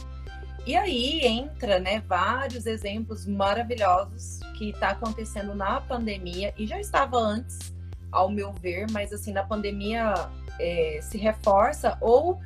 E 0.66 0.76
aí 0.76 1.20
entra, 1.24 1.78
né, 1.78 2.02
vários 2.09 2.66
exemplos 2.66 3.24
maravilhosos 3.24 4.40
que 4.59 4.70
está 4.70 4.90
acontecendo 4.90 5.54
na 5.54 5.80
pandemia 5.80 6.52
e 6.59 6.66
já 6.66 6.80
estava 6.80 7.16
antes, 7.16 7.72
ao 8.11 8.28
meu 8.28 8.52
ver, 8.52 8.86
mas 8.90 9.12
assim 9.12 9.32
na 9.32 9.44
pandemia 9.44 10.14
é, 10.59 10.98
se 11.02 11.18
reforça 11.18 11.96
ou 12.00 12.40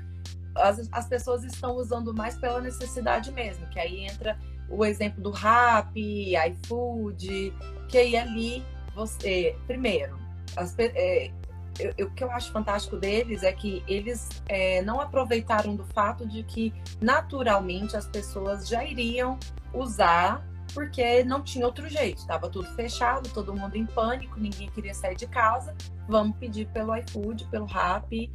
as, 0.54 0.88
as 0.92 1.06
pessoas 1.06 1.44
estão 1.44 1.76
usando 1.76 2.12
mais 2.12 2.36
pela 2.36 2.61
necessidade 2.61 3.30
mesmo, 3.32 3.66
que 3.68 3.78
aí 3.78 4.04
entra 4.04 4.38
o 4.68 4.84
exemplo 4.84 5.22
do 5.22 5.30
Rappi, 5.30 6.34
iFood, 6.36 7.54
que 7.88 7.98
aí 7.98 8.16
ali 8.16 8.64
você, 8.94 9.56
primeiro, 9.66 10.18
as, 10.57 10.74
é, 10.78 11.30
eu, 11.78 12.07
o 12.07 12.11
que 12.11 12.24
eu 12.24 12.30
acho 12.30 12.53
fantástico 12.53 12.96
deles 12.96 13.42
é 13.42 13.53
que 13.53 13.82
eles 13.86 14.28
é, 14.48 14.82
não 14.82 15.01
aproveitaram 15.01 15.74
do 15.74 15.84
fato 15.84 16.26
de 16.26 16.42
que 16.42 16.72
naturalmente 17.01 17.96
as 17.96 18.07
pessoas 18.07 18.68
já 18.68 18.84
iriam 18.84 19.38
usar 19.72 20.46
porque 20.74 21.24
não 21.24 21.42
tinha 21.42 21.66
outro 21.66 21.88
jeito, 21.88 22.18
estava 22.18 22.48
tudo 22.48 22.68
fechado, 22.74 23.28
todo 23.30 23.55
mundo 23.55 23.76
em 23.76 23.86
pânico, 23.86 24.38
ninguém 24.38 24.68
queria 24.70 24.94
sair 24.94 25.16
de 25.16 25.26
casa. 25.26 25.74
Vamos 26.09 26.36
pedir 26.36 26.68
pelo 26.68 26.94
iFood, 26.96 27.46
pelo 27.46 27.66
Rappi 27.66 28.30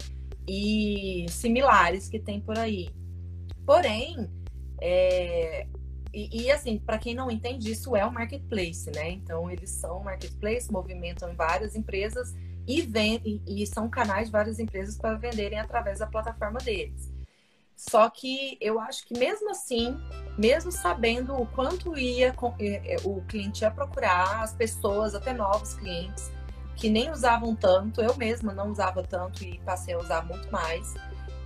e 0.47 1.25
similares 1.29 2.09
que 2.09 2.19
tem 2.19 2.41
por 2.41 2.57
aí. 2.57 2.89
Porém, 3.65 4.29
é, 4.81 5.65
e, 6.15 6.43
e, 6.43 6.51
assim, 6.51 6.79
para 6.79 6.97
quem 6.97 7.13
não 7.13 7.29
entende, 7.29 7.69
isso 7.69 7.93
é 7.93 8.05
um 8.05 8.11
marketplace, 8.11 8.89
né? 8.91 9.11
Então, 9.11 9.51
eles 9.51 9.69
são 9.69 10.01
marketplace, 10.01 10.71
movimentam 10.71 11.35
várias 11.35 11.75
empresas 11.75 12.33
e, 12.65 12.81
vendem, 12.81 13.43
e 13.45 13.67
são 13.67 13.89
canais 13.89 14.27
de 14.27 14.31
várias 14.31 14.57
empresas 14.57 14.97
para 14.97 15.15
venderem 15.15 15.59
através 15.59 15.99
da 15.99 16.07
plataforma 16.07 16.59
deles. 16.59 17.13
Só 17.75 18.09
que 18.09 18.57
eu 18.61 18.79
acho 18.79 19.05
que 19.05 19.19
mesmo 19.19 19.51
assim, 19.51 19.97
mesmo 20.37 20.71
sabendo 20.71 21.33
o 21.33 21.45
quanto 21.47 21.97
ia 21.97 22.33
é, 22.59 22.93
é, 22.93 22.97
o 23.03 23.21
cliente 23.23 23.63
ia 23.63 23.71
procurar, 23.71 24.41
as 24.41 24.53
pessoas, 24.53 25.13
até 25.13 25.33
novos 25.33 25.73
clientes, 25.73 26.31
que 26.77 26.89
nem 26.89 27.11
usavam 27.11 27.53
tanto, 27.53 28.01
eu 28.01 28.15
mesma 28.15 28.53
não 28.53 28.71
usava 28.71 29.03
tanto 29.03 29.43
e 29.43 29.59
passei 29.59 29.93
a 29.93 29.99
usar 29.99 30.25
muito 30.25 30.49
mais, 30.49 30.93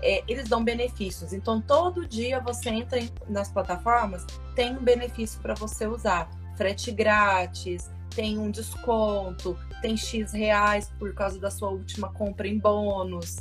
é, 0.02 0.24
eles 0.28 0.47
dão 0.47 0.64
benefícios. 0.64 1.34
Então, 1.34 1.62
todo 1.62 2.08
dia 2.08 2.39
você 2.39 2.70
entra 2.70 3.00
nas 3.28 3.52
plataformas, 3.52 4.26
tem 4.56 4.76
um 4.76 4.84
benefício 4.84 5.39
para 5.41 5.54
você 5.54 5.88
usar. 5.88 6.30
Frete 6.56 6.91
grátis, 6.91 7.89
tem 8.16 8.38
um 8.38 8.52
desconto, 8.52 9.58
tem 9.82 9.95
X 9.95 10.34
reais 10.34 10.91
por 11.00 11.14
causa 11.14 11.39
da 11.39 11.50
sua 11.50 11.70
última 11.70 12.12
compra 12.12 12.47
em 12.47 12.58
bônus. 12.58 13.38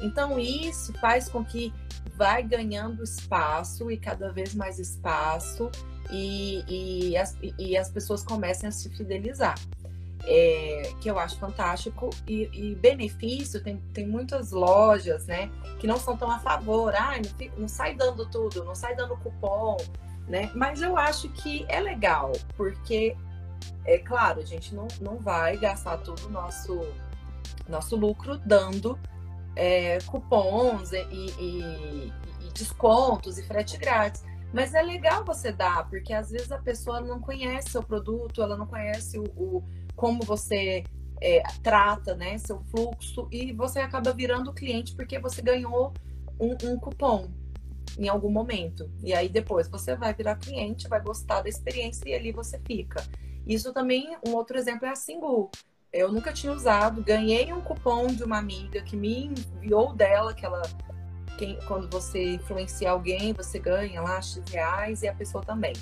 Então, 0.00 0.38
isso 0.38 0.92
faz 0.94 1.28
com 1.28 1.44
que 1.44 1.72
vai 2.16 2.42
ganhando 2.42 3.02
espaço 3.02 3.90
e 3.90 3.96
cada 3.96 4.32
vez 4.32 4.54
mais 4.54 4.78
espaço 4.78 5.70
e, 6.10 7.10
e, 7.10 7.16
as, 7.16 7.36
e 7.58 7.76
as 7.76 7.90
pessoas 7.90 8.22
comecem 8.22 8.68
a 8.68 8.72
se 8.72 8.90
fidelizar. 8.90 9.54
É, 10.24 10.92
que 11.00 11.10
eu 11.10 11.18
acho 11.18 11.36
fantástico. 11.38 12.10
E, 12.28 12.48
e, 12.52 12.74
benefício 12.76 13.62
tem, 13.62 13.78
tem 13.92 14.06
muitas 14.06 14.52
lojas 14.52 15.26
né 15.26 15.50
que 15.80 15.86
não 15.86 15.96
são 15.96 16.16
tão 16.16 16.30
a 16.30 16.38
favor. 16.38 16.94
Ah, 16.94 17.14
não, 17.16 17.58
não 17.58 17.68
sai 17.68 17.94
dando 17.94 18.24
tudo 18.30 18.64
não 18.64 18.74
sai 18.74 18.94
dando 18.94 19.16
cupom 19.16 19.76
né. 20.28 20.50
Mas 20.54 20.80
eu 20.80 20.96
acho 20.96 21.28
que 21.28 21.66
é 21.68 21.80
legal 21.80 22.32
porque 22.56 23.16
é 23.84 23.98
claro, 23.98 24.40
a 24.40 24.44
gente 24.44 24.74
não, 24.74 24.88
não 25.00 25.18
vai 25.18 25.56
gastar 25.56 25.98
todo 25.98 26.26
o 26.26 26.30
nosso, 26.30 26.80
nosso 27.68 27.96
lucro 27.96 28.38
dando 28.38 28.98
é, 29.56 29.98
cupons 30.06 30.92
e, 30.92 30.98
e, 31.10 32.12
e, 32.40 32.52
descontos 32.54 33.38
e 33.38 33.42
frete 33.42 33.76
grátis. 33.76 34.24
Mas 34.52 34.74
é 34.74 34.82
legal 34.82 35.24
você 35.24 35.50
dar, 35.50 35.88
porque 35.88 36.12
às 36.12 36.30
vezes 36.30 36.52
a 36.52 36.58
pessoa 36.58 37.00
não 37.00 37.20
conhece 37.20 37.70
seu 37.70 37.82
produto, 37.82 38.42
ela 38.42 38.56
não 38.56 38.66
conhece 38.66 39.18
o, 39.18 39.24
o 39.34 39.64
como 39.96 40.22
você 40.24 40.84
é, 41.20 41.42
trata 41.62 42.14
né, 42.14 42.36
seu 42.38 42.60
fluxo 42.70 43.28
e 43.30 43.52
você 43.52 43.78
acaba 43.78 44.12
virando 44.12 44.52
cliente 44.52 44.94
porque 44.94 45.18
você 45.18 45.40
ganhou 45.40 45.92
um, 46.38 46.56
um 46.68 46.78
cupom 46.78 47.30
em 47.98 48.08
algum 48.08 48.30
momento. 48.30 48.90
E 49.02 49.14
aí 49.14 49.28
depois 49.28 49.68
você 49.68 49.94
vai 49.94 50.12
virar 50.14 50.36
cliente, 50.36 50.88
vai 50.88 51.00
gostar 51.00 51.42
da 51.42 51.48
experiência 51.48 52.08
e 52.08 52.14
ali 52.14 52.32
você 52.32 52.58
fica. 52.66 53.04
Isso 53.46 53.72
também, 53.72 54.16
um 54.26 54.34
outro 54.34 54.56
exemplo 54.56 54.86
é 54.86 54.90
a 54.90 54.96
Singu. 54.96 55.50
Eu 55.92 56.10
nunca 56.10 56.32
tinha 56.32 56.52
usado, 56.52 57.02
ganhei 57.02 57.52
um 57.52 57.60
cupom 57.60 58.06
de 58.06 58.24
uma 58.24 58.38
amiga 58.38 58.82
que 58.82 58.96
me 58.96 59.26
enviou 59.26 59.92
dela, 59.92 60.32
que 60.32 60.44
ela, 60.44 60.62
quem, 61.36 61.58
quando 61.66 61.88
você 61.90 62.34
influencia 62.34 62.90
alguém, 62.90 63.32
você 63.32 63.58
ganha 63.58 64.00
lá 64.00 64.20
X 64.20 64.42
reais 64.50 65.02
e 65.02 65.08
a 65.08 65.14
pessoa 65.14 65.44
também. 65.44 65.74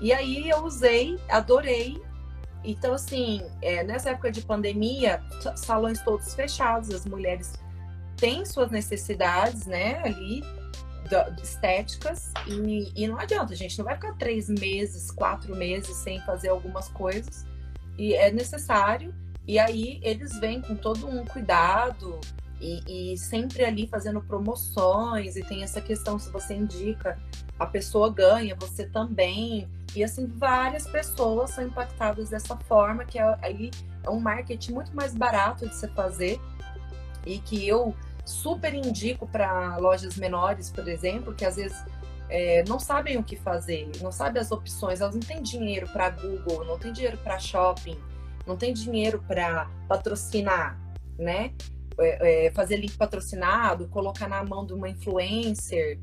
E 0.00 0.12
aí 0.12 0.48
eu 0.48 0.64
usei, 0.64 1.18
adorei. 1.28 2.00
Então, 2.64 2.94
assim, 2.94 3.42
é, 3.60 3.82
nessa 3.82 4.10
época 4.10 4.30
de 4.30 4.42
pandemia, 4.42 5.22
salões 5.56 6.00
todos 6.02 6.34
fechados, 6.34 6.90
as 6.90 7.04
mulheres 7.04 7.54
têm 8.16 8.44
suas 8.44 8.70
necessidades, 8.70 9.66
né, 9.66 10.00
ali, 10.04 10.44
estéticas 11.42 12.32
e, 12.46 12.90
e 12.96 13.06
não 13.06 13.18
adianta, 13.18 13.52
a 13.52 13.56
gente 13.56 13.76
não 13.76 13.84
vai 13.84 13.96
ficar 13.96 14.14
três 14.14 14.48
meses, 14.48 15.10
quatro 15.10 15.54
meses 15.54 15.94
sem 15.96 16.18
fazer 16.20 16.48
algumas 16.48 16.88
coisas 16.88 17.44
e 17.98 18.14
é 18.14 18.30
necessário. 18.30 19.14
E 19.46 19.58
aí 19.58 20.00
eles 20.02 20.38
vêm 20.38 20.60
com 20.60 20.76
todo 20.76 21.06
um 21.06 21.24
cuidado 21.26 22.20
e, 22.60 23.12
e, 23.12 23.18
sempre 23.18 23.64
ali 23.64 23.88
fazendo 23.88 24.20
promoções, 24.22 25.34
e 25.34 25.42
tem 25.42 25.64
essa 25.64 25.80
questão, 25.80 26.16
se 26.16 26.30
você 26.30 26.54
indica, 26.54 27.18
a 27.62 27.66
pessoa 27.66 28.12
ganha, 28.12 28.56
você 28.58 28.86
também. 28.86 29.68
E 29.94 30.02
assim, 30.02 30.26
várias 30.26 30.86
pessoas 30.86 31.50
são 31.50 31.64
impactadas 31.64 32.30
dessa 32.30 32.56
forma, 32.56 33.04
que 33.04 33.18
é, 33.18 33.38
aí 33.42 33.70
é 34.02 34.10
um 34.10 34.20
marketing 34.20 34.72
muito 34.72 34.94
mais 34.94 35.14
barato 35.14 35.68
de 35.68 35.74
se 35.74 35.86
fazer 35.88 36.40
e 37.26 37.38
que 37.38 37.66
eu 37.66 37.94
super 38.24 38.74
indico 38.74 39.26
para 39.26 39.76
lojas 39.76 40.16
menores, 40.16 40.70
por 40.70 40.88
exemplo, 40.88 41.34
que 41.34 41.44
às 41.44 41.56
vezes 41.56 41.84
é, 42.28 42.64
não 42.66 42.78
sabem 42.78 43.18
o 43.18 43.22
que 43.22 43.36
fazer, 43.36 43.90
não 44.00 44.10
sabem 44.10 44.40
as 44.40 44.50
opções, 44.50 45.00
elas 45.00 45.14
não 45.14 45.20
têm 45.20 45.42
dinheiro 45.42 45.86
para 45.88 46.10
Google, 46.10 46.64
não 46.64 46.78
têm 46.78 46.92
dinheiro 46.92 47.18
para 47.18 47.38
shopping, 47.38 47.98
não 48.46 48.56
têm 48.56 48.72
dinheiro 48.72 49.22
para 49.26 49.68
patrocinar, 49.88 50.78
né? 51.18 51.52
É, 51.98 52.46
é, 52.46 52.50
fazer 52.52 52.76
link 52.76 52.96
patrocinado, 52.96 53.86
colocar 53.88 54.26
na 54.26 54.42
mão 54.42 54.64
de 54.64 54.72
uma 54.72 54.88
influencer. 54.88 56.00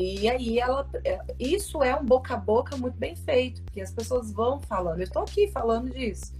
E 0.00 0.30
aí 0.30 0.60
ela. 0.60 0.88
É, 1.04 1.18
isso 1.40 1.82
é 1.82 1.92
um 1.96 2.04
boca 2.04 2.34
a 2.34 2.36
boca 2.36 2.76
muito 2.76 2.96
bem 2.96 3.16
feito, 3.16 3.60
porque 3.64 3.80
as 3.80 3.90
pessoas 3.90 4.30
vão 4.30 4.60
falando. 4.60 4.98
Eu 4.98 5.04
estou 5.04 5.22
aqui 5.22 5.48
falando 5.48 5.90
disso. 5.90 6.32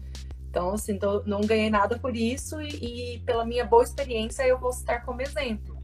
Então, 0.48 0.70
assim, 0.70 0.96
tô, 0.96 1.24
não 1.24 1.40
ganhei 1.40 1.68
nada 1.68 1.98
por 1.98 2.14
isso 2.14 2.60
e, 2.62 3.16
e, 3.16 3.18
pela 3.20 3.44
minha 3.44 3.64
boa 3.64 3.82
experiência 3.82 4.46
eu 4.46 4.58
vou 4.58 4.72
citar 4.72 5.04
como 5.04 5.20
exemplo. 5.20 5.76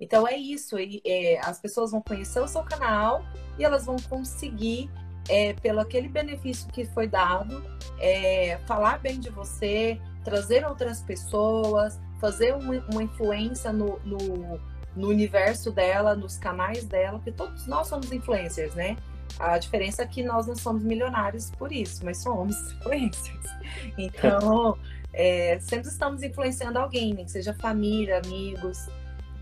Então 0.00 0.26
é 0.26 0.34
isso, 0.34 0.78
e, 0.78 1.02
é, 1.06 1.38
as 1.40 1.60
pessoas 1.60 1.90
vão 1.90 2.00
conhecer 2.00 2.40
o 2.40 2.48
seu 2.48 2.62
canal 2.62 3.22
e 3.58 3.64
elas 3.64 3.84
vão 3.84 3.96
conseguir, 4.08 4.90
é, 5.28 5.52
pelo 5.52 5.78
aquele 5.78 6.08
benefício 6.08 6.66
que 6.72 6.86
foi 6.86 7.06
dado, 7.06 7.62
é, 7.98 8.58
falar 8.66 8.98
bem 8.98 9.20
de 9.20 9.28
você, 9.28 10.00
trazer 10.24 10.66
outras 10.66 11.02
pessoas, 11.02 12.00
fazer 12.18 12.54
uma, 12.54 12.78
uma 12.90 13.02
influência 13.02 13.72
no, 13.72 13.98
no, 14.00 14.58
no, 14.94 15.08
universo 15.08 15.70
dela, 15.70 16.14
nos 16.14 16.36
canais 16.38 16.84
dela, 16.84 17.18
porque 17.18 17.32
todos 17.32 17.66
nós 17.66 17.88
somos 17.88 18.10
influencers, 18.12 18.74
né? 18.74 18.96
A 19.38 19.56
diferença 19.58 20.02
é 20.02 20.06
que 20.06 20.22
nós 20.22 20.46
não 20.46 20.56
somos 20.56 20.82
milionários 20.82 21.50
por 21.50 21.72
isso, 21.72 22.04
mas 22.04 22.18
somos 22.18 22.56
influencers. 22.72 23.46
Então, 23.96 24.76
é, 25.12 25.58
sempre 25.60 25.88
estamos 25.88 26.22
influenciando 26.22 26.78
alguém, 26.78 27.14
que 27.16 27.30
seja 27.30 27.54
família, 27.54 28.20
amigos, 28.24 28.88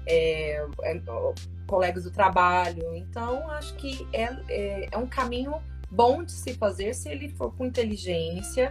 é, 0.06 0.64
é, 0.82 1.00
colegas 1.66 2.04
do 2.04 2.10
trabalho. 2.10 2.94
Então, 2.94 3.50
acho 3.50 3.74
que 3.74 4.06
é, 4.12 4.24
é, 4.48 4.88
é 4.90 4.98
um 4.98 5.06
caminho 5.06 5.54
bom 5.90 6.22
de 6.22 6.32
se 6.32 6.54
fazer 6.54 6.94
se 6.94 7.08
ele 7.08 7.28
for 7.30 7.54
com 7.54 7.64
inteligência 7.64 8.70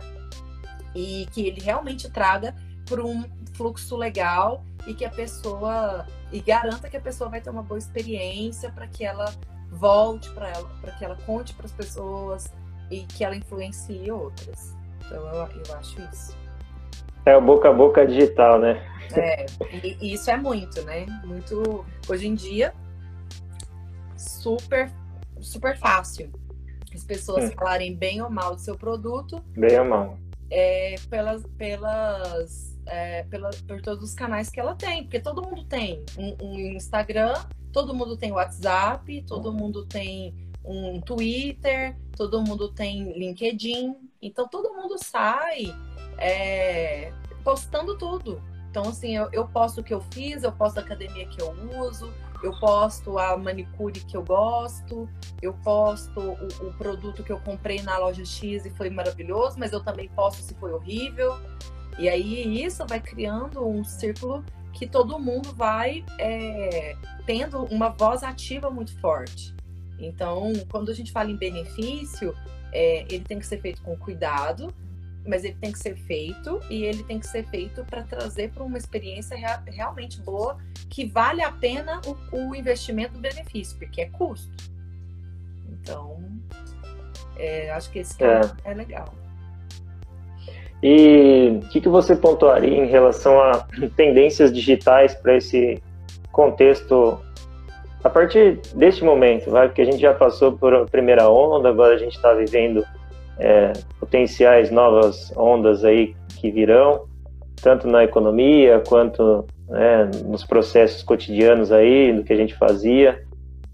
e 0.96 1.28
que 1.32 1.48
ele 1.48 1.62
realmente 1.62 2.10
traga 2.10 2.56
para 2.86 3.04
um 3.04 3.24
fluxo 3.58 3.96
legal 3.96 4.64
e 4.86 4.94
que 4.94 5.04
a 5.04 5.10
pessoa 5.10 6.06
e 6.32 6.40
garanta 6.40 6.90
que 6.90 6.98
a 6.98 7.02
pessoa 7.02 7.30
vai 7.30 7.42
ter 7.42 7.50
uma 7.50 7.64
boa 7.64 7.78
experiência 7.78 8.72
para 8.72 8.88
que 8.88 9.04
ela 9.04 9.34
volte 9.70 10.30
para 10.32 10.50
ela, 10.50 10.70
para 10.82 10.92
que 10.94 11.04
ela 11.04 11.18
conte 11.26 11.54
para 11.54 11.66
as 11.66 11.72
pessoas 11.72 12.54
e 12.90 13.02
que 13.02 13.24
ela 13.24 13.36
influencie 13.36 14.12
outras. 14.12 14.76
Então 15.06 15.18
eu, 15.28 15.36
eu 15.36 15.76
acho 15.76 16.02
isso. 16.14 16.38
É 17.26 17.36
o 17.36 17.42
boca 17.42 17.70
a 17.70 17.74
boca 17.74 18.06
digital, 18.06 18.60
né? 18.60 18.82
É, 19.14 19.46
e, 19.84 19.98
e 20.02 20.14
isso 20.14 20.30
é 20.30 20.38
muito, 20.38 20.82
né? 20.84 21.06
Muito 21.26 21.86
hoje 22.08 22.28
em 22.28 22.36
dia 22.36 22.74
super 24.16 24.90
super 25.40 25.78
fácil. 25.78 26.32
As 26.94 27.04
pessoas 27.04 27.46
hum. 27.46 27.52
falarem 27.52 27.96
bem 27.96 28.22
ou 28.22 28.30
mal 28.30 28.56
do 28.56 28.62
seu 28.62 28.78
produto. 28.78 29.44
Bem 29.56 29.80
ou 29.80 29.86
mal 29.86 30.18
é, 30.50 30.96
pelas, 31.10 31.46
pelas, 31.58 32.77
é, 32.88 33.24
pela, 33.24 33.50
por 33.68 33.82
todos 33.82 34.04
os 34.04 34.14
canais 34.14 34.50
que 34.50 34.60
ela 34.60 34.76
tem, 34.76 35.04
porque 35.04 35.20
todo 35.20 35.42
mundo 35.42 35.64
tem 35.66 36.04
um, 36.18 36.36
um 36.42 36.60
Instagram, 36.76 37.34
todo 37.72 37.94
mundo 37.94 38.18
tem 38.18 38.32
WhatsApp, 38.32 39.24
todo 39.28 39.54
mundo 39.54 39.86
tem 39.86 40.36
um 40.64 41.00
Twitter, 41.00 41.96
todo 42.16 42.42
mundo 42.42 42.70
tem 42.70 43.14
LinkedIn, 43.18 43.96
então 44.22 44.48
todo 44.48 44.74
mundo 44.74 44.98
sai 45.02 45.74
é, 46.18 47.14
postando 47.44 47.98
tudo. 47.98 48.42
Então, 48.70 48.90
assim, 48.90 49.16
eu, 49.16 49.30
eu 49.32 49.48
posto 49.48 49.82
o 49.82 49.84
que 49.84 49.94
eu 49.94 50.02
fiz, 50.12 50.44
eu 50.44 50.52
posto 50.52 50.78
a 50.78 50.82
academia 50.82 51.26
que 51.28 51.42
eu 51.42 51.52
uso, 51.80 52.14
eu 52.44 52.52
posto 52.60 53.18
a 53.18 53.36
manicure 53.38 54.00
que 54.00 54.16
eu 54.16 54.24
gosto, 54.24 55.10
eu 55.42 55.54
posto 55.54 56.20
o, 56.20 56.68
o, 56.68 56.74
produto 56.74 57.24
que 57.24 57.32
eu 57.32 57.40
comprei 57.40 57.82
na 57.82 57.98
loja 57.98 58.24
X 58.24 58.66
e 58.66 58.70
foi 58.70 58.90
maravilhoso, 58.90 59.58
mas 59.58 59.72
eu 59.72 59.84
também 59.84 60.10
posto 60.10 60.44
se 60.44 60.54
foi 60.56 60.72
horrível. 60.72 61.38
E 61.98 62.08
aí 62.08 62.64
isso 62.64 62.86
vai 62.86 63.00
criando 63.00 63.66
um 63.68 63.84
círculo 63.84 64.44
que 64.74 64.86
todo 64.86 65.18
mundo 65.18 65.54
vai 65.54 66.06
é, 66.20 66.96
tendo 67.26 67.64
uma 67.66 67.90
voz 67.90 68.24
ativa 68.24 68.70
muito 68.70 69.00
forte. 69.00 69.56
Então, 70.00 70.54
quando 70.70 70.92
a 70.92 70.94
gente 70.94 71.12
fala 71.12 71.32
em 71.32 71.36
benefício, 71.36 72.36
é, 72.72 73.02
ele 73.10 73.24
tem 73.24 73.40
que 73.40 73.48
ser 73.48 73.60
feito 73.60 73.82
com 73.82 73.98
cuidado, 73.98 74.72
mas 75.26 75.44
ele 75.44 75.58
tem 75.60 75.72
que 75.72 75.80
ser 75.80 75.96
feito 75.96 76.60
e 76.70 76.84
ele 76.84 77.04
tem 77.04 77.20
que 77.20 77.26
ser 77.26 77.46
feito 77.48 77.84
para 77.86 78.04
trazer 78.04 78.52
para 78.52 78.64
uma 78.64 78.78
experiência 78.78 79.36
rea 79.36 79.62
realmente 79.66 80.22
boa, 80.22 80.58
que 80.90 81.06
vale 81.06 81.42
a 81.42 81.52
pena 81.52 82.00
o, 82.06 82.38
o 82.38 82.56
investimento 82.56 83.14
do 83.14 83.20
benefício, 83.20 83.78
porque 83.80 84.02
é 84.02 84.06
custo. 84.10 84.56
Então, 85.70 86.24
é, 87.36 87.72
acho 87.72 87.90
que 87.92 88.00
esse 88.00 88.24
é, 88.24 88.42
é 88.64 88.74
legal. 88.74 89.14
E 90.82 91.60
o 91.64 91.70
que, 91.70 91.82
que 91.82 91.90
você 91.90 92.16
pontuaria 92.16 92.78
em 92.78 92.88
relação 92.88 93.40
a 93.40 93.66
tendências 93.96 94.54
digitais 94.54 95.16
para 95.16 95.36
esse 95.38 95.82
contexto 96.32 97.20
a 98.04 98.10
partir 98.10 98.60
deste 98.76 99.04
momento, 99.04 99.50
vai? 99.50 99.68
Porque 99.68 99.82
a 99.82 99.86
gente 99.86 100.00
já 100.00 100.14
passou 100.14 100.54
por 100.54 100.74
a 100.74 100.86
primeira 100.86 101.30
onda, 101.30 101.70
agora 101.70 101.96
a 101.96 101.98
gente 101.98 102.16
está 102.16 102.32
vivendo 102.34 102.86
é, 103.40 103.74
potenciais 104.00 104.72
novas 104.72 105.34
ondas 105.36 105.84
aí 105.84 106.16
que 106.40 106.50
virão, 106.52 107.06
tanto 107.62 107.88
na 107.88 108.04
economia 108.04 108.82
quanto 108.88 109.46
né, 109.68 110.10
nos 110.26 110.46
processos 110.46 111.04
cotidianos 111.04 111.72
aí 111.72 112.14
do 112.14 112.24
que 112.24 112.32
a 112.32 112.38
gente 112.38 112.56
fazia, 112.56 113.24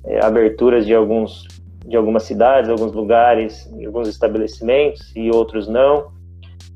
é, 0.06 0.24
aberturas 0.24 0.86
de 0.86 0.94
alguns 0.96 1.48
de 1.86 1.98
algumas 1.98 2.24
cidades, 2.24 2.70
alguns 2.70 2.94
lugares, 2.94 3.70
alguns 3.86 4.08
estabelecimentos 4.08 5.14
e 5.16 5.30
outros 5.30 5.68
não. 5.68 6.14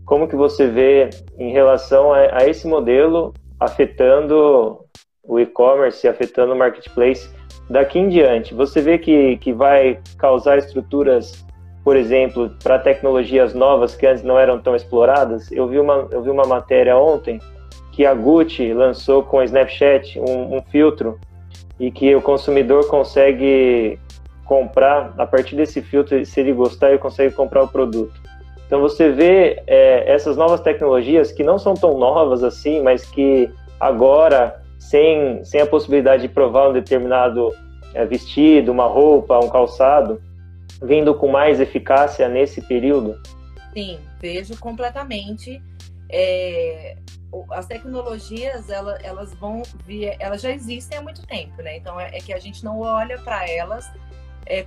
Como 0.07 0.27
que 0.27 0.35
você 0.35 0.65
vê 0.65 1.09
em 1.37 1.51
relação 1.51 2.13
a, 2.13 2.39
a 2.41 2.47
esse 2.47 2.65
modelo 2.65 3.33
afetando 3.59 4.79
o 5.21 5.39
e-commerce, 5.39 6.07
afetando 6.07 6.53
o 6.53 6.57
marketplace 6.57 7.29
daqui 7.69 7.99
em 7.99 8.07
diante? 8.07 8.55
Você 8.55 8.81
vê 8.81 8.97
que, 8.97 9.37
que 9.37 9.53
vai 9.53 9.99
causar 10.17 10.57
estruturas 10.57 11.45
por 11.83 11.95
exemplo, 11.95 12.51
para 12.61 12.77
tecnologias 12.77 13.53
novas 13.53 13.95
que 13.95 14.05
antes 14.05 14.21
não 14.21 14.37
eram 14.37 14.59
tão 14.59 14.75
exploradas. 14.75 15.49
Eu 15.53 15.69
vi 15.69 15.79
uma, 15.79 16.05
eu 16.11 16.21
vi 16.21 16.29
uma 16.29 16.43
matéria 16.45 16.97
ontem 16.97 17.39
que 17.93 18.05
a 18.05 18.13
Gucci 18.13 18.73
lançou 18.73 19.23
com 19.23 19.37
o 19.37 19.43
Snapchat 19.43 20.19
um, 20.19 20.57
um 20.57 20.61
filtro 20.63 21.17
e 21.79 21.89
que 21.89 22.13
o 22.13 22.21
consumidor 22.21 22.89
consegue 22.89 23.97
comprar, 24.43 25.13
a 25.17 25.25
partir 25.25 25.55
desse 25.55 25.81
filtro, 25.81 26.25
se 26.25 26.39
ele 26.41 26.51
gostar, 26.51 26.89
ele 26.89 26.97
consegue 26.97 27.33
comprar 27.33 27.63
o 27.63 27.69
produto. 27.69 28.26
Então 28.67 28.81
você 28.81 29.09
vê 29.11 29.63
é, 29.65 30.11
essas 30.11 30.35
novas 30.35 30.59
tecnologias 30.59 31.31
que 31.31 31.41
não 31.41 31.57
são 31.57 31.73
tão 31.73 31.97
novas 31.97 32.43
assim, 32.43 32.81
mas 32.81 33.05
que 33.05 33.49
agora, 33.79 34.61
sem, 34.77 35.43
sem 35.45 35.61
a 35.61 35.65
possibilidade 35.65 36.23
de 36.23 36.27
provar 36.27 36.69
um 36.69 36.73
determinado 36.73 37.55
é, 37.93 38.05
vestido, 38.05 38.71
uma 38.71 38.85
roupa, 38.85 39.39
um 39.39 39.49
calçado, 39.49 40.21
vindo 40.83 41.15
com 41.15 41.29
mais 41.29 41.61
eficácia 41.61 42.27
nesse 42.27 42.61
período? 42.61 43.19
Sim, 43.73 43.99
vejo 44.19 44.59
completamente. 44.59 45.61
É, 46.09 46.97
as 47.51 47.65
tecnologias 47.67 48.69
elas, 48.69 49.33
vão 49.35 49.61
vir, 49.85 50.15
elas 50.19 50.41
já 50.41 50.51
existem 50.51 50.97
há 50.97 51.01
muito 51.01 51.25
tempo, 51.25 51.61
né? 51.61 51.77
Então 51.77 51.99
é, 51.99 52.09
é 52.13 52.19
que 52.19 52.33
a 52.33 52.39
gente 52.39 52.65
não 52.65 52.81
olha 52.81 53.17
para 53.19 53.49
elas 53.49 53.89
é, 54.45 54.65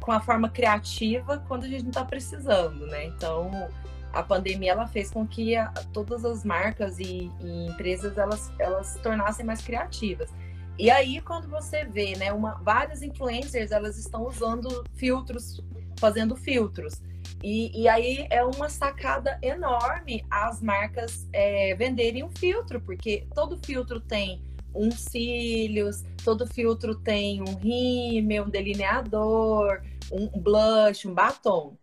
com 0.00 0.12
a 0.12 0.20
forma 0.20 0.48
criativa 0.48 1.42
quando 1.46 1.64
a 1.64 1.68
gente 1.68 1.82
não 1.82 1.90
está 1.90 2.04
precisando, 2.04 2.86
né? 2.86 3.06
Então 3.06 3.68
a 4.12 4.22
pandemia 4.22 4.72
ela 4.72 4.86
fez 4.86 5.10
com 5.10 5.26
que 5.26 5.54
a, 5.56 5.68
todas 5.92 6.24
as 6.24 6.44
marcas 6.44 6.98
e, 6.98 7.30
e, 7.40 7.66
empresas 7.68 8.18
elas, 8.18 8.52
elas 8.58 8.88
se 8.88 8.98
tornassem 9.00 9.44
mais 9.44 9.60
criativas. 9.60 10.30
E 10.78 10.90
aí, 10.90 11.20
quando 11.20 11.46
você 11.46 11.84
vê, 11.84 12.16
né, 12.16 12.32
uma, 12.32 12.54
várias 12.62 13.02
influencers, 13.02 13.70
elas 13.70 13.98
estão 13.98 14.26
usando 14.26 14.82
filtros, 14.94 15.62
fazendo 15.98 16.34
filtros. 16.34 17.02
E, 17.42 17.82
e 17.82 17.88
aí 17.88 18.26
é 18.30 18.42
uma 18.42 18.68
sacada 18.68 19.38
enorme 19.42 20.24
as 20.30 20.62
marcas 20.62 21.28
é, 21.32 21.74
venderem 21.74 22.24
um 22.24 22.30
filtro, 22.30 22.80
porque 22.80 23.26
todo 23.34 23.58
filtro 23.58 24.00
tem 24.00 24.42
um 24.74 24.90
cílios, 24.90 26.02
todo 26.24 26.46
filtro 26.46 26.94
tem 26.94 27.42
um 27.42 27.56
rímel, 27.56 28.44
um 28.44 28.50
delineador, 28.50 29.82
um 30.10 30.28
blush, 30.28 31.06
um 31.06 31.14
batom. 31.14 31.76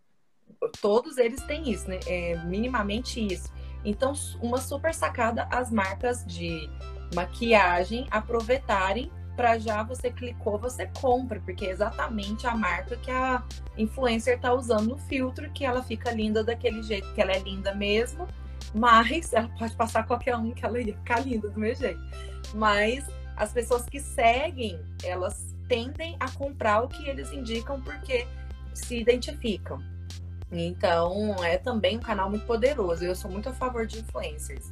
Todos 0.81 1.17
eles 1.17 1.41
têm 1.43 1.69
isso, 1.69 1.87
né? 1.87 1.99
É, 2.07 2.35
minimamente 2.45 3.25
isso. 3.25 3.51
Então, 3.85 4.13
uma 4.41 4.57
super 4.57 4.93
sacada 4.93 5.47
as 5.51 5.71
marcas 5.71 6.25
de 6.25 6.69
maquiagem 7.13 8.07
aproveitarem 8.11 9.11
para 9.37 9.59
já 9.59 9.83
você 9.83 10.09
clicou, 10.09 10.57
você 10.57 10.87
compra, 10.99 11.39
porque 11.39 11.67
é 11.67 11.69
exatamente 11.69 12.47
a 12.47 12.55
marca 12.55 12.97
que 12.97 13.11
a 13.11 13.43
influencer 13.77 14.35
está 14.35 14.51
usando 14.51 14.87
no 14.87 14.97
filtro, 14.97 15.49
que 15.51 15.63
ela 15.63 15.83
fica 15.83 16.11
linda 16.11 16.43
daquele 16.43 16.81
jeito, 16.81 17.13
que 17.13 17.21
ela 17.21 17.31
é 17.31 17.39
linda 17.39 17.73
mesmo, 17.75 18.27
mas 18.73 19.31
ela 19.31 19.47
pode 19.59 19.75
passar 19.75 20.07
qualquer 20.07 20.35
um 20.35 20.51
que 20.51 20.65
ela 20.65 20.81
ia 20.81 20.97
ficar 20.97 21.19
linda 21.19 21.49
do 21.49 21.59
mesmo 21.59 21.85
jeito. 21.85 22.01
Mas 22.55 23.05
as 23.35 23.53
pessoas 23.53 23.85
que 23.85 23.99
seguem, 23.99 24.79
elas 25.03 25.55
tendem 25.67 26.15
a 26.19 26.29
comprar 26.31 26.81
o 26.81 26.87
que 26.87 27.07
eles 27.07 27.31
indicam 27.31 27.81
porque 27.81 28.27
se 28.73 28.97
identificam. 28.97 29.81
Então, 30.51 31.43
é 31.43 31.57
também 31.57 31.97
um 31.97 32.01
canal 32.01 32.29
muito 32.29 32.45
poderoso. 32.45 33.03
Eu 33.03 33.15
sou 33.15 33.29
muito 33.29 33.49
a 33.49 33.53
favor 33.53 33.85
de 33.85 33.99
influencers. 33.99 34.71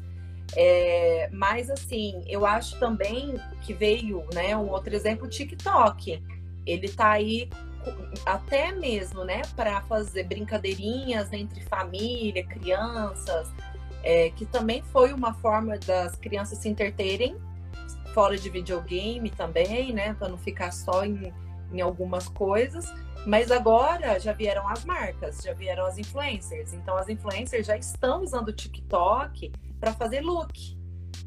É, 0.56 1.30
mas 1.34 1.70
assim, 1.70 2.24
eu 2.28 2.46
acho 2.46 2.80
também 2.80 3.36
que 3.62 3.74
veio, 3.74 4.26
né, 4.34 4.56
um 4.56 4.70
outro 4.70 4.96
exemplo, 4.96 5.26
o 5.26 5.30
TikTok. 5.30 6.22
Ele 6.66 6.89
tá 6.89 7.12
aí 7.12 7.50
até 8.26 8.72
mesmo, 8.72 9.24
né, 9.24 9.41
para 9.56 9.82
fazer 9.82 10.24
brincadeirinhas 10.24 11.32
entre 11.34 11.62
família, 11.62 12.46
crianças, 12.46 13.52
é, 14.04 14.30
que 14.30 14.46
também 14.46 14.82
foi 14.91 15.14
uma 15.14 15.34
forma 15.36 15.78
das 15.80 16.16
crianças 16.16 16.60
se 16.60 16.70
entreterem 16.70 17.36
fora 18.16 18.38
de 18.38 18.49
videogame 18.49 19.30
também, 19.30 19.91
né, 19.91 20.13
para 20.13 20.30
não 20.30 20.38
ficar 20.38 20.72
só 20.72 21.03
em, 21.03 21.34
em 21.74 21.82
algumas 21.82 22.30
coisas. 22.30 22.89
Mas 23.28 23.51
agora 23.51 24.18
já 24.20 24.32
vieram 24.32 24.66
as 24.70 24.86
marcas, 24.86 25.41
já 25.43 25.53
vieram 25.53 25.86
as 25.86 25.97
influencers. 25.97 26.74
Então 26.74 26.95
as 26.95 27.09
influencers 27.09 27.68
já 27.68 27.76
estão 27.76 28.24
usando 28.24 28.47
o 28.47 28.53
TikTok 28.53 29.51
para 29.82 29.91
fazer 29.93 30.22
look. 30.22 30.78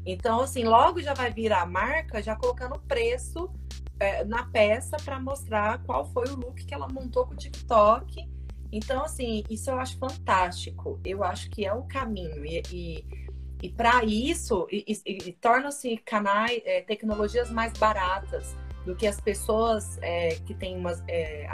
Então, 0.03 0.41
assim, 0.41 0.63
logo 0.63 0.99
já 1.01 1.13
vai 1.13 1.31
vir 1.31 1.53
a 1.53 1.65
marca 1.65 2.23
já 2.23 2.35
colocando 2.35 2.79
preço 2.87 3.51
é, 3.99 4.23
na 4.23 4.45
peça 4.45 4.97
para 4.97 5.19
mostrar 5.19 5.83
qual 5.83 6.05
foi 6.05 6.27
o 6.29 6.35
look 6.35 6.65
que 6.65 6.73
ela 6.73 6.87
montou 6.87 7.27
com 7.27 7.33
o 7.33 7.37
TikTok. 7.37 8.27
Então, 8.71 9.03
assim, 9.03 9.43
isso 9.49 9.69
eu 9.69 9.79
acho 9.79 9.97
fantástico. 9.99 10.99
Eu 11.05 11.23
acho 11.23 11.49
que 11.51 11.65
é 11.65 11.73
o 11.73 11.83
caminho. 11.83 12.43
E, 12.45 12.63
e, 12.71 13.28
e 13.61 13.69
para 13.69 14.03
isso, 14.03 14.67
e, 14.71 15.01
e 15.05 15.31
torna-se 15.33 15.97
canais, 15.97 16.61
é, 16.65 16.81
tecnologias 16.81 17.51
mais 17.51 17.73
baratas 17.73 18.55
do 18.85 18.95
que 18.95 19.05
as 19.05 19.19
pessoas 19.19 19.97
é, 20.01 20.35
que 20.45 20.53
têm 20.53 20.77
umas, 20.77 21.03
é, 21.07 21.47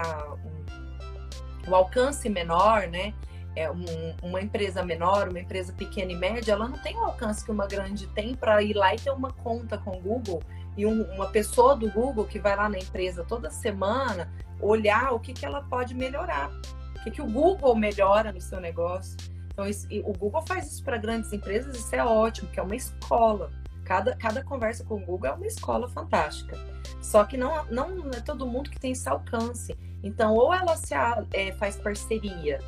um, 1.66 1.72
um 1.72 1.76
alcance 1.76 2.30
menor, 2.30 2.88
né? 2.88 3.14
é, 3.56 3.72
um, 3.72 3.86
uma 4.22 4.42
empresa 4.42 4.84
menor, 4.84 5.30
uma 5.30 5.40
empresa 5.40 5.72
pequena 5.72 6.12
e 6.12 6.16
média, 6.16 6.52
ela 6.52 6.68
não 6.68 6.78
tem 6.78 6.96
o 6.98 7.04
alcance 7.04 7.44
que 7.44 7.52
uma 7.52 7.66
grande 7.66 8.06
tem 8.08 8.36
para 8.36 8.62
ir 8.62 8.74
lá 8.74 8.94
e 8.94 9.00
ter 9.00 9.12
uma 9.12 9.32
conta 9.32 9.78
com 9.78 9.92
o 9.98 10.02
Google 10.02 10.44
e 10.76 10.86
um, 10.86 11.04
uma 11.14 11.28
pessoa 11.28 11.76
do 11.76 11.90
Google 11.90 12.26
que 12.26 12.38
vai 12.38 12.56
lá 12.56 12.68
na 12.68 12.78
empresa 12.78 13.24
toda 13.24 13.50
semana 13.50 14.30
olhar 14.60 15.14
o 15.14 15.20
que, 15.20 15.34
que 15.34 15.46
ela 15.46 15.62
pode 15.62 15.96
melhorar, 15.96 16.52
o 16.98 17.04
que, 17.04 17.12
que 17.12 17.22
o 17.22 17.26
Google 17.26 17.76
melhora 17.76 18.32
no 18.32 18.42
seu 18.42 18.60
negócio. 18.60 19.16
Então, 19.56 19.66
isso, 19.66 19.88
o 20.04 20.12
Google 20.12 20.44
faz 20.46 20.70
isso 20.70 20.84
para 20.84 20.98
grandes 20.98 21.32
empresas, 21.32 21.78
isso 21.78 21.96
é 21.96 22.04
ótimo, 22.04 22.50
que 22.50 22.60
é 22.60 22.64
uma 22.64 22.76
escola. 22.76 23.50
Cada, 23.86 24.14
cada 24.18 24.44
conversa 24.44 24.84
com 24.84 24.96
o 24.96 25.00
Google 25.00 25.30
é 25.30 25.34
uma 25.34 25.48
escola 25.48 25.88
fantástica. 25.88 26.58
Só 27.02 27.24
que 27.24 27.38
não, 27.38 27.64
não 27.72 28.12
é 28.12 28.20
todo 28.20 28.46
mundo 28.46 28.70
que 28.70 28.78
tem 28.78 28.92
esse 28.92 29.08
alcance. 29.08 29.78
Então, 30.04 30.34
ou 30.34 30.54
ela 30.54 30.76
se 30.76 30.94
é, 31.32 31.54
faz 31.54 31.78
parceria 31.78 32.60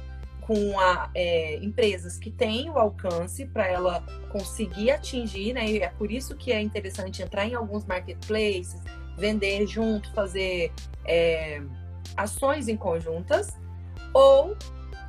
com 0.42 0.80
a, 0.80 1.10
é, 1.14 1.58
empresas 1.58 2.18
que 2.18 2.32
têm 2.32 2.70
o 2.70 2.80
alcance 2.80 3.46
para 3.48 3.68
ela 3.68 4.02
conseguir 4.32 4.92
atingir, 4.92 5.52
né? 5.52 5.70
E 5.70 5.80
é 5.80 5.90
por 5.90 6.10
isso 6.10 6.38
que 6.38 6.54
é 6.54 6.62
interessante 6.62 7.22
entrar 7.22 7.46
em 7.46 7.54
alguns 7.54 7.84
marketplaces, 7.84 8.82
vender 9.18 9.68
junto, 9.68 10.10
fazer 10.14 10.72
é, 11.04 11.62
ações 12.16 12.70
em 12.70 12.78
conjuntas, 12.78 13.58
ou 14.14 14.56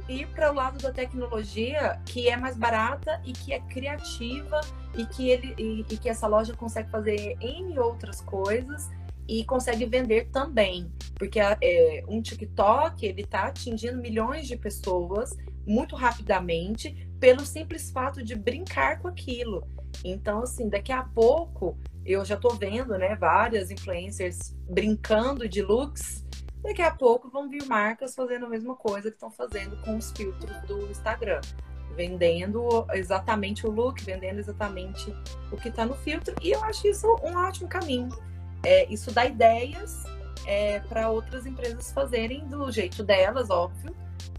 ir 0.08 0.26
para 0.28 0.50
o 0.50 0.54
lado 0.54 0.78
da 0.78 0.92
tecnologia 0.92 2.00
que 2.06 2.28
é 2.28 2.36
mais 2.36 2.56
barata 2.56 3.20
e 3.24 3.32
que 3.32 3.52
é 3.52 3.60
criativa 3.60 4.60
e 4.96 5.04
que 5.06 5.28
ele 5.28 5.54
e, 5.58 5.84
e 5.90 5.96
que 5.98 6.08
essa 6.08 6.26
loja 6.26 6.54
consegue 6.54 6.90
fazer 6.90 7.36
em 7.40 7.78
outras 7.78 8.20
coisas 8.20 8.88
e 9.28 9.44
consegue 9.44 9.84
vender 9.84 10.30
também, 10.30 10.90
porque 11.14 11.38
é, 11.38 12.02
um 12.08 12.22
TikTok 12.22 13.04
ele 13.04 13.22
está 13.22 13.48
atingindo 13.48 13.98
milhões 13.98 14.48
de 14.48 14.56
pessoas 14.56 15.36
muito 15.66 15.94
rapidamente 15.94 17.06
pelo 17.20 17.44
simples 17.44 17.90
fato 17.90 18.24
de 18.24 18.34
brincar 18.34 19.00
com 19.00 19.08
aquilo. 19.08 19.68
Então, 20.02 20.42
assim, 20.42 20.68
daqui 20.68 20.92
a 20.92 21.02
pouco 21.02 21.76
eu 22.06 22.24
já 22.24 22.36
estou 22.36 22.54
vendo, 22.54 22.96
né, 22.96 23.14
várias 23.16 23.70
influencers 23.70 24.56
brincando 24.70 25.46
de 25.46 25.60
looks. 25.60 26.24
Daqui 26.62 26.82
a 26.82 26.90
pouco 26.90 27.30
vão 27.30 27.48
vir 27.48 27.64
marcas 27.66 28.14
fazendo 28.14 28.46
a 28.46 28.48
mesma 28.48 28.74
coisa 28.74 29.10
que 29.10 29.16
estão 29.16 29.30
fazendo 29.30 29.80
com 29.82 29.96
os 29.96 30.10
filtros 30.12 30.60
do 30.62 30.90
Instagram 30.90 31.40
vendendo 31.98 32.86
exatamente 32.92 33.66
o 33.66 33.70
look, 33.70 34.04
vendendo 34.04 34.38
exatamente 34.38 35.12
o 35.50 35.56
que 35.56 35.68
está 35.68 35.84
no 35.84 35.96
filtro. 35.96 36.32
E 36.40 36.52
eu 36.52 36.62
acho 36.62 36.86
isso 36.86 37.08
um 37.24 37.36
ótimo 37.36 37.68
caminho. 37.68 38.08
É, 38.64 38.86
isso 38.88 39.10
dá 39.10 39.26
ideias 39.26 40.04
é, 40.46 40.78
para 40.78 41.10
outras 41.10 41.44
empresas 41.44 41.90
fazerem 41.90 42.46
do 42.46 42.70
jeito 42.70 43.02
delas, 43.02 43.50
óbvio, 43.50 43.94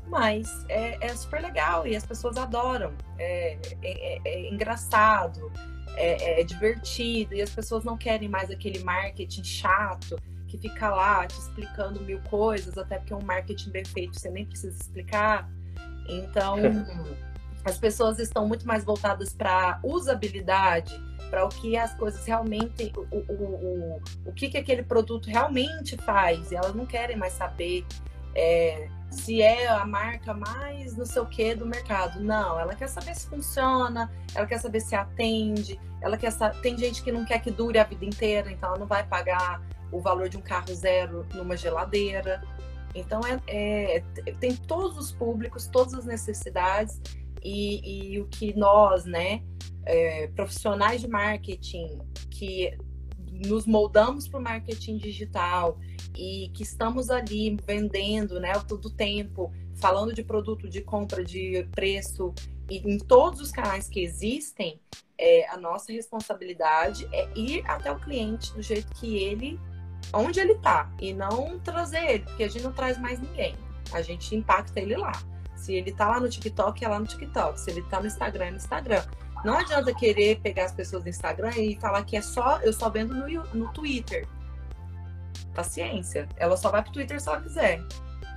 mas 0.08 0.66
é, 0.70 1.06
é 1.06 1.10
super 1.10 1.42
legal 1.42 1.86
e 1.86 1.98
as 1.98 2.06
pessoas 2.06 2.38
adoram. 2.38 2.94
É, 3.18 3.58
é, 3.82 4.16
é, 4.16 4.22
é 4.24 4.50
engraçado, 4.50 5.52
é, 5.98 6.40
é, 6.40 6.44
divertido 6.46 7.36
e 7.36 7.42
as 7.42 7.50
pessoas 7.50 7.84
não 7.84 7.98
querem 7.98 8.30
mais 8.30 8.50
aquele 8.50 8.80
marketing 8.80 9.44
chato 9.44 10.18
que 10.50 10.58
fica 10.58 10.90
lá 10.90 11.26
te 11.28 11.38
explicando 11.38 12.02
mil 12.02 12.20
coisas, 12.24 12.78
até 12.78 12.98
porque 12.98 13.14
um 13.14 13.22
marketing 13.22 13.70
bem 13.70 13.86
feito 13.86 14.20
você 14.20 14.30
nem 14.30 14.46
precisa 14.46 14.76
explicar. 14.76 15.50
Então, 16.08 16.58
as 17.64 17.78
pessoas 17.78 18.20
estão 18.20 18.48
muito 18.48 18.68
mais 18.68 18.84
voltadas 18.84 19.34
para 19.34 19.80
usabilidade 19.84 21.00
para 21.30 21.46
o 21.46 21.50
que 21.50 21.78
as 21.78 21.94
coisas 21.94 22.26
realmente, 22.26 22.92
o, 22.98 23.16
o, 23.16 23.34
o, 23.34 24.02
o 24.26 24.34
que, 24.34 24.50
que 24.50 24.58
aquele 24.58 24.82
produto 24.82 25.30
realmente 25.30 25.96
faz. 25.98 26.52
E 26.52 26.56
elas 26.56 26.74
não 26.74 26.88
querem 26.88 27.16
mais 27.16 27.34
saber 27.34 27.86
é, 28.34 28.90
se 29.12 29.42
é 29.42 29.68
a 29.68 29.86
marca 29.86 30.34
mais 30.34 30.96
não 30.96 31.06
sei 31.06 31.22
o 31.22 31.26
que 31.26 31.54
do 31.54 31.66
mercado. 31.66 32.20
Não, 32.20 32.60
ela 32.60 32.74
quer 32.74 32.88
saber 32.88 33.16
se 33.16 33.28
funciona, 33.28 34.12
ela 34.34 34.48
quer 34.48 34.60
saber 34.60 34.80
se 34.80 34.96
atende, 34.96 35.80
ela 36.02 36.18
quer 36.18 36.34
tem 36.62 36.78
gente 36.78 37.04
que 37.04 37.12
não 37.12 37.24
quer 37.26 37.40
que 37.40 37.52
dure 37.52 37.78
a 37.78 37.84
vida 37.84 38.06
inteira, 38.06 38.52
então 38.52 38.70
ela 38.70 38.80
não 38.80 38.88
vai 38.88 39.06
pagar 39.06 39.62
o 39.92 40.00
valor 40.00 40.30
de 40.30 40.38
um 40.38 40.42
carro 40.42 40.74
zero 40.74 41.26
numa 41.34 41.56
geladeira. 41.56 42.42
Então 42.96 43.22
é, 43.26 43.98
é 43.98 44.04
tem 44.40 44.56
todos 44.56 44.98
os 44.98 45.12
públicos, 45.12 45.68
todas 45.68 45.94
as 45.94 46.06
necessidades 46.06 47.00
e, 47.44 48.14
e 48.14 48.20
o 48.20 48.28
que 48.28 48.56
nós, 48.58 49.06
né, 49.06 49.44
é, 49.86 50.28
profissionais 50.28 51.02
de 51.02 51.08
marketing 51.08 52.00
que 52.30 52.78
nos 53.48 53.66
moldamos 53.66 54.28
para 54.28 54.40
o 54.40 54.44
marketing 54.44 54.98
digital 54.98 55.80
e 56.16 56.50
que 56.54 56.64
estamos 56.64 57.10
ali 57.10 57.56
vendendo, 57.66 58.40
né, 58.40 58.54
todo 58.68 58.90
tempo, 58.90 59.54
falando 59.76 60.14
de 60.14 60.24
produto, 60.24 60.68
de 60.68 60.82
compra, 60.82 61.24
de 61.24 61.68
preço, 61.72 62.34
e 62.70 62.78
em 62.78 62.98
todos 62.98 63.40
os 63.40 63.52
canais 63.52 63.88
que 63.88 64.02
existem, 64.02 64.80
é, 65.18 65.50
a 65.50 65.58
nossa 65.58 65.92
responsabilidade 65.92 67.08
é 67.12 67.28
ir 67.36 67.64
até 67.66 67.92
o 67.92 68.00
cliente 68.00 68.54
do 68.54 68.62
jeito 68.62 68.88
que 68.96 69.18
ele, 69.18 69.60
onde 70.14 70.40
ele 70.40 70.54
está, 70.54 70.90
e 71.00 71.14
não 71.14 71.60
trazer 71.60 72.04
ele, 72.04 72.24
porque 72.24 72.44
a 72.44 72.48
gente 72.48 72.64
não 72.64 72.72
traz 72.72 72.98
mais 72.98 73.20
ninguém. 73.20 73.56
A 73.92 74.02
gente 74.02 74.36
impacta 74.36 74.80
ele 74.80 74.96
lá. 74.96 75.12
Se 75.56 75.74
ele 75.74 75.90
está 75.90 76.08
lá 76.08 76.20
no 76.20 76.30
TikTok, 76.30 76.84
é 76.84 76.88
lá 76.88 77.00
no 77.00 77.06
TikTok. 77.06 77.60
Se 77.60 77.70
ele 77.70 77.82
está 77.82 78.00
no 78.00 78.08
Instagram, 78.08 78.46
é 78.46 78.52
no 78.52 78.58
Instagram. 78.58 79.04
Não 79.44 79.58
adianta 79.58 79.94
querer 79.94 80.40
pegar 80.40 80.66
as 80.66 80.72
pessoas 80.72 81.04
do 81.04 81.10
Instagram 81.10 81.52
e 81.58 81.76
falar 81.80 82.04
que 82.04 82.18
é 82.18 82.22
só, 82.22 82.60
eu 82.62 82.74
só 82.74 82.90
vendo 82.90 83.14
no, 83.14 83.28
no 83.54 83.72
Twitter. 83.74 84.28
Paciência. 85.54 86.28
Ela 86.38 86.58
só 86.58 86.70
vai 86.70 86.82
pro 86.82 86.92
Twitter 86.92 87.20
se 87.20 87.28
ela 87.28 87.42
quiser. 87.42 87.82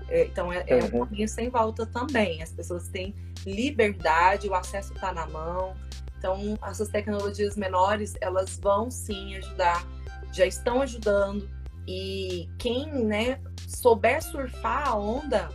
É, 0.09 0.25
então 0.25 0.53
é, 0.53 0.65
é 0.67 0.77
um 0.77 0.99
uhum. 0.99 1.07
caminho 1.07 1.29
sem 1.29 1.49
volta 1.49 1.87
também. 1.87 2.43
As 2.43 2.53
pessoas 2.53 2.89
têm 2.89 3.15
liberdade, 3.47 4.49
o 4.49 4.55
acesso 4.55 4.93
está 4.93 5.13
na 5.13 5.27
mão. 5.27 5.75
Então, 6.19 6.57
essas 6.63 6.89
tecnologias 6.89 7.57
menores, 7.57 8.15
elas 8.21 8.57
vão 8.57 8.91
sim 8.91 9.35
ajudar, 9.37 9.85
já 10.33 10.47
estão 10.47 10.81
ajudando. 10.81 11.49
E 11.87 12.49
quem 12.59 13.05
né, 13.05 13.41
souber 13.69 14.23
surfar 14.23 14.89
a 14.89 14.97
onda, 14.97 15.49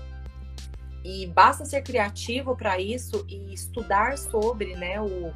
e 1.08 1.26
basta 1.28 1.64
ser 1.64 1.84
criativo 1.84 2.54
para 2.54 2.80
isso 2.80 3.26
e 3.30 3.54
estudar 3.54 4.18
sobre 4.18 4.76
né, 4.76 5.00
o, 5.00 5.34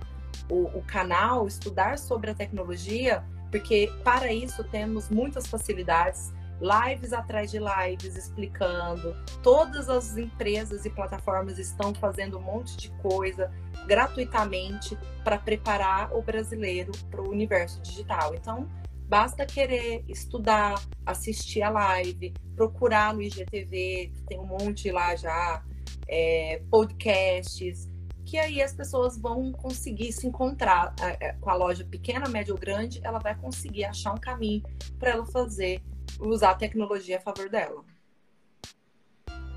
o, 0.49 0.77
o, 0.77 0.83
canal, 0.85 1.47
estudar 1.47 1.97
sobre 1.97 2.29
a 2.29 2.35
tecnologia, 2.35 3.23
porque 3.49 3.89
para 4.03 4.33
isso 4.33 4.65
temos 4.65 5.09
muitas 5.09 5.47
facilidades. 5.47 6.33
lives 6.59 7.13
atrás 7.13 7.49
de 7.49 7.57
lives 7.57 8.17
explicando. 8.17 9.15
Todas 9.41 9.89
as 9.89 10.17
empresas 10.17 10.85
e 10.85 10.89
plataformas 10.89 11.57
estão 11.57 11.93
fazendo 11.95 12.37
um 12.37 12.41
monte 12.41 12.75
de 12.75 12.91
coisa 13.01 13.49
gratuitamente 13.87 14.97
para 15.23 15.37
preparar 15.37 16.13
o 16.13 16.21
brasileiro 16.21 16.91
para 17.09 17.21
o 17.21 17.29
universo 17.29 17.81
digital. 17.81 18.35
Então, 18.35 18.67
basta 19.12 19.45
querer 19.45 20.05
estudar, 20.07 20.82
assistir 21.05 21.62
a 21.62 21.70
live, 21.70 22.34
procurar 22.55 23.14
no 23.14 23.22
IGTV, 23.22 24.09
tem 24.26 24.39
um 24.39 24.45
monte 24.45 24.89
lá 24.89 25.18
já, 25.18 25.62
é, 26.07 26.62
podcasts, 26.72 27.89
que 28.26 28.38
aí 28.38 28.62
as 28.62 28.74
pessoas 28.74 29.18
vão 29.18 29.51
conseguir 29.51 30.14
se 30.14 30.26
encontrar 30.26 30.95
é, 31.20 31.34
com 31.41 31.49
a 31.49 31.55
loja 31.55 31.84
pequena, 31.84 32.30
média 32.30 32.53
ou 32.53 32.57
grande, 32.57 33.01
ela 33.03 33.20
vai 33.20 33.36
conseguir 33.36 33.84
achar 33.84 34.14
um 34.14 34.18
caminho 34.18 34.64
para 34.97 35.09
ela 35.09 35.26
fazer 35.26 35.82
usar 36.18 36.51
a 36.51 36.55
tecnologia 36.55 37.18
a 37.18 37.20
favor 37.20 37.49
dela. 37.49 37.84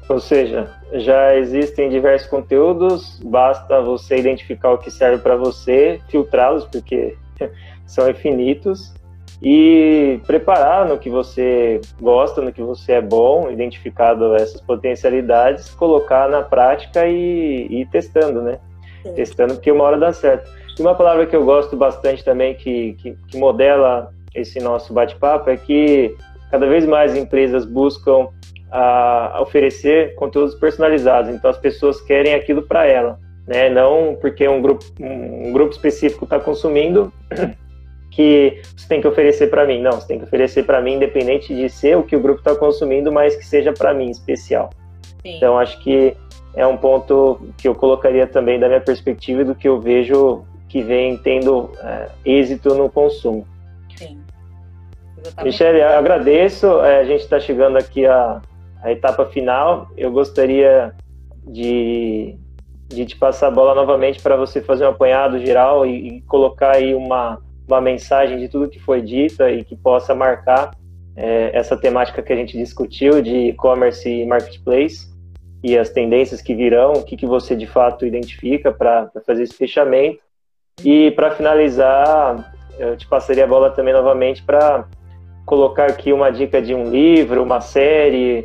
Ou 0.08 0.18
seja, 0.18 0.68
já 0.94 1.36
existem 1.36 1.90
diversos 1.90 2.28
conteúdos, 2.28 3.20
basta 3.20 3.80
você 3.80 4.16
identificar 4.16 4.72
o 4.72 4.78
que 4.78 4.90
serve 4.90 5.22
para 5.22 5.36
você, 5.36 6.02
filtrá-los, 6.08 6.64
porque 6.64 7.16
são 7.86 8.10
infinitos, 8.10 8.92
e 9.44 10.20
preparar 10.26 10.88
no 10.88 10.96
que 10.96 11.10
você 11.10 11.78
gosta, 12.00 12.40
no 12.40 12.50
que 12.50 12.62
você 12.62 12.92
é 12.92 13.02
bom, 13.02 13.50
identificado 13.50 14.34
essas 14.34 14.58
potencialidades, 14.62 15.68
colocar 15.74 16.30
na 16.30 16.40
prática 16.40 17.06
e, 17.06 17.66
e 17.68 17.82
ir 17.82 17.86
testando, 17.90 18.40
né? 18.40 18.58
Sim. 19.02 19.12
Testando, 19.12 19.54
porque 19.54 19.70
uma 19.70 19.84
hora 19.84 19.98
dá 19.98 20.14
certo. 20.14 20.50
E 20.78 20.80
uma 20.80 20.94
palavra 20.94 21.26
que 21.26 21.36
eu 21.36 21.44
gosto 21.44 21.76
bastante 21.76 22.24
também, 22.24 22.54
que, 22.54 22.94
que, 22.94 23.14
que 23.28 23.36
modela 23.36 24.10
esse 24.34 24.58
nosso 24.60 24.94
bate-papo, 24.94 25.50
é 25.50 25.58
que 25.58 26.16
cada 26.50 26.66
vez 26.66 26.86
mais 26.86 27.14
empresas 27.14 27.66
buscam 27.66 28.28
a, 28.72 29.38
oferecer 29.42 30.14
conteúdos 30.14 30.54
personalizados. 30.54 31.30
Então 31.30 31.50
as 31.50 31.58
pessoas 31.58 32.00
querem 32.00 32.32
aquilo 32.32 32.62
para 32.62 32.86
ela, 32.86 33.18
né? 33.46 33.68
Não 33.68 34.16
porque 34.18 34.48
um 34.48 34.62
grupo, 34.62 34.86
um 34.98 35.52
grupo 35.52 35.72
específico 35.72 36.24
está 36.24 36.40
consumindo 36.40 37.12
que 38.14 38.62
você 38.76 38.86
tem 38.86 39.00
que 39.00 39.08
oferecer 39.08 39.50
para 39.50 39.66
mim. 39.66 39.80
Não, 39.80 39.92
você 39.92 40.06
tem 40.06 40.18
que 40.18 40.24
oferecer 40.24 40.64
para 40.64 40.80
mim, 40.80 40.94
independente 40.94 41.54
de 41.54 41.68
ser 41.68 41.96
o 41.96 42.02
que 42.04 42.14
o 42.14 42.20
grupo 42.20 42.38
está 42.38 42.54
consumindo, 42.54 43.10
mas 43.10 43.34
que 43.34 43.44
seja 43.44 43.72
para 43.72 43.92
mim 43.92 44.08
especial. 44.08 44.70
Sim. 45.20 45.36
Então 45.36 45.58
acho 45.58 45.80
que 45.80 46.16
é 46.54 46.64
um 46.64 46.76
ponto 46.76 47.40
que 47.58 47.66
eu 47.66 47.74
colocaria 47.74 48.26
também 48.26 48.60
da 48.60 48.68
minha 48.68 48.80
perspectiva 48.80 49.42
e 49.42 49.44
do 49.44 49.54
que 49.54 49.68
eu 49.68 49.80
vejo 49.80 50.44
que 50.68 50.80
vem 50.80 51.16
tendo 51.16 51.70
é, 51.82 52.08
êxito 52.24 52.74
no 52.74 52.88
consumo. 52.88 53.46
Sim. 53.96 54.20
Michele, 55.42 55.82
agradeço. 55.82 56.66
É, 56.82 57.00
a 57.00 57.04
gente 57.04 57.22
está 57.22 57.40
chegando 57.40 57.76
aqui 57.76 58.06
à, 58.06 58.40
à, 58.82 58.92
etapa 58.92 59.26
final. 59.26 59.88
Eu 59.96 60.12
gostaria 60.12 60.94
de, 61.46 62.36
de 62.88 63.06
te 63.06 63.16
passar 63.16 63.48
a 63.48 63.50
bola 63.50 63.74
novamente 63.74 64.22
para 64.22 64.36
você 64.36 64.60
fazer 64.60 64.84
um 64.84 64.90
apanhado 64.90 65.44
geral 65.44 65.84
e, 65.84 66.18
e, 66.18 66.20
colocar 66.22 66.76
aí 66.76 66.94
uma, 66.94 67.40
uma 67.66 67.80
mensagem 67.80 68.38
de 68.38 68.48
tudo 68.48 68.68
que 68.68 68.78
foi 68.78 69.00
dito 69.00 69.42
e 69.48 69.64
que 69.64 69.76
possa 69.76 70.14
marcar 70.14 70.72
é, 71.16 71.50
essa 71.56 71.76
temática 71.76 72.22
que 72.22 72.32
a 72.32 72.36
gente 72.36 72.56
discutiu 72.56 73.22
de 73.22 73.48
e-commerce 73.48 74.08
e 74.08 74.26
marketplace 74.26 75.08
e 75.62 75.78
as 75.78 75.88
tendências 75.88 76.42
que 76.42 76.54
virão, 76.54 76.92
o 76.92 77.04
que, 77.04 77.16
que 77.16 77.26
você 77.26 77.56
de 77.56 77.66
fato 77.66 78.04
identifica 78.04 78.70
para 78.70 79.10
fazer 79.26 79.44
esse 79.44 79.54
fechamento. 79.54 80.18
E 80.84 81.10
para 81.12 81.30
finalizar, 81.30 82.52
eu 82.78 82.96
te 82.96 83.06
passaria 83.06 83.44
a 83.44 83.46
bola 83.46 83.70
também 83.70 83.94
novamente 83.94 84.42
para 84.42 84.86
colocar 85.46 85.86
aqui 85.86 86.12
uma 86.12 86.30
dica 86.30 86.60
de 86.60 86.74
um 86.74 86.90
livro, 86.90 87.42
uma 87.42 87.60
série, 87.60 88.42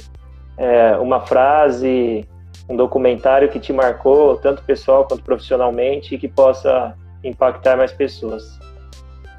é, 0.58 0.98
uma 0.98 1.20
frase, 1.22 2.26
um 2.70 2.76
documentário 2.76 3.50
que 3.50 3.60
te 3.60 3.74
marcou, 3.74 4.38
tanto 4.38 4.64
pessoal 4.64 5.06
quanto 5.06 5.24
profissionalmente, 5.24 6.16
e 6.16 6.18
que 6.18 6.28
possa 6.28 6.96
impactar 7.24 7.76
mais 7.76 7.92
pessoas. 7.92 8.60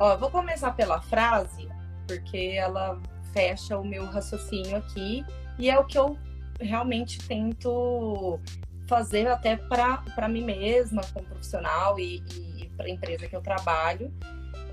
Ó, 0.00 0.16
vou 0.16 0.30
começar 0.30 0.72
pela 0.72 0.98
frase, 1.02 1.68
porque 2.08 2.54
ela 2.56 2.98
fecha 3.34 3.78
o 3.78 3.84
meu 3.84 4.06
raciocínio 4.06 4.78
aqui, 4.78 5.22
e 5.58 5.68
é 5.68 5.78
o 5.78 5.84
que 5.84 5.98
eu 5.98 6.18
realmente 6.58 7.18
tento 7.28 8.40
fazer 8.88 9.28
até 9.28 9.56
para 9.56 10.26
mim 10.26 10.42
mesma, 10.42 11.02
como 11.12 11.26
profissional 11.26 12.00
e, 12.00 12.24
e 12.56 12.70
para 12.74 12.86
a 12.86 12.90
empresa 12.90 13.28
que 13.28 13.36
eu 13.36 13.42
trabalho, 13.42 14.10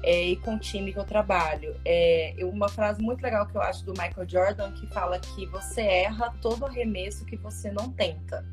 é, 0.02 0.28
e 0.28 0.38
com 0.38 0.56
o 0.56 0.60
time 0.60 0.94
que 0.94 1.00
eu 1.00 1.04
trabalho. 1.04 1.76
É, 1.84 2.34
uma 2.44 2.70
frase 2.70 3.02
muito 3.02 3.22
legal 3.22 3.46
que 3.46 3.56
eu 3.58 3.62
acho 3.62 3.84
do 3.84 3.92
Michael 3.92 4.30
Jordan 4.30 4.72
que 4.72 4.88
fala 4.88 5.20
que 5.20 5.46
você 5.48 5.82
erra 5.82 6.34
todo 6.42 6.66
arremesso 6.66 7.26
que 7.26 7.36
você 7.36 7.70
não 7.70 7.92
tenta. 7.92 8.46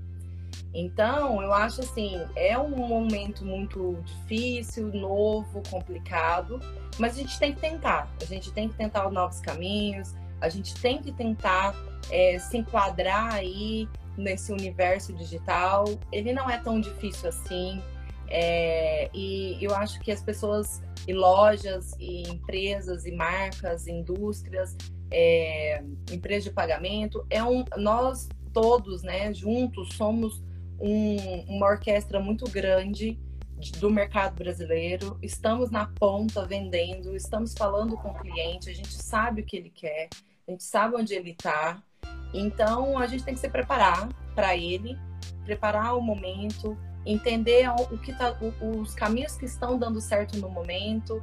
Então, 0.74 1.40
eu 1.40 1.52
acho 1.52 1.82
assim, 1.82 2.20
é 2.34 2.58
um 2.58 2.70
momento 2.70 3.44
muito 3.44 3.96
difícil, 4.04 4.88
novo, 4.88 5.62
complicado, 5.70 6.58
mas 6.98 7.14
a 7.14 7.18
gente 7.20 7.38
tem 7.38 7.54
que 7.54 7.60
tentar. 7.60 8.12
A 8.20 8.24
gente 8.24 8.52
tem 8.52 8.68
que 8.68 8.74
tentar 8.74 9.08
novos 9.10 9.38
caminhos, 9.38 10.14
a 10.40 10.48
gente 10.48 10.74
tem 10.74 11.00
que 11.00 11.12
tentar 11.12 11.76
é, 12.10 12.38
se 12.40 12.58
enquadrar 12.58 13.34
aí 13.34 13.88
nesse 14.16 14.52
universo 14.52 15.12
digital. 15.12 15.84
Ele 16.10 16.32
não 16.32 16.50
é 16.50 16.58
tão 16.58 16.80
difícil 16.80 17.28
assim. 17.28 17.80
É, 18.26 19.08
e 19.14 19.56
eu 19.60 19.72
acho 19.76 20.00
que 20.00 20.10
as 20.10 20.22
pessoas 20.22 20.82
e 21.06 21.12
lojas 21.12 21.92
e 22.00 22.22
empresas 22.22 23.06
e 23.06 23.12
marcas, 23.12 23.86
indústrias, 23.86 24.76
é, 25.10 25.84
empresas 26.10 26.44
de 26.44 26.50
pagamento, 26.50 27.24
é 27.30 27.44
um, 27.44 27.64
nós 27.76 28.28
todos, 28.52 29.02
né, 29.02 29.32
juntos 29.34 29.94
somos 29.94 30.42
um, 30.80 31.56
uma 31.56 31.66
orquestra 31.66 32.20
muito 32.20 32.48
grande 32.50 33.18
do 33.78 33.90
mercado 33.90 34.34
brasileiro. 34.34 35.18
Estamos 35.22 35.70
na 35.70 35.86
ponta 35.86 36.44
vendendo, 36.44 37.14
estamos 37.16 37.54
falando 37.56 37.96
com 37.96 38.10
o 38.10 38.14
cliente, 38.14 38.70
a 38.70 38.74
gente 38.74 38.92
sabe 38.92 39.42
o 39.42 39.44
que 39.44 39.56
ele 39.56 39.70
quer, 39.70 40.08
a 40.46 40.50
gente 40.50 40.64
sabe 40.64 40.96
onde 40.96 41.14
ele 41.14 41.30
está. 41.30 41.82
Então 42.32 42.98
a 42.98 43.06
gente 43.06 43.24
tem 43.24 43.34
que 43.34 43.40
se 43.40 43.48
preparar 43.48 44.08
para 44.34 44.56
ele, 44.56 44.98
preparar 45.44 45.96
o 45.96 46.00
momento, 46.00 46.76
entender 47.06 47.68
o 47.68 47.98
que 47.98 48.12
tá, 48.12 48.36
os 48.60 48.94
caminhos 48.94 49.36
que 49.36 49.44
estão 49.44 49.78
dando 49.78 50.00
certo 50.00 50.36
no 50.38 50.48
momento, 50.48 51.22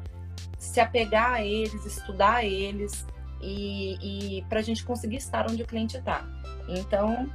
se 0.58 0.80
apegar 0.80 1.34
a 1.34 1.44
eles, 1.44 1.86
estudar 1.86 2.46
eles 2.46 3.06
e, 3.42 4.38
e 4.38 4.42
para 4.44 4.60
a 4.60 4.64
gente 4.64 4.84
conseguir 4.86 5.18
estar 5.18 5.50
onde 5.50 5.64
o 5.64 5.68
cliente 5.68 5.98
está. 5.98 6.26
Então, 6.68 7.30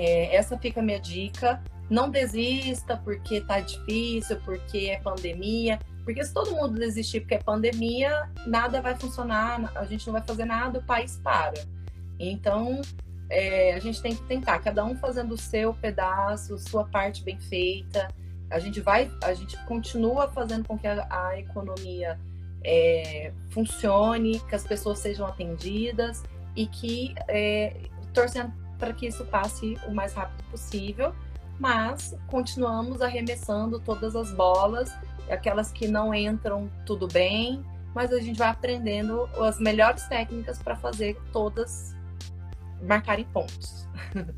é, 0.00 0.34
essa 0.34 0.58
fica 0.58 0.80
a 0.80 0.82
minha 0.82 1.00
dica. 1.00 1.62
Não 1.90 2.10
desista 2.10 2.96
porque 2.96 3.40
tá 3.40 3.60
difícil, 3.60 4.38
porque 4.44 4.90
é 4.90 5.00
pandemia. 5.00 5.78
Porque 6.04 6.22
se 6.22 6.32
todo 6.32 6.52
mundo 6.52 6.78
desistir 6.78 7.20
porque 7.20 7.34
é 7.34 7.38
pandemia, 7.38 8.30
nada 8.46 8.80
vai 8.82 8.94
funcionar, 8.94 9.72
a 9.74 9.84
gente 9.86 10.06
não 10.06 10.12
vai 10.12 10.22
fazer 10.22 10.44
nada, 10.44 10.78
o 10.78 10.82
país 10.82 11.18
para. 11.22 11.54
Então, 12.20 12.82
é, 13.30 13.74
a 13.74 13.78
gente 13.78 14.02
tem 14.02 14.14
que 14.14 14.22
tentar, 14.24 14.58
cada 14.58 14.84
um 14.84 14.94
fazendo 14.96 15.32
o 15.32 15.38
seu 15.38 15.72
pedaço, 15.72 16.58
sua 16.58 16.84
parte 16.84 17.24
bem 17.24 17.40
feita. 17.40 18.08
A 18.50 18.58
gente 18.58 18.80
vai, 18.80 19.10
a 19.22 19.32
gente 19.32 19.56
continua 19.64 20.28
fazendo 20.28 20.68
com 20.68 20.78
que 20.78 20.86
a, 20.86 21.06
a 21.08 21.38
economia 21.38 22.20
é, 22.62 23.32
funcione, 23.50 24.40
que 24.40 24.54
as 24.54 24.66
pessoas 24.66 24.98
sejam 24.98 25.26
atendidas 25.26 26.22
e 26.54 26.66
que 26.66 27.14
é, 27.28 27.76
torcendo 28.12 28.52
para 28.78 28.92
que 28.92 29.06
isso 29.06 29.24
passe 29.24 29.78
o 29.86 29.94
mais 29.94 30.14
rápido 30.14 30.44
possível, 30.50 31.14
mas 31.58 32.16
continuamos 32.26 33.00
arremessando 33.00 33.80
todas 33.80 34.16
as 34.16 34.32
bolas, 34.32 34.92
aquelas 35.30 35.72
que 35.72 35.86
não 35.86 36.14
entram, 36.14 36.70
tudo 36.84 37.06
bem, 37.08 37.64
mas 37.94 38.12
a 38.12 38.18
gente 38.18 38.38
vai 38.38 38.48
aprendendo 38.48 39.28
as 39.38 39.58
melhores 39.58 40.06
técnicas 40.08 40.60
para 40.60 40.76
fazer 40.76 41.16
todas 41.32 41.94
marcarem 42.82 43.24
pontos. 43.26 43.88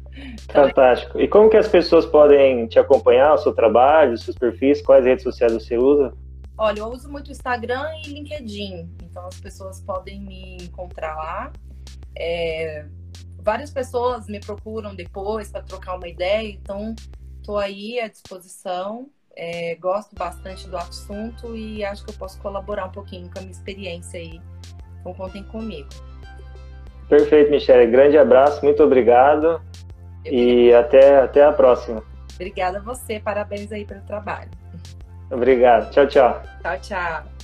Fantástico. 0.51 1.20
E 1.20 1.26
como 1.26 1.51
que 1.51 1.57
as 1.57 1.68
pessoas 1.68 2.07
podem 2.07 2.66
te 2.66 2.78
acompanhar, 2.78 3.34
o 3.34 3.39
seu 3.39 3.53
trabalho, 3.53 4.12
os 4.12 4.22
seus 4.22 4.37
perfis, 4.37 4.82
quais 4.82 5.05
redes 5.05 5.22
sociais 5.24 5.53
você 5.53 5.76
usa? 5.76 6.12
Olha, 6.59 6.80
eu 6.80 6.87
uso 6.87 7.11
muito 7.11 7.30
Instagram 7.30 7.84
e 8.05 8.09
LinkedIn, 8.09 8.89
então 9.03 9.26
as 9.26 9.39
pessoas 9.39 9.80
podem 9.80 10.20
me 10.20 10.57
encontrar 10.57 11.14
lá. 11.14 11.53
É, 12.16 12.87
várias 13.47 13.70
pessoas 13.70 14.26
me 14.26 14.40
procuram 14.40 14.92
depois 14.92 15.53
para 15.53 15.62
trocar 15.62 15.94
uma 15.97 16.09
ideia, 16.09 16.49
então 16.49 16.97
estou 17.38 17.57
aí 17.57 18.01
à 18.01 18.09
disposição. 18.09 19.09
É, 19.38 19.76
gosto 19.76 20.16
bastante 20.16 20.66
do 20.66 20.76
assunto 20.76 21.55
e 21.55 21.84
acho 21.84 22.05
que 22.05 22.11
eu 22.11 22.16
posso 22.16 22.40
colaborar 22.40 22.86
um 22.86 22.90
pouquinho 22.90 23.30
com 23.30 23.38
a 23.38 23.42
minha 23.42 23.53
experiência 23.53 24.18
aí. 24.18 24.40
Então 25.01 25.14
contem 25.14 25.44
comigo. 25.44 25.88
Perfeito, 27.09 27.53
Michele. 27.53 27.86
Grande 27.86 28.18
abraço, 28.18 28.64
muito 28.64 28.82
obrigado. 28.82 29.62
Eu 30.24 30.32
e 30.32 30.74
até, 30.74 31.20
até 31.20 31.44
a 31.44 31.53
próxima. 31.53 32.03
Obrigada 32.34 32.78
a 32.78 32.80
você, 32.80 33.20
parabéns 33.20 33.70
aí 33.70 33.84
pelo 33.84 34.01
trabalho. 34.01 34.51
Obrigado. 35.30 35.90
Tchau, 35.92 36.09
tchau. 36.09 36.42
Tchau, 36.62 36.78
tchau. 36.80 37.36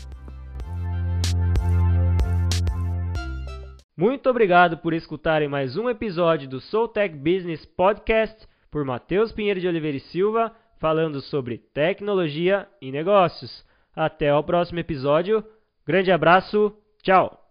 Muito 3.97 4.31
obrigado 4.31 4.79
por 4.79 4.95
escutarem 4.95 5.49
mais 5.49 5.77
um 5.77 5.89
episódio 5.89 6.49
do 6.49 6.61
Soul 6.61 6.89
Tech 6.89 7.15
Business 7.15 7.67
Podcast 7.67 8.49
por 8.71 8.85
Matheus 8.87 9.33
Pinheiro 9.33 9.61
de 9.61 9.69
Oliveira 9.69 9.99
e 9.99 10.01
Silva, 10.01 10.51
falando 10.81 11.21
sobre 11.21 11.59
tecnologia 11.59 12.67
e 12.81 12.91
negócios. 12.91 13.65
Até 13.95 14.35
o 14.35 14.43
próximo 14.43 14.79
episódio. 14.79 15.45
Grande 15.87 16.11
abraço. 16.11 16.75
Tchau. 17.03 17.42